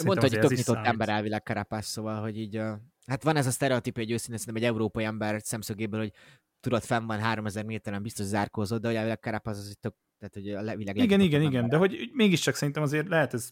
Mondta, 0.04 0.28
hogy 0.28 0.38
tök 0.38 0.50
nyitott 0.50 0.86
ember 0.86 1.08
elvileg 1.08 1.42
Karapász, 1.42 1.86
szóval, 1.86 2.20
hogy 2.20 2.38
így, 2.38 2.58
uh, 2.58 2.72
hát 3.06 3.22
van 3.22 3.36
ez 3.36 3.46
a 3.46 3.50
sztereotíp, 3.50 3.94
hogy 3.94 4.10
őszintén 4.10 4.38
szerintem 4.38 4.62
egy 4.62 4.68
európai 4.68 5.04
ember 5.04 5.40
szemszögéből, 5.42 6.00
hogy 6.00 6.12
tudod, 6.60 6.82
fenn 6.82 7.06
van 7.06 7.20
3000 7.20 7.64
méteren, 7.64 8.02
biztos 8.02 8.26
zárkózott, 8.26 8.80
de 8.80 8.86
hogy 8.86 8.96
elvileg 8.96 9.20
Karapász 9.20 9.58
az, 9.58 9.66
hogy 9.66 9.78
tök, 9.78 9.94
tehát, 10.18 10.34
hogy 10.34 10.70
a 10.70 10.76
világ 10.76 10.96
Igen, 10.96 11.20
igen, 11.20 11.42
igen, 11.42 11.68
de 11.68 11.76
hogy 11.76 12.10
mégiscsak 12.12 12.54
szerintem 12.54 12.82
azért 12.82 13.08
lehet 13.08 13.34
ez 13.34 13.50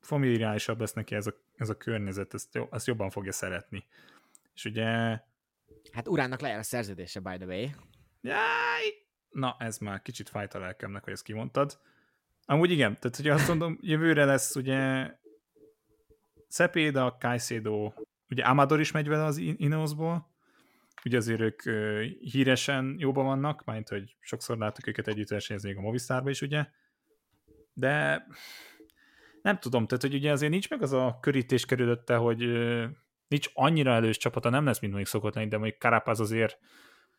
familiárisabb 0.00 0.80
lesz 0.80 0.92
neki 0.92 1.14
ez 1.14 1.26
a, 1.26 1.34
ez 1.56 1.68
a 1.68 1.76
környezet, 1.76 2.34
ezt, 2.34 2.58
ezt 2.70 2.86
jobban 2.86 3.10
fogja 3.10 3.32
szeretni. 3.32 3.84
És 4.54 4.64
ugye... 4.64 5.18
Hát 5.92 6.08
Uránnak 6.08 6.40
lejár 6.40 6.58
a 6.58 6.62
szerződése, 6.62 7.20
by 7.20 7.36
the 7.36 7.46
way. 7.46 7.68
Jaj! 8.20 9.06
Na, 9.30 9.56
ez 9.58 9.78
már 9.78 10.02
kicsit 10.02 10.28
fájt 10.28 10.54
a 10.54 10.58
lelkemnek, 10.58 11.04
hogy 11.04 11.12
ezt 11.12 11.22
kimondtad. 11.22 11.78
Amúgy 12.44 12.70
igen, 12.70 12.98
tehát 13.00 13.18
ugye 13.18 13.32
azt 13.32 13.48
mondom, 13.48 13.78
jövőre 13.80 14.24
lesz 14.24 14.56
ugye 14.56 15.10
Cepeda, 16.48 17.16
Caicedo, 17.18 17.92
ugye 18.28 18.44
Amador 18.44 18.80
is 18.80 18.90
megy 18.90 19.08
vele 19.08 19.24
az 19.24 19.36
Ineosból, 19.36 20.30
ugye 21.04 21.16
azért 21.16 21.40
ők 21.40 21.62
híresen 22.20 22.96
jóban 22.98 23.24
vannak, 23.24 23.64
mint 23.64 23.88
hogy 23.88 24.16
sokszor 24.20 24.58
láttuk 24.58 24.86
őket 24.86 25.08
együtt 25.08 25.28
versenyezni 25.28 25.74
a 25.74 25.80
Movistarba 25.80 26.30
is, 26.30 26.40
ugye, 26.40 26.66
de 27.72 28.26
nem 29.42 29.58
tudom, 29.58 29.86
tehát 29.86 30.02
hogy 30.02 30.14
ugye 30.14 30.32
azért 30.32 30.50
nincs 30.50 30.70
meg 30.70 30.82
az 30.82 30.92
a 30.92 31.18
körítés 31.20 31.64
kerülötte, 31.64 32.16
hogy 32.16 32.42
nincs 33.32 33.50
annyira 33.54 33.92
elős 33.92 34.16
csapata, 34.16 34.48
nem 34.48 34.64
lesz, 34.64 34.80
mint 34.80 34.92
mondjuk 34.92 35.12
szokott 35.12 35.34
lenni, 35.34 35.48
de 35.48 35.58
mondjuk 35.58 35.80
Carapaz 35.80 36.20
azért 36.20 36.58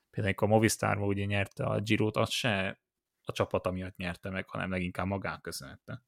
például 0.09 0.35
a 0.37 0.45
Movistar 0.45 0.97
ugye 0.97 1.25
nyerte 1.25 1.63
a 1.63 1.79
Girot, 1.79 2.17
az 2.17 2.29
se 2.29 2.79
a 3.21 3.31
csapata 3.31 3.71
miatt 3.71 3.95
nyerte 3.95 4.29
meg, 4.29 4.49
hanem 4.49 4.69
leginkább 4.69 5.05
magán 5.05 5.41
köszönhette. 5.41 6.03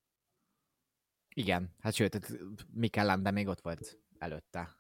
Igen, 1.29 1.75
hát 1.79 1.93
sőt, 1.93 2.37
Mikel 2.73 3.05
Landa 3.05 3.31
még 3.31 3.47
ott 3.47 3.61
volt 3.61 3.99
előtte, 4.17 4.75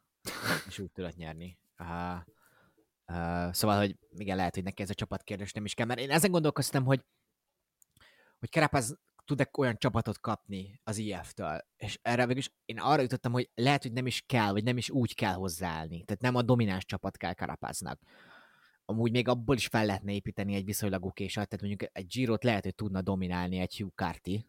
és 0.67 0.79
úgy 0.79 0.91
tudott 0.91 1.15
nyerni. 1.15 1.57
Uh, 1.79 2.17
uh, 3.05 3.53
szóval, 3.53 3.77
hogy 3.77 3.97
igen, 4.09 4.35
lehet, 4.35 4.55
hogy 4.55 4.63
neki 4.63 4.81
ez 4.81 4.89
a 4.89 4.93
csapatkérdés 4.93 5.51
nem 5.51 5.65
is 5.65 5.73
kell, 5.73 5.85
mert 5.85 5.99
én 5.99 6.11
ezen 6.11 6.31
gondolkoztam, 6.31 6.85
hogy 6.85 7.05
hogy 8.39 8.49
Kerepez 8.49 8.97
tud-e 9.25 9.49
olyan 9.57 9.77
csapatot 9.77 10.19
kapni 10.19 10.79
az 10.83 10.97
IF-től. 10.97 11.65
És 11.77 11.99
erre 12.01 12.25
végül 12.25 12.43
én 12.65 12.79
arra 12.79 13.01
jutottam, 13.01 13.31
hogy 13.31 13.49
lehet, 13.55 13.81
hogy 13.81 13.93
nem 13.93 14.05
is 14.05 14.23
kell, 14.25 14.51
vagy 14.51 14.63
nem 14.63 14.77
is 14.77 14.89
úgy 14.89 15.15
kell 15.15 15.33
hozzáállni. 15.33 16.03
Tehát 16.03 16.21
nem 16.21 16.35
a 16.35 16.41
domináns 16.41 16.85
csapat 16.85 17.17
kell 17.17 17.33
Karapáznak. 17.33 17.99
Amúgy 18.85 19.11
még 19.11 19.27
abból 19.27 19.55
is 19.55 19.67
fel 19.67 19.85
lehetne 19.85 20.11
építeni 20.11 20.53
egy 20.53 20.65
viszonylag 20.65 21.05
okésat, 21.05 21.49
tehát 21.49 21.65
mondjuk 21.65 21.91
egy 21.93 22.07
Girot 22.07 22.43
lehet, 22.43 22.63
hogy 22.63 22.75
tudna 22.75 23.01
dominálni 23.01 23.57
egy 23.57 23.77
Hugh 23.77 23.95
Carty. 23.95 24.45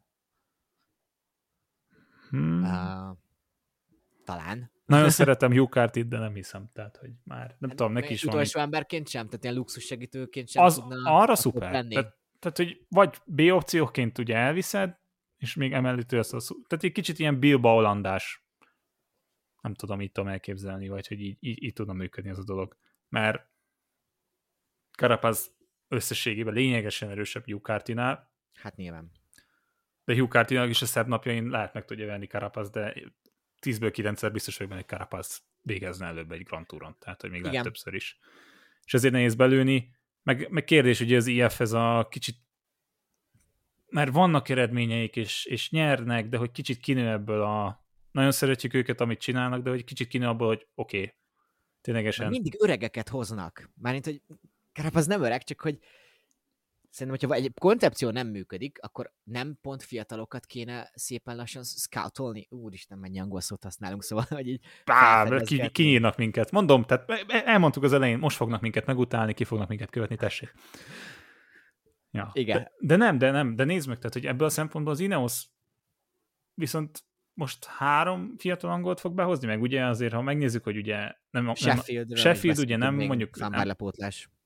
Hmm. 2.30 2.62
Uh, 2.62 3.16
talán. 4.24 4.70
Nagyon 4.86 5.10
szeretem 5.20 5.52
Hugh 5.52 5.70
Carty, 5.70 6.00
de 6.02 6.18
nem 6.18 6.34
hiszem, 6.34 6.70
tehát, 6.72 6.96
hogy 6.96 7.10
már 7.24 7.56
nem 7.58 7.68
hát, 7.68 7.78
tudom, 7.78 7.92
neki 7.92 8.12
is 8.12 8.22
van. 8.22 8.34
Utolsó 8.34 8.60
emberként 8.60 9.08
sem, 9.08 9.26
tehát 9.26 9.44
ilyen 9.44 9.56
luxus 9.56 9.84
segítőként 9.84 10.48
sem 10.48 10.64
az, 10.64 10.74
tudna 10.74 11.18
arra 11.18 11.34
szuper. 11.34 11.86
Tehát 11.86 12.16
tehát, 12.38 12.56
hogy 12.56 12.84
vagy 12.88 13.16
B 13.24 13.40
opcióként 13.40 14.18
ugye 14.18 14.36
elviszed, 14.36 14.98
és 15.36 15.54
még 15.54 15.72
emellett 15.72 16.12
ezt 16.12 16.34
a 16.34 16.40
szó. 16.40 16.56
Tehát 16.66 16.84
egy 16.84 16.92
kicsit 16.92 17.18
ilyen 17.18 17.38
Bilbao 17.38 17.80
landás. 17.80 18.44
Nem 19.60 19.74
tudom, 19.74 20.00
így 20.00 20.12
tudom 20.12 20.30
elképzelni, 20.30 20.88
vagy 20.88 21.06
hogy 21.06 21.20
így, 21.20 21.36
így, 21.40 21.62
így 21.62 21.72
tudna 21.72 21.92
működni 21.92 22.30
ez 22.30 22.38
a 22.38 22.44
dolog. 22.44 22.76
Mert 23.08 23.48
Karapaz 24.96 25.56
összességében 25.88 26.54
lényegesen 26.54 27.10
erősebb 27.10 27.48
Jukartinál. 27.48 28.30
Hát 28.54 28.76
nyilván. 28.76 29.10
De 30.04 30.14
Jukartinak 30.14 30.68
is 30.68 30.82
a 30.82 30.86
szebb 30.86 31.06
napjain 31.06 31.48
lehet 31.48 31.74
meg 31.74 31.84
tudja 31.84 32.06
venni 32.06 32.26
Karapaz, 32.26 32.70
de 32.70 32.94
10-ből 33.60 33.90
9 33.92 34.30
biztos, 34.32 34.56
hogy 34.56 34.72
egy 34.72 34.86
Karapaz 34.86 35.42
végezne 35.62 36.06
előbb 36.06 36.32
egy 36.32 36.42
Grand 36.42 36.66
Touron, 36.66 36.96
tehát 36.98 37.20
hogy 37.20 37.30
még 37.30 37.38
Igen. 37.38 37.50
lehet 37.50 37.66
többször 37.66 37.94
is. 37.94 38.18
És 38.84 38.94
ezért 38.94 39.12
nehéz 39.12 39.34
belőni. 39.34 39.94
Meg, 40.26 40.50
meg 40.50 40.64
kérdés, 40.64 40.98
hogy 40.98 41.14
az 41.14 41.26
IF 41.26 41.60
ez 41.60 41.72
a 41.72 42.06
kicsit 42.10 42.36
mert 43.88 44.12
vannak 44.12 44.48
eredményeik, 44.48 45.16
és, 45.16 45.44
és 45.44 45.70
nyernek, 45.70 46.28
de 46.28 46.36
hogy 46.36 46.50
kicsit 46.50 46.78
kinő 46.78 47.08
ebből 47.08 47.42
a... 47.42 47.84
Nagyon 48.10 48.32
szeretjük 48.32 48.74
őket, 48.74 49.00
amit 49.00 49.20
csinálnak, 49.20 49.62
de 49.62 49.70
hogy 49.70 49.84
kicsit 49.84 50.08
kinő 50.08 50.26
abból, 50.26 50.46
hogy 50.46 50.66
oké, 50.74 50.98
okay, 50.98 51.14
ténylegesen... 51.80 52.24
Mert 52.24 52.40
mindig 52.40 52.62
öregeket 52.62 53.08
hoznak. 53.08 53.70
Mármint, 53.74 54.04
hogy 54.04 54.22
Karap 54.72 54.94
az 54.94 55.06
nem 55.06 55.22
öreg, 55.22 55.42
csak 55.42 55.60
hogy 55.60 55.78
szerintem, 56.96 57.28
hogyha 57.28 57.44
egy 57.44 57.52
koncepció 57.60 58.10
nem 58.10 58.26
működik, 58.26 58.78
akkor 58.80 59.12
nem 59.24 59.58
pont 59.62 59.82
fiatalokat 59.82 60.46
kéne 60.46 60.90
szépen 60.94 61.36
lassan 61.36 61.64
scoutolni. 61.64 62.46
Úristen, 62.50 62.98
mennyi 62.98 63.20
angol 63.20 63.40
szót 63.40 63.62
használunk, 63.62 64.02
szóval, 64.02 64.24
hogy 64.38 64.48
így 64.48 64.60
Bár, 64.84 65.42
ki, 65.42 65.70
kinyírnak 65.70 66.16
minket. 66.16 66.50
Mondom, 66.50 66.84
tehát 66.84 67.10
elmondtuk 67.28 67.82
az 67.82 67.92
elején, 67.92 68.18
most 68.18 68.36
fognak 68.36 68.60
minket 68.60 68.86
megutálni, 68.86 69.34
ki 69.34 69.44
fognak 69.44 69.68
minket 69.68 69.90
követni, 69.90 70.16
tessék. 70.16 70.54
Ja. 72.10 72.30
Igen. 72.32 72.58
De, 72.58 72.70
de, 72.78 72.96
nem, 72.96 73.18
de 73.18 73.30
nem, 73.30 73.56
de 73.56 73.64
nézd 73.64 73.88
meg, 73.88 73.96
tehát, 73.96 74.12
hogy 74.12 74.26
ebből 74.26 74.46
a 74.46 74.50
szempontból 74.50 74.92
az 74.92 75.00
Ineos 75.00 75.46
viszont 76.54 77.04
most 77.34 77.64
három 77.64 78.34
fiatal 78.38 78.70
angolt 78.70 79.00
fog 79.00 79.14
behozni, 79.14 79.46
meg 79.46 79.60
ugye 79.62 79.84
azért, 79.84 80.12
ha 80.12 80.22
megnézzük, 80.22 80.64
hogy 80.64 80.76
ugye 80.76 81.12
nem, 81.30 81.54
Sheffield, 81.54 82.08
nem 82.08 82.16
Sheffield 82.16 82.58
ugye 82.58 82.76
nem 82.76 82.94
mondjuk... 82.94 83.36
Nem. 83.38 83.52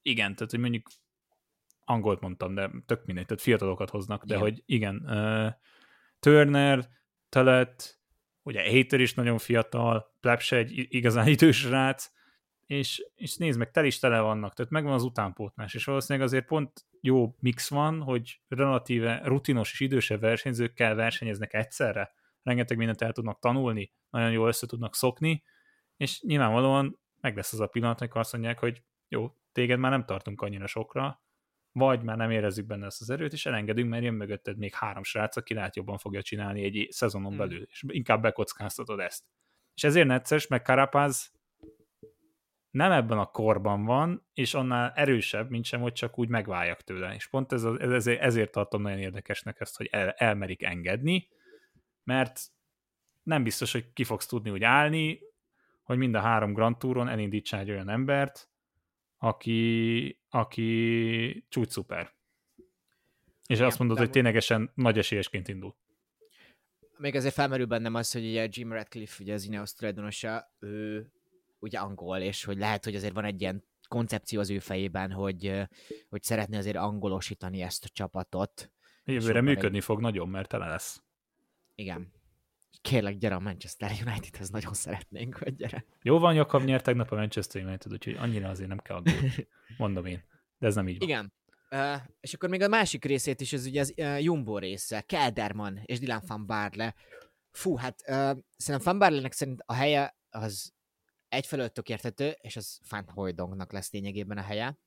Igen, 0.03 0.35
tehát 0.35 0.51
hogy 0.51 0.61
mondjuk 0.61 0.89
angolt 1.91 2.20
mondtam, 2.20 2.55
de 2.55 2.70
tök 2.86 3.05
mindegy, 3.05 3.26
tehát 3.26 3.43
fiatalokat 3.43 3.91
hoznak, 3.91 4.24
de 4.24 4.34
igen. 4.34 4.47
hogy 4.47 4.62
igen, 4.66 5.03
uh, 5.07 5.53
Turner, 6.18 6.88
Telet, 7.28 8.01
ugye 8.43 8.70
Hater 8.70 9.01
is 9.01 9.14
nagyon 9.14 9.38
fiatal, 9.38 10.14
Pleb 10.20 10.41
se 10.41 10.57
egy 10.57 10.86
igazán 10.88 11.28
idős 11.28 11.64
rác, 11.64 12.11
és, 12.66 13.07
és 13.14 13.36
nézd 13.36 13.59
meg, 13.59 13.70
tel 13.70 13.84
is 13.84 13.99
tele 13.99 14.20
vannak, 14.20 14.55
tehát 14.55 14.70
megvan 14.70 14.93
az 14.93 15.03
utánpótlás, 15.03 15.74
és 15.74 15.84
valószínűleg 15.84 16.28
azért 16.28 16.47
pont 16.47 16.86
jó 17.01 17.34
mix 17.38 17.70
van, 17.70 18.03
hogy 18.03 18.41
relatíve 18.49 19.20
rutinos 19.24 19.72
és 19.72 19.80
idősebb 19.80 20.20
versenyzőkkel 20.20 20.95
versenyeznek 20.95 21.55
egyszerre, 21.55 22.12
rengeteg 22.43 22.76
mindent 22.76 23.03
el 23.03 23.12
tudnak 23.12 23.38
tanulni, 23.38 23.93
nagyon 24.11 24.30
jól 24.30 24.49
össze 24.49 24.66
tudnak 24.66 24.95
szokni, 24.95 25.43
és 25.97 26.22
nyilvánvalóan 26.22 27.01
meg 27.20 27.36
lesz 27.36 27.53
az 27.53 27.61
a 27.61 27.66
pillanat, 27.66 28.01
amikor 28.01 28.20
azt 28.20 28.32
mondják, 28.32 28.59
hogy 28.59 28.82
jó, 29.09 29.34
téged 29.53 29.78
már 29.78 29.91
nem 29.91 30.05
tartunk 30.05 30.43
annyira 30.43 30.66
sokra, 30.66 31.22
vagy 31.73 32.03
már 32.03 32.16
nem 32.16 32.31
érezzük 32.31 32.66
benne 32.66 32.87
ezt 32.87 33.01
az 33.01 33.11
erőt, 33.11 33.33
és 33.33 33.47
elengedünk, 33.47 33.91
mert 33.91 34.03
jön 34.03 34.14
mögötted 34.14 34.59
még 34.59 34.75
három 34.75 35.03
srác, 35.03 35.37
aki 35.37 35.55
lehet 35.55 35.77
jobban 35.77 35.99
fogja 35.99 36.23
csinálni 36.23 36.64
egy 36.64 36.87
szezonon 36.91 37.29
hmm. 37.29 37.39
belül, 37.39 37.62
és 37.71 37.85
inkább 37.87 38.23
bekockáztatod 38.23 39.01
ezt. 39.01 39.25
És 39.75 39.85
ezért 39.85 40.07
necces, 40.07 40.47
meg 40.47 40.62
Karapáz 40.62 41.33
nem 42.71 42.93
ebben 42.93 43.18
a 43.18 43.27
korban 43.27 43.85
van, 43.85 44.27
és 44.35 44.55
annál 44.55 44.93
erősebb, 44.95 45.51
mint 45.51 45.64
sem, 45.64 45.81
hogy 45.81 45.93
csak 45.93 46.18
úgy 46.18 46.29
megváljak 46.29 46.81
tőle. 46.81 47.14
És 47.14 47.29
pont 47.29 47.53
ez, 47.53 47.64
ez, 47.64 48.07
ezért 48.07 48.51
tartom 48.51 48.83
nagyon 48.83 48.99
érdekesnek 48.99 49.61
ezt, 49.61 49.77
hogy 49.77 49.89
el, 49.91 50.11
elmerik 50.11 50.62
engedni, 50.62 51.29
mert 52.05 52.41
nem 53.23 53.43
biztos, 53.43 53.73
hogy 53.73 53.93
ki 53.93 54.05
fogsz 54.05 54.27
tudni 54.27 54.51
úgy 54.51 54.64
állni, 54.64 55.21
hogy 55.83 55.99
mind 55.99 56.14
a 56.14 56.21
három 56.21 56.53
Grand 56.53 56.77
Touron 56.77 57.09
elindítsa 57.09 57.59
egy 57.59 57.71
olyan 57.71 57.89
embert, 57.89 58.50
aki, 59.23 60.21
aki 60.29 61.47
csúcs 61.49 61.71
szuper. 61.71 62.14
És 63.47 63.57
Igen, 63.57 63.66
azt 63.66 63.79
mondod, 63.79 63.99
hogy 63.99 64.11
ténylegesen 64.11 64.71
nagy 64.75 64.99
esélyesként 64.99 65.49
indul. 65.49 65.77
Még 66.97 67.14
azért 67.14 67.35
felmerül 67.35 67.66
bennem 67.66 67.95
az, 67.95 68.12
hogy 68.12 68.25
ugye 68.25 68.49
Jim 68.51 68.73
Radcliffe, 68.73 69.23
ugye 69.23 69.33
az 69.33 69.45
Ineos 69.45 69.73
tulajdonosa, 69.73 70.55
ő 70.59 71.07
ugye 71.59 71.79
angol, 71.79 72.18
és 72.18 72.45
hogy 72.45 72.59
lehet, 72.59 72.85
hogy 72.85 72.95
azért 72.95 73.14
van 73.14 73.25
egy 73.25 73.41
ilyen 73.41 73.64
koncepció 73.89 74.41
az 74.41 74.51
ő 74.51 74.59
fejében, 74.59 75.11
hogy, 75.11 75.62
hogy 76.09 76.23
szeretné 76.23 76.57
azért 76.57 76.77
angolosítani 76.77 77.62
ezt 77.62 77.85
a 77.85 77.89
csapatot. 77.93 78.73
Jövőre 79.05 79.41
működni 79.41 79.77
egy... 79.77 79.85
fog 79.85 80.01
nagyon, 80.01 80.29
mert 80.29 80.49
tele 80.49 80.66
lesz. 80.66 81.03
Igen. 81.75 82.12
Kérlek, 82.81 83.16
gyere 83.16 83.35
a 83.35 83.41
Manchester 83.41 83.91
Unitedhez, 83.91 84.51
nagyon 84.51 84.75
szeretnénk, 84.75 85.37
hogy 85.37 85.57
gyere. 85.57 85.85
Jó 86.03 86.18
van, 86.18 86.35
Jakab 86.35 86.64
nyert 86.64 86.85
tegnap 86.85 87.11
a 87.11 87.14
Manchester 87.14 87.64
United, 87.64 87.93
úgyhogy 87.93 88.16
annyira 88.16 88.49
azért 88.49 88.68
nem 88.68 88.79
kell 88.79 88.97
aggódni. 88.97 89.49
Mondom 89.77 90.07
én. 90.07 90.25
De 90.59 90.66
ez 90.66 90.75
nem 90.75 90.89
így 90.89 90.99
van. 90.99 91.09
Igen. 91.09 91.33
Uh, 91.71 92.03
és 92.21 92.35
akkor 92.35 92.49
még 92.49 92.62
a 92.62 92.68
másik 92.68 93.05
részét 93.05 93.41
is, 93.41 93.53
ez 93.53 93.66
ugye 93.66 93.81
az 93.81 93.95
uh, 93.97 94.23
Jumbo 94.23 94.59
része, 94.59 95.01
Kelderman 95.01 95.81
és 95.85 95.99
Dylan 95.99 96.23
van 96.27 96.47
Barle. 96.47 96.95
Fú, 97.51 97.77
hát 97.77 98.01
uh, 98.01 98.39
szerintem 98.57 98.81
van 98.85 98.99
Barle-nek 98.99 99.33
szerint 99.33 99.62
a 99.66 99.73
helye 99.73 100.16
az 100.31 100.73
egyfelől 101.29 101.68
tök 101.68 101.89
érthető, 101.89 102.37
és 102.41 102.57
az 102.57 102.81
Van 102.89 103.09
Hojdongnak 103.09 103.73
lesz 103.73 103.93
lényegében 103.93 104.39
a 104.39 104.43
helye. 104.43 104.79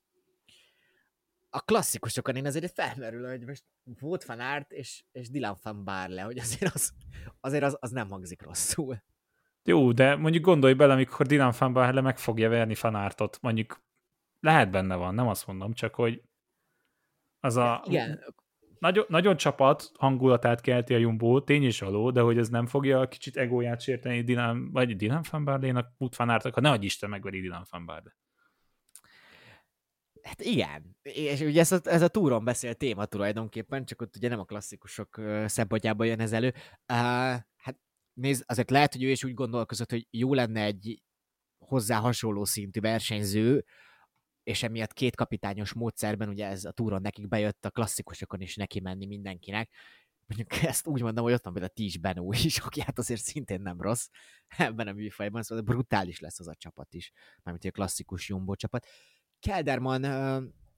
A 1.55 1.61
klasszikusokon 1.61 2.35
én 2.35 2.45
azért 2.45 2.73
felmerül, 2.73 3.27
hogy 3.29 3.45
most 3.45 3.63
volt 3.99 4.23
Van 4.23 4.39
Aert 4.39 4.71
és, 4.71 5.03
és 5.11 5.29
Dylan 5.29 5.57
Van 5.63 5.83
Barle, 5.83 6.21
hogy 6.21 6.39
azért 6.39 6.73
az, 6.73 6.93
azért 7.39 7.63
az, 7.63 7.77
az 7.79 7.91
nem 7.91 8.09
hangzik 8.09 8.41
rosszul. 8.41 9.03
Jó, 9.63 9.91
de 9.91 10.15
mondjuk 10.15 10.43
gondolj 10.43 10.73
bele, 10.73 10.93
amikor 10.93 11.25
Dylan 11.25 11.53
Van 11.59 11.73
Barle 11.73 12.01
meg 12.01 12.17
fogja 12.17 12.49
verni 12.49 12.75
Van 12.81 12.95
Aertot, 12.95 13.37
mondjuk 13.41 13.83
lehet 14.39 14.71
benne 14.71 14.95
van, 14.95 15.13
nem 15.13 15.27
azt 15.27 15.47
mondom, 15.47 15.73
csak 15.73 15.95
hogy 15.95 16.23
az 17.39 17.55
a... 17.55 17.83
Igen, 17.85 18.23
nagyon, 18.79 19.05
nagyon 19.07 19.37
csapat 19.37 19.91
hangulatát 19.99 20.61
kelti 20.61 20.93
a 20.93 20.97
Jumbo, 20.97 21.41
tény 21.41 21.63
is 21.63 21.79
való, 21.79 22.11
de 22.11 22.21
hogy 22.21 22.37
ez 22.37 22.49
nem 22.49 22.65
fogja 22.65 22.99
a 22.99 23.07
kicsit 23.07 23.37
egóját 23.37 23.81
sérteni 23.81 24.23
Dylan, 24.23 24.71
vagy 24.71 24.95
Dylan 24.95 25.23
van 25.31 25.43
Barlénak, 25.43 25.93
Wout 25.97 26.15
van 26.15 26.29
Aertnak, 26.29 26.53
ha 26.53 26.61
ne 26.61 26.69
adj 26.69 26.85
Isten 26.85 27.09
megveri 27.09 27.41
Dylan 27.41 27.65
van 27.69 27.85
Barle. 27.85 28.15
Hát 30.23 30.41
igen, 30.41 30.97
és 31.01 31.39
ugye 31.39 31.59
ez 31.59 31.71
a, 31.71 31.79
ez 31.83 32.01
a 32.01 32.07
túron 32.07 32.43
beszélt 32.43 32.77
téma 32.77 33.05
tulajdonképpen, 33.05 33.85
csak 33.85 34.01
ott 34.01 34.15
ugye 34.15 34.27
nem 34.27 34.39
a 34.39 34.43
klasszikusok 34.45 35.21
szempontjából 35.45 36.05
jön 36.05 36.19
ez 36.19 36.33
elő. 36.33 36.47
Uh, 36.47 37.41
hát 37.55 37.79
nézd, 38.13 38.43
azért 38.47 38.69
lehet, 38.69 38.93
hogy 38.93 39.03
ő 39.03 39.09
is 39.09 39.23
úgy 39.23 39.33
gondolkozott, 39.33 39.89
hogy 39.89 40.07
jó 40.09 40.33
lenne 40.33 40.61
egy 40.61 41.03
hozzá 41.57 41.99
hasonló 41.99 42.45
szintű 42.45 42.79
versenyző, 42.79 43.65
és 44.43 44.63
emiatt 44.63 44.93
két 44.93 45.15
kapitányos 45.15 45.73
módszerben, 45.73 46.29
ugye 46.29 46.45
ez 46.45 46.65
a 46.65 46.71
túron 46.71 47.01
nekik 47.01 47.27
bejött 47.27 47.65
a 47.65 47.71
klasszikusokon 47.71 48.41
is 48.41 48.55
neki 48.55 48.79
menni 48.79 49.05
mindenkinek. 49.05 49.71
Mondjuk 50.27 50.63
ezt 50.63 50.87
úgy 50.87 51.01
mondom, 51.01 51.23
hogy 51.23 51.33
ott 51.33 51.43
van 51.43 51.53
például 51.53 51.73
Tis 51.73 51.97
Benó 51.97 52.33
is, 52.33 52.57
aki 52.57 52.81
hát 52.81 52.97
azért 52.97 53.21
szintén 53.21 53.61
nem 53.61 53.81
rossz 53.81 54.07
ebben 54.57 54.87
a 54.87 54.91
műfajban, 54.91 55.43
szóval 55.43 55.63
brutális 55.63 56.19
lesz 56.19 56.39
az 56.39 56.47
a 56.47 56.55
csapat 56.55 56.93
is, 56.93 57.11
mármint 57.43 57.65
a 57.65 57.71
klasszikus 57.71 58.29
Jumbo 58.29 58.55
csapat. 58.55 58.87
Kelderman 59.43 60.03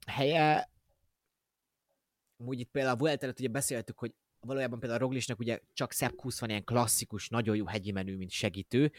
helye, 0.06 0.70
úgy 2.36 2.60
itt 2.60 2.70
például 2.70 2.94
a 2.94 2.98
Vuelta 2.98 3.32
ugye 3.38 3.48
beszéltük, 3.48 3.98
hogy 3.98 4.14
valójában 4.40 4.78
például 4.78 5.00
a 5.00 5.04
Roglisnak 5.04 5.38
ugye 5.38 5.60
csak 5.72 5.92
Sepp 5.92 6.12
Kusz 6.16 6.40
van 6.40 6.48
ilyen 6.48 6.64
klasszikus, 6.64 7.28
nagyon 7.28 7.56
jó 7.56 7.66
hegyi 7.66 7.92
menő, 7.92 8.16
mint 8.16 8.30
segítő, 8.30 8.92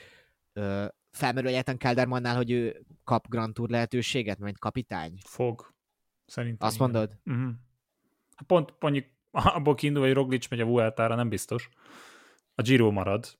felmerül 1.11 1.49
egyáltalán 1.49 1.79
Keldermannál, 1.79 2.35
hogy 2.35 2.51
ő 2.51 2.85
kap 3.03 3.27
Grand 3.27 3.53
Tour 3.53 3.69
lehetőséget, 3.69 4.37
mint 4.37 4.59
kapitány? 4.59 5.17
Fog. 5.23 5.73
Szerintem. 6.25 6.67
Azt 6.67 6.75
igen. 6.75 6.89
mondod? 6.89 7.19
Uh-huh. 7.25 7.53
Pont 8.47 8.73
mondjuk 8.79 9.05
abból 9.31 9.75
kiindul, 9.75 10.03
hogy 10.03 10.13
Roglic 10.13 10.47
megy 10.47 10.59
a 10.59 10.65
Vueltára, 10.65 11.15
nem 11.15 11.29
biztos. 11.29 11.69
A 12.55 12.61
Giro 12.61 12.91
marad. 12.91 13.39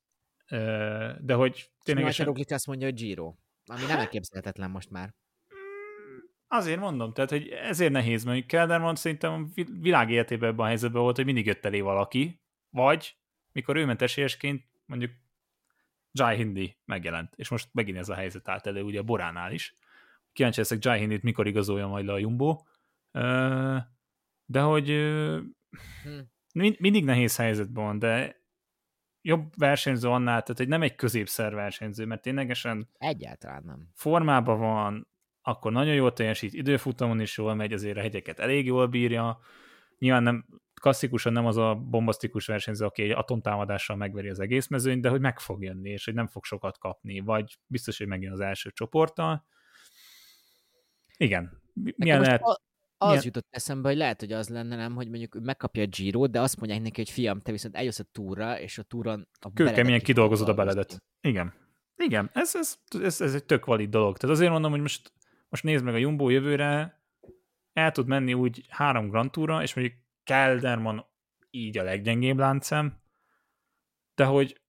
De 1.19 1.34
hogy 1.34 1.71
tényleg... 1.84 2.07
És 2.07 2.19
Roglic 2.19 2.51
azt 2.51 2.67
mondja, 2.67 2.88
hogy 2.88 2.95
Giro. 2.95 3.36
Ami 3.65 3.86
nem 3.86 3.99
elképzelhetetlen 3.99 4.69
most 4.69 4.89
már. 4.89 5.13
Azért 6.48 6.80
mondom, 6.80 7.14
tehát 7.14 7.30
hogy 7.30 7.48
ezért 7.48 7.91
nehéz, 7.91 8.24
mert 8.24 8.45
Kelderman 8.45 8.95
szerintem 8.95 9.54
világ 9.80 10.10
életében 10.10 10.50
ebben 10.50 10.66
a 10.66 10.68
helyzetben 10.68 11.02
volt, 11.02 11.16
hogy 11.16 11.26
mindig 11.26 11.45
jött 11.45 11.66
elé 11.66 11.80
valaki, 11.80 12.41
vagy 12.70 13.18
mikor 13.52 13.76
ő 13.76 13.86
ment 13.86 14.02
esélyesként, 14.02 14.66
mondjuk 14.86 15.12
Jai 16.12 16.36
Hindi 16.36 16.78
megjelent, 16.86 17.34
és 17.36 17.50
most 17.50 17.70
megint 17.72 17.98
ez 17.98 18.10
a 18.10 18.16
helyzet 18.16 18.48
állt 18.48 18.68
elő, 18.68 18.82
ugye 18.82 19.00
a 19.00 19.04
Boránál 19.04 19.52
is. 19.52 19.76
Kíváncsi 20.34 20.60
leszek 20.60 20.84
Jai 20.84 21.00
Hindit, 21.00 21.24
mikor 21.24 21.48
igazolja 21.48 21.88
majd 21.88 22.06
le 22.06 22.14
a 22.14 22.18
Jumbo, 22.18 22.62
de 24.45 24.60
hogy 24.60 24.88
hm. 26.04 26.70
mindig 26.80 27.04
nehéz 27.04 27.36
helyzetben 27.36 27.84
van, 27.84 28.00
de 28.00 28.41
jobb 29.22 29.54
versenyző 29.58 30.08
annál, 30.08 30.41
tehát 30.41 30.58
hogy 30.58 30.68
nem 30.68 30.82
egy 30.82 30.95
középszer 30.95 31.54
versenyző, 31.54 32.06
mert 32.06 32.22
ténylegesen 32.22 32.89
egyáltalán 32.98 33.64
nem. 33.64 33.89
Formában 33.93 34.60
van, 34.60 35.08
akkor 35.48 35.72
nagyon 35.72 35.93
jól 35.93 36.14
teljesít, 36.14 36.54
időfutamon 36.54 37.20
is 37.20 37.38
jól 37.38 37.56
megy, 37.56 37.74
azért 37.74 37.98
a 37.98 38.02
hegyeket 38.02 38.39
elég 38.39 38.66
jól 38.66 38.88
bírja. 38.88 39.39
Nyilván 39.98 40.24
nem, 40.24 40.45
klasszikusan 40.74 41.34
nem 41.34 41.45
az 41.45 41.58
a 41.58 41.76
bombasztikus 41.76 42.45
versenyző, 42.45 42.86
aki 42.86 43.02
egy 43.02 43.12
atomtámadással 43.12 43.95
megveri 43.95 44.30
az 44.30 44.39
egész 44.39 44.68
mezőnyt, 44.68 45.02
de 45.02 45.10
hogy 45.10 45.20
meg 45.20 45.39
fog 45.39 45.64
jönni, 45.64 45.89
és 45.89 46.06
hogy 46.06 46.14
nem 46.14 46.28
fog 46.28 46.45
sokat 46.45 46.78
kapni, 46.78 47.20
vagy 47.20 47.58
biztos, 47.68 47.98
hogy 47.98 48.08
megjön 48.08 48.32
az 48.32 48.39
első 48.39 48.72
csoporttal. 48.72 49.45
Igen. 51.18 51.62
Milyen 51.74 52.22
lehet... 52.22 52.41
A, 52.41 52.60
az 52.98 53.08
milyen... 53.08 53.24
jutott 53.26 53.48
eszembe, 53.50 53.88
hogy 53.88 53.98
lehet, 53.98 54.20
hogy 54.20 54.32
az 54.32 54.50
lenne, 54.50 54.76
nem, 54.76 54.95
hogy 54.95 55.10
mondjuk 55.10 55.39
megkapja 55.41 55.84
a 55.84 55.88
giro 55.88 56.28
de 56.28 56.41
azt 56.41 56.60
mondják 56.60 56.82
neki, 56.82 57.02
hogy 57.02 57.10
fiam, 57.10 57.41
te 57.41 57.52
viszont 57.52 57.76
eljössz 57.76 58.00
a 58.00 58.06
túra, 58.12 58.60
és 58.60 58.78
a 58.78 58.84
túron 58.84 59.28
a 59.39 59.54
Kőkeményen 59.54 60.02
kidolgozod 60.02 60.50
a 60.50 60.54
beledet. 60.54 61.04
Igen. 61.22 61.54
Igen, 61.95 62.30
ez, 62.34 62.56
ez, 62.56 62.78
ez, 63.02 63.22
ez, 63.22 63.34
egy 63.34 63.45
tök 63.45 63.66
valid 63.66 63.89
dolog. 63.89 64.18
Tehát 64.18 64.36
azért 64.36 64.52
mondom, 64.52 64.72
hogy 64.72 64.82
most 64.82 65.12
most 65.50 65.64
nézd 65.64 65.84
meg 65.84 65.93
a 65.93 65.98
Jumbo 65.98 66.30
jövőre, 66.30 67.02
el 67.74 67.91
tud 67.91 68.08
menni 68.08 68.34
úgy 68.34 68.66
három 68.70 69.10
Grand 69.10 69.32
Tourra, 69.32 69.62
és 69.62 69.74
mondjuk 69.74 69.98
Kelderman 70.24 71.06
így 71.50 71.78
a 71.78 71.84
leggyengébb 71.84 72.38
láncem, 72.38 73.02
de 74.16 74.26
hogy 74.26 74.62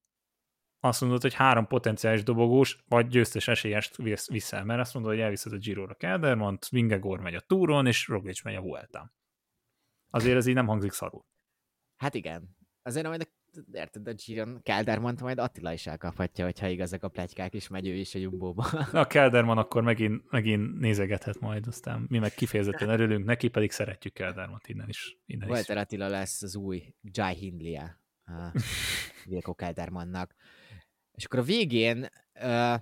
azt 0.81 1.01
mondod, 1.01 1.23
hogy 1.23 1.35
három 1.35 1.67
potenciális 1.67 2.23
dobogós, 2.23 2.85
vagy 2.89 3.07
győztes 3.07 3.49
esélyest 3.49 3.97
viszel, 4.27 4.65
mert 4.65 4.81
azt 4.81 4.95
mondod, 4.95 5.13
hogy 5.13 5.21
elviszed 5.21 5.53
a 5.53 5.57
Giro-ra 5.57 5.95
Keldermont, 5.95 6.69
Vingegor 6.69 7.21
megy 7.21 7.35
a 7.35 7.41
túron, 7.41 7.87
és 7.87 8.09
Roglic 8.09 8.43
megy 8.43 8.55
a 8.55 8.61
Vuelta. 8.61 9.13
Azért 10.11 10.37
ez 10.37 10.47
így 10.47 10.55
nem 10.55 10.67
hangzik 10.67 10.93
szarul. 10.93 11.27
Hát 11.97 12.15
igen. 12.15 12.57
Azért 12.83 13.07
majd 13.07 13.21
a 13.21 13.38
érted, 13.73 14.09
a 14.09 14.13
Giron 14.13 14.61
Keldermont 14.63 15.21
majd 15.21 15.39
Attila 15.39 15.73
is 15.73 15.87
elkaphatja, 15.87 16.45
hogyha 16.45 16.67
igazak 16.67 17.03
a 17.03 17.09
plegykák, 17.09 17.55
és 17.55 17.69
megy 17.69 17.89
ő 17.89 17.95
is 17.95 18.15
a 18.15 18.19
Jumbo-ba. 18.19 18.63
A 18.93 19.07
Kelderman 19.07 19.59
akkor 19.59 19.83
megint, 19.83 20.31
megint 20.31 20.79
nézegethet 20.79 21.41
majd, 21.41 21.67
aztán 21.67 22.07
mi 22.09 22.19
meg 22.19 22.35
kifejezetten 22.35 22.89
örülünk 22.89 23.25
neki, 23.25 23.49
pedig 23.49 23.71
szeretjük 23.71 24.13
Keldermont 24.13 24.69
innen 24.69 24.89
is. 24.89 25.19
Innen 25.27 25.49
Walter 25.49 25.77
is. 25.77 25.83
Attila 25.83 26.09
lesz 26.09 26.43
az 26.43 26.57
új 26.57 26.95
Jai 27.03 27.35
Hindley 27.35 27.75
a 27.77 27.99
Vilko 29.25 29.55
Keldermannak. 29.55 30.35
És 31.15 31.25
akkor 31.25 31.39
a 31.39 31.43
végén 31.43 32.09
uh, 32.35 32.81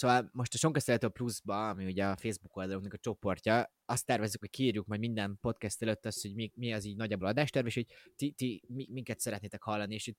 szóval 0.00 0.30
most 0.32 0.54
a 0.54 0.56
Sonkasztelető 0.56 1.08
pluszba, 1.08 1.68
ami 1.68 1.84
ugye 1.84 2.06
a 2.06 2.16
Facebook 2.16 2.56
oldalunknak 2.56 2.92
a 2.92 2.98
csoportja, 2.98 3.72
azt 3.84 4.06
tervezzük, 4.06 4.40
hogy 4.40 4.50
kiírjuk 4.50 4.86
majd 4.86 5.00
minden 5.00 5.38
podcast 5.40 5.82
előtt 5.82 6.06
azt, 6.06 6.22
hogy 6.22 6.34
mi, 6.34 6.52
mi 6.54 6.72
az 6.72 6.84
így 6.84 6.96
nagyjából 6.96 7.28
adásterv, 7.28 7.66
és 7.66 7.74
hogy 7.74 7.86
ti, 8.16 8.30
ti 8.30 8.62
mi, 8.68 8.88
minket 8.90 9.20
szeretnétek 9.20 9.62
hallani, 9.62 9.94
és 9.94 10.06
itt 10.06 10.18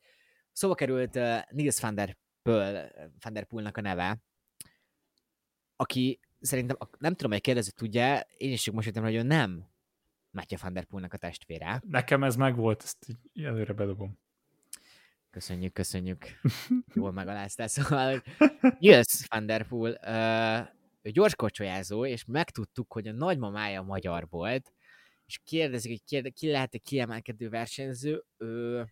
szóba 0.51 0.75
került 0.75 1.15
uh, 1.15 1.39
Nils 1.49 1.79
van 1.79 1.95
der, 1.95 2.17
Pöl, 2.41 2.89
van 3.19 3.33
der 3.33 3.45
Poolnak 3.45 3.77
a 3.77 3.81
neve, 3.81 4.23
aki 5.75 6.19
szerintem, 6.39 6.77
nem 6.97 7.13
tudom, 7.13 7.31
hogy 7.31 7.41
kérdező 7.41 7.69
tudja, 7.75 8.19
én 8.37 8.51
is 8.51 8.61
csak 8.61 8.73
most 8.73 8.85
jöttem, 8.85 9.03
hogy 9.03 9.15
ő 9.15 9.21
nem 9.21 9.69
Matthew 10.31 10.59
van 10.61 10.73
der 10.73 10.85
Poolnak 10.85 11.13
a 11.13 11.17
testvére. 11.17 11.81
Nekem 11.87 12.23
ez 12.23 12.35
megvolt, 12.35 12.83
ezt 12.83 13.07
így 13.07 13.43
előre 13.43 13.73
bedobom. 13.73 14.19
Köszönjük, 15.31 15.73
köszönjük. 15.73 16.25
Jól 16.95 17.11
megaláztál. 17.11 17.67
Szóval, 17.67 18.23
Nils 18.79 19.25
van 19.27 19.45
der 19.45 19.67
Poel, 19.67 20.73
ő 21.01 21.09
gyors 21.09 21.35
kocsolyázó, 21.35 22.05
és 22.05 22.25
megtudtuk, 22.25 22.93
hogy 22.93 23.07
a 23.07 23.11
nagymamája 23.11 23.81
magyar 23.81 24.27
volt, 24.29 24.73
és 25.25 25.39
kérdezik, 25.43 25.91
hogy 25.91 26.03
kérde, 26.03 26.29
ki 26.29 26.51
lehet-e 26.51 26.77
kiemelkedő 26.77 27.49
versenyző. 27.49 28.23
Ö, 28.37 28.83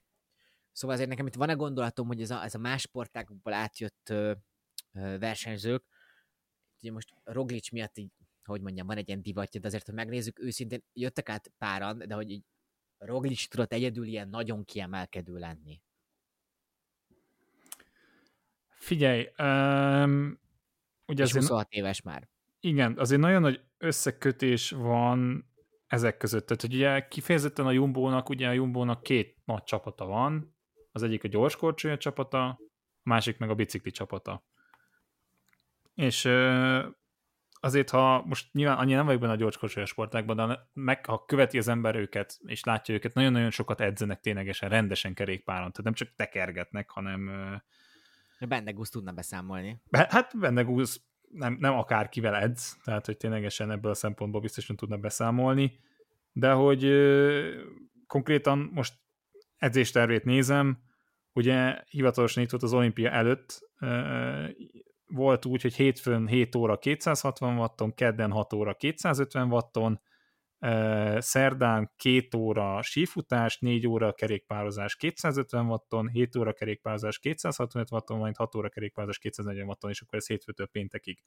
szóval 0.71 0.95
azért 0.95 1.09
nekem 1.09 1.27
itt 1.27 1.35
van-e 1.35 1.53
gondolatom, 1.53 2.07
hogy 2.07 2.21
ez 2.21 2.31
a, 2.31 2.43
ez 2.43 2.55
a 2.55 2.59
más 2.59 2.81
sportákból 2.81 3.53
átjött 3.53 4.09
ö, 4.09 4.33
ö, 4.93 5.17
versenyzők, 5.19 5.83
ugye 6.81 6.91
most 6.91 7.13
Roglic 7.23 7.71
miatt 7.71 7.97
így, 7.97 8.11
hogy 8.43 8.61
mondjam, 8.61 8.87
van 8.87 8.97
egy 8.97 9.07
ilyen 9.07 9.21
divatja, 9.21 9.59
de 9.59 9.67
azért, 9.67 9.87
ha 9.87 9.93
megnézzük, 9.93 10.39
őszintén 10.39 10.83
jöttek 10.93 11.29
át 11.29 11.51
páran, 11.57 11.97
de 11.97 12.13
hogy 12.13 12.29
így 12.31 12.43
Roglic 12.97 13.47
tudott 13.47 13.73
egyedül 13.73 14.05
ilyen 14.05 14.29
nagyon 14.29 14.65
kiemelkedő 14.65 15.37
lenni. 15.37 15.81
Figyelj, 18.79 19.27
um, 19.37 20.39
ugye 21.05 21.23
és 21.23 21.31
26 21.31 21.67
éves 21.69 22.01
már. 22.01 22.27
Igen, 22.59 22.97
azért 22.97 23.21
nagyon 23.21 23.41
nagy 23.41 23.61
összekötés 23.77 24.71
van 24.71 25.49
ezek 25.87 26.17
között. 26.17 26.45
Tehát, 26.45 26.61
hogy 26.61 26.73
ugye 26.73 27.07
kifejezetten 27.07 27.65
a 27.65 27.71
Jumbo-nak, 27.71 28.29
ugye 28.29 28.47
a 28.47 28.51
Jumbo-nak 28.51 29.03
két 29.03 29.37
nagy 29.45 29.63
csapata 29.63 30.05
van, 30.05 30.55
az 30.91 31.03
egyik 31.03 31.23
a 31.23 31.27
gyorskorcsolya 31.27 31.97
csapata, 31.97 32.47
a 32.47 32.59
másik 33.03 33.37
meg 33.37 33.49
a 33.49 33.55
bicikli 33.55 33.91
csapata. 33.91 34.43
És 35.95 36.29
azért, 37.59 37.89
ha 37.89 38.23
most 38.25 38.53
nyilván 38.53 38.77
annyira 38.77 38.97
nem 38.97 39.05
vagyok 39.05 39.21
benne 39.21 39.33
a 39.33 39.35
gyorskorcsolya 39.35 39.85
sportákban, 39.85 40.35
de 40.35 40.69
meg, 40.73 41.05
ha 41.05 41.25
követi 41.25 41.57
az 41.57 41.67
ember 41.67 41.95
őket, 41.95 42.39
és 42.45 42.63
látja 42.63 42.93
őket, 42.93 43.13
nagyon-nagyon 43.13 43.49
sokat 43.49 43.81
edzenek 43.81 44.19
ténylegesen, 44.19 44.69
rendesen 44.69 45.13
kerékpáron, 45.13 45.71
tehát 45.71 45.83
nem 45.83 45.93
csak 45.93 46.15
tekergetnek, 46.15 46.89
hanem 46.89 47.29
Bendegúz 48.47 48.89
tudna 48.89 49.11
beszámolni. 49.11 49.81
Be, 49.89 50.07
hát 50.09 50.39
Bendegúz 50.39 51.01
nem, 51.31 51.57
nem 51.59 51.73
akárkivel 51.73 52.35
edz, 52.35 52.77
tehát 52.83 53.05
hogy 53.05 53.17
ténylegesen 53.17 53.71
ebből 53.71 53.91
a 53.91 53.95
szempontból 53.95 54.41
biztosan 54.41 54.75
tudna 54.75 54.97
beszámolni, 54.97 55.79
de 56.31 56.51
hogy 56.51 56.83
ö, 56.83 57.61
konkrétan 58.07 58.69
most 58.73 58.93
edzéstervét 59.57 60.23
nézem, 60.23 60.83
ugye 61.33 61.83
hivatalosan 61.89 62.43
itt 62.43 62.51
az 62.51 62.73
olimpia 62.73 63.09
előtt, 63.09 63.69
ö, 63.79 64.47
volt 65.07 65.45
úgy, 65.45 65.61
hogy 65.61 65.75
hétfőn 65.75 66.27
7 66.27 66.55
óra 66.55 66.77
260 66.77 67.57
watton, 67.57 67.93
kedden 67.93 68.31
6 68.31 68.53
óra 68.53 68.73
250 68.73 69.51
watton, 69.51 70.01
szerdán 71.17 71.91
két 71.95 72.35
óra 72.35 72.81
sífutás, 72.81 73.59
négy 73.59 73.87
óra 73.87 74.13
kerékpározás 74.13 74.95
250 74.95 75.65
watton, 75.65 76.07
7 76.07 76.35
óra 76.35 76.53
kerékpározás 76.53 77.19
265 77.19 77.91
watton, 77.91 78.17
majd 78.17 78.35
6 78.35 78.55
óra 78.55 78.69
kerékpározás 78.69 79.17
240 79.17 79.67
watton, 79.67 79.89
és 79.89 80.01
akkor 80.01 80.17
ez 80.17 80.27
hétfőtől 80.27 80.67
péntekig. 80.67 81.23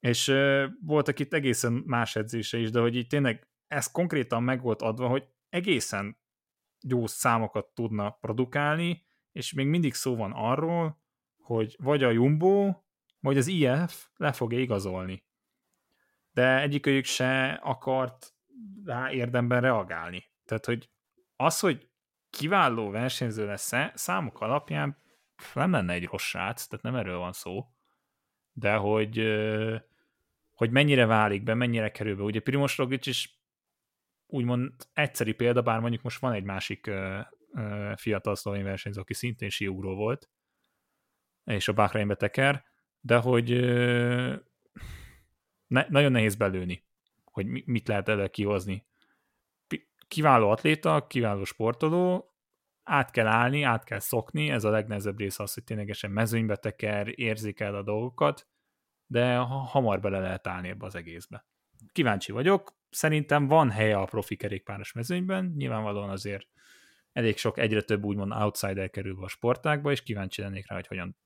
És 0.00 0.32
voltak 0.80 1.18
itt 1.18 1.32
egészen 1.32 1.72
más 1.86 2.16
edzése 2.16 2.58
is, 2.58 2.70
de 2.70 2.80
hogy 2.80 2.96
így 2.96 3.06
tényleg 3.06 3.48
ez 3.66 3.90
konkrétan 3.90 4.42
meg 4.42 4.62
volt 4.62 4.82
adva, 4.82 5.08
hogy 5.08 5.28
egészen 5.48 6.18
jó 6.88 7.06
számokat 7.06 7.66
tudna 7.74 8.10
produkálni, 8.10 9.06
és 9.32 9.52
még 9.52 9.66
mindig 9.66 9.94
szó 9.94 10.16
van 10.16 10.32
arról, 10.32 11.02
hogy 11.36 11.76
vagy 11.78 12.02
a 12.02 12.10
Jumbo, 12.10 12.74
vagy 13.20 13.36
az 13.36 13.46
IF 13.46 14.08
le 14.16 14.32
fogja 14.32 14.58
igazolni 14.58 15.23
de 16.34 16.60
egyikőjük 16.60 17.04
se 17.04 17.52
akart 17.62 18.34
rá 18.84 19.12
érdemben 19.12 19.60
reagálni. 19.60 20.24
Tehát, 20.44 20.64
hogy 20.64 20.90
az, 21.36 21.60
hogy 21.60 21.88
kiváló 22.30 22.90
versenyző 22.90 23.46
lesz 23.46 23.72
-e, 23.72 23.92
számok 23.94 24.40
alapján 24.40 25.02
nem 25.54 25.70
lenne 25.70 25.92
egy 25.92 26.04
rossz 26.04 26.24
srác, 26.24 26.66
tehát 26.66 26.84
nem 26.84 26.94
erről 26.94 27.18
van 27.18 27.32
szó, 27.32 27.66
de 28.52 28.74
hogy, 28.74 29.18
hogy 30.52 30.70
mennyire 30.70 31.06
válik 31.06 31.42
be, 31.42 31.54
mennyire 31.54 31.90
kerül 31.90 32.16
be. 32.16 32.22
Ugye 32.22 32.40
Primos 32.40 32.76
Roglic 32.78 33.06
is 33.06 33.42
úgymond 34.26 34.72
egyszeri 34.92 35.32
példa, 35.32 35.62
bár 35.62 35.80
mondjuk 35.80 36.02
most 36.02 36.20
van 36.20 36.32
egy 36.32 36.44
másik 36.44 36.90
fiatal 37.94 38.34
szlovén 38.34 38.64
versenyző, 38.64 39.00
aki 39.00 39.14
szintén 39.14 39.48
siugró 39.48 39.94
volt, 39.94 40.30
és 41.44 41.68
a 41.68 41.72
Bahreinbe 41.72 42.14
teker, 42.14 42.64
de 43.00 43.16
hogy 43.16 43.50
ne, 45.66 45.86
nagyon 45.88 46.12
nehéz 46.12 46.34
belőni, 46.34 46.84
hogy 47.24 47.46
mit 47.66 47.88
lehet 47.88 48.08
elő 48.08 48.28
kihozni. 48.28 48.86
Kiváló 50.08 50.50
atléta, 50.50 51.06
kiváló 51.06 51.44
sportoló, 51.44 52.34
át 52.82 53.10
kell 53.10 53.26
állni, 53.26 53.62
át 53.62 53.84
kell 53.84 53.98
szokni, 53.98 54.50
ez 54.50 54.64
a 54.64 54.70
legnehezebb 54.70 55.18
része 55.18 55.42
az, 55.42 55.54
hogy 55.54 55.64
ténylegesen 55.64 56.10
mezőnybe 56.10 56.56
teker, 56.56 57.18
érzékel 57.18 57.74
a 57.74 57.82
dolgokat, 57.82 58.48
de 59.06 59.36
hamar 59.36 60.00
bele 60.00 60.18
lehet 60.18 60.46
állni 60.46 60.68
ebbe 60.68 60.86
az 60.86 60.94
egészbe. 60.94 61.46
Kíváncsi 61.92 62.32
vagyok, 62.32 62.76
szerintem 62.90 63.46
van 63.46 63.70
helye 63.70 63.96
a 63.96 64.04
profi 64.04 64.36
kerékpáros 64.36 64.92
mezőnyben, 64.92 65.52
nyilvánvalóan 65.56 66.10
azért 66.10 66.48
elég 67.12 67.36
sok, 67.36 67.58
egyre 67.58 67.82
több 67.82 68.04
úgymond 68.04 68.32
outsider 68.32 68.90
kerül 68.90 69.24
a 69.24 69.28
sportákba, 69.28 69.90
és 69.90 70.02
kíváncsi 70.02 70.42
lennék 70.42 70.68
rá, 70.68 70.74
hogy 70.74 70.86
hogyan 70.86 71.16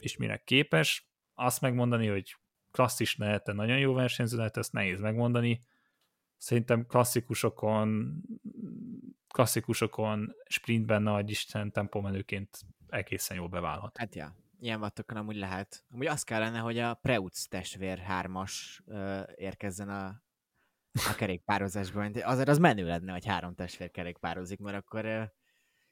és 0.00 0.16
mire 0.16 0.36
képes. 0.36 1.10
Azt 1.34 1.60
megmondani, 1.60 2.06
hogy 2.06 2.36
klasszis 2.70 3.16
lehet 3.16 3.48
-e, 3.48 3.52
nagyon 3.52 3.78
jó 3.78 3.92
versenyző 3.92 4.36
lehet, 4.36 4.56
ezt 4.56 4.72
nehéz 4.72 5.00
megmondani. 5.00 5.60
Szerintem 6.36 6.86
klasszikusokon 6.86 8.20
klasszikusokon 9.28 10.34
sprintben 10.46 11.02
nagy 11.02 11.30
Isten 11.30 11.72
tempomenőként 11.72 12.58
egészen 12.88 13.36
jól 13.36 13.48
beválhat. 13.48 13.98
Hát 13.98 14.14
ja, 14.14 14.36
ilyen 14.60 14.80
vattokon 14.80 15.16
amúgy 15.16 15.36
lehet. 15.36 15.84
Amúgy 15.92 16.06
az 16.06 16.22
kellene, 16.22 16.58
hogy 16.58 16.78
a 16.78 16.94
Preutz 16.94 17.46
testvér 17.48 17.98
hármas 17.98 18.82
uh, 18.86 19.20
érkezzen 19.36 19.88
a, 19.88 20.06
a 20.92 21.14
kerékpározásban. 21.16 22.12
Azért 22.22 22.48
az 22.48 22.58
menő 22.58 22.86
lenne, 22.86 23.12
hogy 23.12 23.26
három 23.26 23.54
testvér 23.54 23.90
kerékpározik, 23.90 24.58
mert 24.58 24.76
akkor 24.76 25.04
uh, 25.04 25.24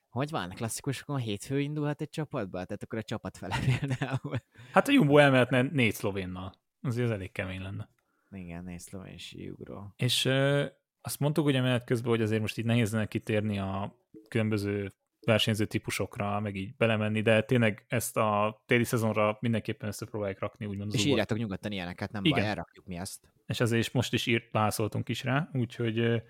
hogy 0.09 0.31
van? 0.31 0.49
Klasszikusokon 0.49 1.19
hétfő 1.19 1.61
indulhat 1.61 2.01
egy 2.01 2.11
csapatba? 2.11 2.65
Tehát 2.65 2.83
akkor 2.83 2.99
a 2.99 3.03
csapat 3.03 3.37
fele 3.37 3.59
például. 3.67 4.43
Hát 4.73 4.89
a 4.89 4.93
Jumbo 4.93 5.19
elmehetne 5.19 5.63
négy 5.63 5.95
szlovénnal. 5.95 6.53
Azért 6.81 7.07
ez 7.07 7.13
elég 7.13 7.33
kemény 7.33 7.61
lenne. 7.61 7.89
Igen, 8.31 8.65
négy 8.65 8.79
szlovén 8.79 9.19
síugró. 9.19 9.93
És 9.97 10.25
ö, 10.25 10.67
azt 11.01 11.19
mondtuk 11.19 11.47
ugye 11.47 11.61
menet 11.61 11.85
közben, 11.85 12.11
hogy 12.11 12.23
azért 12.23 12.41
most 12.41 12.59
így 12.59 12.65
nehéz 12.65 12.93
lenne 12.93 13.07
kitérni 13.07 13.59
a 13.59 13.97
különböző 14.29 14.93
versenyző 15.27 15.65
típusokra, 15.65 16.41
meg 16.41 16.57
így 16.57 16.77
belemenni, 16.77 17.23
de 17.23 17.43
tényleg 17.43 17.85
ezt 17.89 18.17
a 18.17 18.63
téli 18.67 18.85
szezonra 18.85 19.37
mindenképpen 19.41 19.89
összepróbáljuk 19.89 20.39
rakni, 20.39 20.67
úgymond 20.67 20.95
És 20.95 21.05
írjátok 21.05 21.39
nyugodtan 21.39 21.73
ilyeneket, 21.73 22.13
nem 22.13 22.25
Igen. 22.25 22.39
baj, 22.39 22.49
elrakjuk 22.49 22.87
mi 22.87 22.97
ezt. 22.97 23.29
És 23.47 23.61
ezért 23.61 23.81
is 23.81 23.91
most 23.91 24.13
is 24.13 24.27
írt, 24.27 24.51
válaszoltunk 24.51 25.09
is 25.09 25.25
rá, 25.25 25.49
úgyhogy 25.53 26.23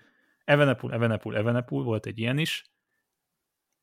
Evenepul, 0.45 0.93
Evenepul, 0.93 1.37
Evenepul 1.37 1.83
volt 1.83 2.05
egy 2.05 2.19
ilyen 2.19 2.37
is, 2.37 2.65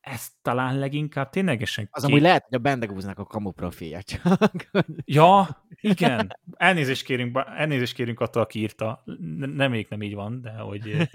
ez 0.07 0.29
talán 0.43 0.79
leginkább 0.79 1.31
ténylegesen... 1.31 1.89
Az 1.91 2.05
amúgy 2.05 2.21
lehet, 2.21 2.45
hogy 2.45 2.55
a 2.55 2.59
Bendegúznak 2.59 3.19
a 3.19 3.25
kamu 3.25 3.51
profilja 3.51 4.03
csak. 4.03 4.23
ja, 5.05 5.65
igen. 5.81 6.37
Elnézést 6.53 7.05
kérünk, 7.05 7.39
elnézést 7.57 7.95
kérünk 7.95 8.21
attól, 8.21 8.43
aki 8.43 8.59
írta. 8.59 9.03
Nem, 9.39 9.71
még 9.71 9.87
nem 9.91 10.03
így 10.03 10.15
van, 10.15 10.41
de 10.41 10.51
hogy... 10.51 10.97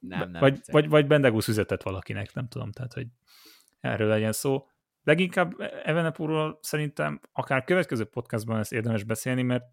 nem, 0.00 0.30
nem, 0.30 0.40
vagy, 0.40 0.60
vagy, 0.70 0.88
vagy 0.88 1.06
Bendegúz 1.06 1.48
üzetet 1.48 1.82
valakinek, 1.82 2.34
nem 2.34 2.48
tudom, 2.48 2.72
tehát, 2.72 2.92
hogy 2.92 3.06
erről 3.80 4.08
legyen 4.08 4.32
szó. 4.32 4.66
Leginkább 5.02 5.52
Evenepurról 5.84 6.58
szerintem 6.62 7.20
akár 7.32 7.64
következő 7.64 8.04
podcastban 8.04 8.58
ezt 8.58 8.72
érdemes 8.72 9.04
beszélni, 9.04 9.42
mert 9.42 9.64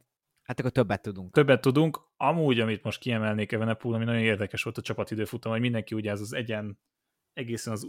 Hát 0.44 0.60
akkor 0.60 0.72
többet 0.72 1.02
tudunk. 1.02 1.34
Többet 1.34 1.62
tudunk. 1.62 2.00
Amúgy, 2.18 2.60
amit 2.60 2.84
most 2.84 3.00
kiemelnék 3.00 3.52
Evenepul, 3.52 3.94
ami 3.94 4.04
nagyon 4.04 4.22
érdekes 4.22 4.64
volt 4.64 4.78
a 4.78 4.82
csapatidőfutam, 4.82 5.52
hogy 5.52 5.62
mindenki 5.62 5.96
ugye 5.96 6.12
ez 6.12 6.22
az 6.22 6.34
egyen 6.34 6.80
egészen 7.34 7.74
az 7.74 7.88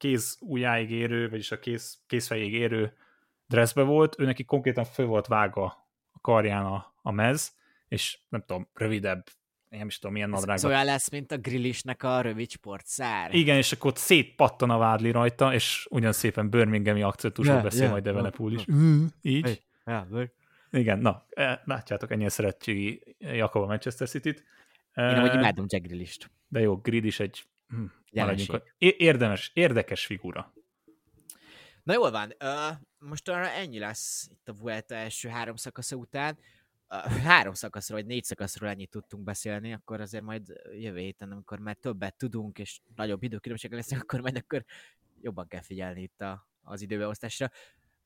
kéz 0.00 0.36
ujjáig 0.40 0.90
érő, 0.90 1.28
vagyis 1.28 1.50
a 1.50 1.58
kéz, 1.58 1.98
kézfejéig 2.06 2.52
érő 2.52 2.92
dressbe 3.46 3.82
volt, 3.82 4.18
ő 4.18 4.24
neki 4.24 4.44
konkrétan 4.44 4.84
fő 4.84 5.04
volt 5.04 5.26
vága 5.26 5.64
a 6.10 6.20
karján 6.20 6.64
a, 6.64 6.94
a 7.02 7.10
mez, 7.10 7.56
és 7.88 8.18
nem 8.28 8.40
tudom, 8.46 8.68
rövidebb, 8.74 9.24
én 9.68 9.78
nem 9.78 9.88
is 9.88 9.98
tudom, 9.98 10.12
milyen 10.12 10.28
nadrág. 10.28 10.56
Ez 10.56 10.64
olyan 10.64 10.84
lesz, 10.84 11.10
mint 11.10 11.32
a 11.32 11.36
grillisnek 11.36 12.02
a 12.02 12.20
rövid 12.20 12.50
sportszár. 12.50 13.34
Igen, 13.34 13.56
és 13.56 13.72
akkor 13.72 13.90
ott 13.90 13.96
szétpattan 13.96 14.70
a 14.70 14.78
vádli 14.78 15.10
rajta, 15.10 15.54
és 15.54 15.86
ugyan 15.90 16.12
szépen 16.12 16.50
Birminghami 16.50 17.02
akcentusról 17.02 17.54
yeah, 17.54 17.66
beszél 17.66 17.80
yeah, 17.80 17.92
majd 17.92 18.06
Evenepoel 18.06 18.52
is. 18.52 18.64
Mm, 18.72 19.04
így. 19.22 19.44
Hey, 19.44 19.60
yeah, 19.84 20.28
Igen, 20.70 20.98
na, 20.98 21.26
e, 21.30 21.62
látjátok, 21.64 22.10
ennyien 22.10 22.28
szeretség 22.28 23.16
Jakob 23.18 23.62
a 23.62 23.66
Manchester 23.66 24.08
City-t. 24.08 24.44
Én 24.94 25.04
amúgy 25.04 25.34
imádom 25.34 25.64
Jack 25.68 25.86
Grealish-t. 25.86 26.30
De 26.48 26.60
jó, 26.60 26.76
Grealish 26.76 27.20
egy 27.20 27.44
hm, 27.70 27.84
Érdemes, 28.78 29.50
érdekes 29.54 30.06
figura. 30.06 30.52
Na 31.82 31.92
jól 31.92 32.10
van, 32.10 32.32
uh, 32.44 32.76
most 32.98 33.28
arra 33.28 33.48
ennyi 33.48 33.78
lesz 33.78 34.28
itt 34.30 34.48
a 34.48 34.52
Vuelta 34.52 34.94
első 34.94 35.28
három 35.28 35.56
szakasza 35.56 35.96
után. 35.96 36.38
Uh, 36.88 37.12
három 37.12 37.54
szakaszról, 37.54 37.98
vagy 37.98 38.08
négy 38.08 38.24
szakaszról 38.24 38.70
ennyit 38.70 38.90
tudtunk 38.90 39.24
beszélni, 39.24 39.72
akkor 39.72 40.00
azért 40.00 40.24
majd 40.24 40.52
jövő 40.78 40.98
héten, 40.98 41.32
amikor 41.32 41.58
már 41.58 41.76
többet 41.76 42.16
tudunk, 42.16 42.58
és 42.58 42.80
nagyobb 42.94 43.22
időkülönbségek 43.22 43.76
lesznek, 43.76 44.02
akkor 44.02 44.20
majd 44.20 44.36
akkor 44.36 44.64
jobban 45.20 45.46
kell 45.46 45.62
figyelni 45.62 46.02
itt 46.02 46.20
a, 46.20 46.48
az 46.62 46.80
időbeosztásra. 46.80 47.50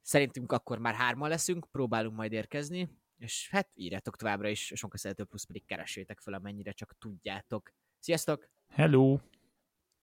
Szerintünk 0.02 0.52
akkor 0.52 0.78
már 0.78 0.94
hárman 0.94 1.28
leszünk, 1.28 1.66
próbálunk 1.70 2.16
majd 2.16 2.32
érkezni, 2.32 2.90
és 3.18 3.48
hát 3.50 3.68
írjátok 3.74 4.16
továbbra 4.16 4.48
is, 4.48 4.72
Sonka 4.74 4.96
Szerető 4.98 5.24
Plusz 5.24 5.44
pedig 5.44 5.64
keresétek 5.64 6.20
fel, 6.20 6.34
amennyire 6.34 6.72
csak 6.72 6.98
tudjátok. 6.98 7.72
Sziasztok! 7.98 8.48
Hello! 8.68 9.18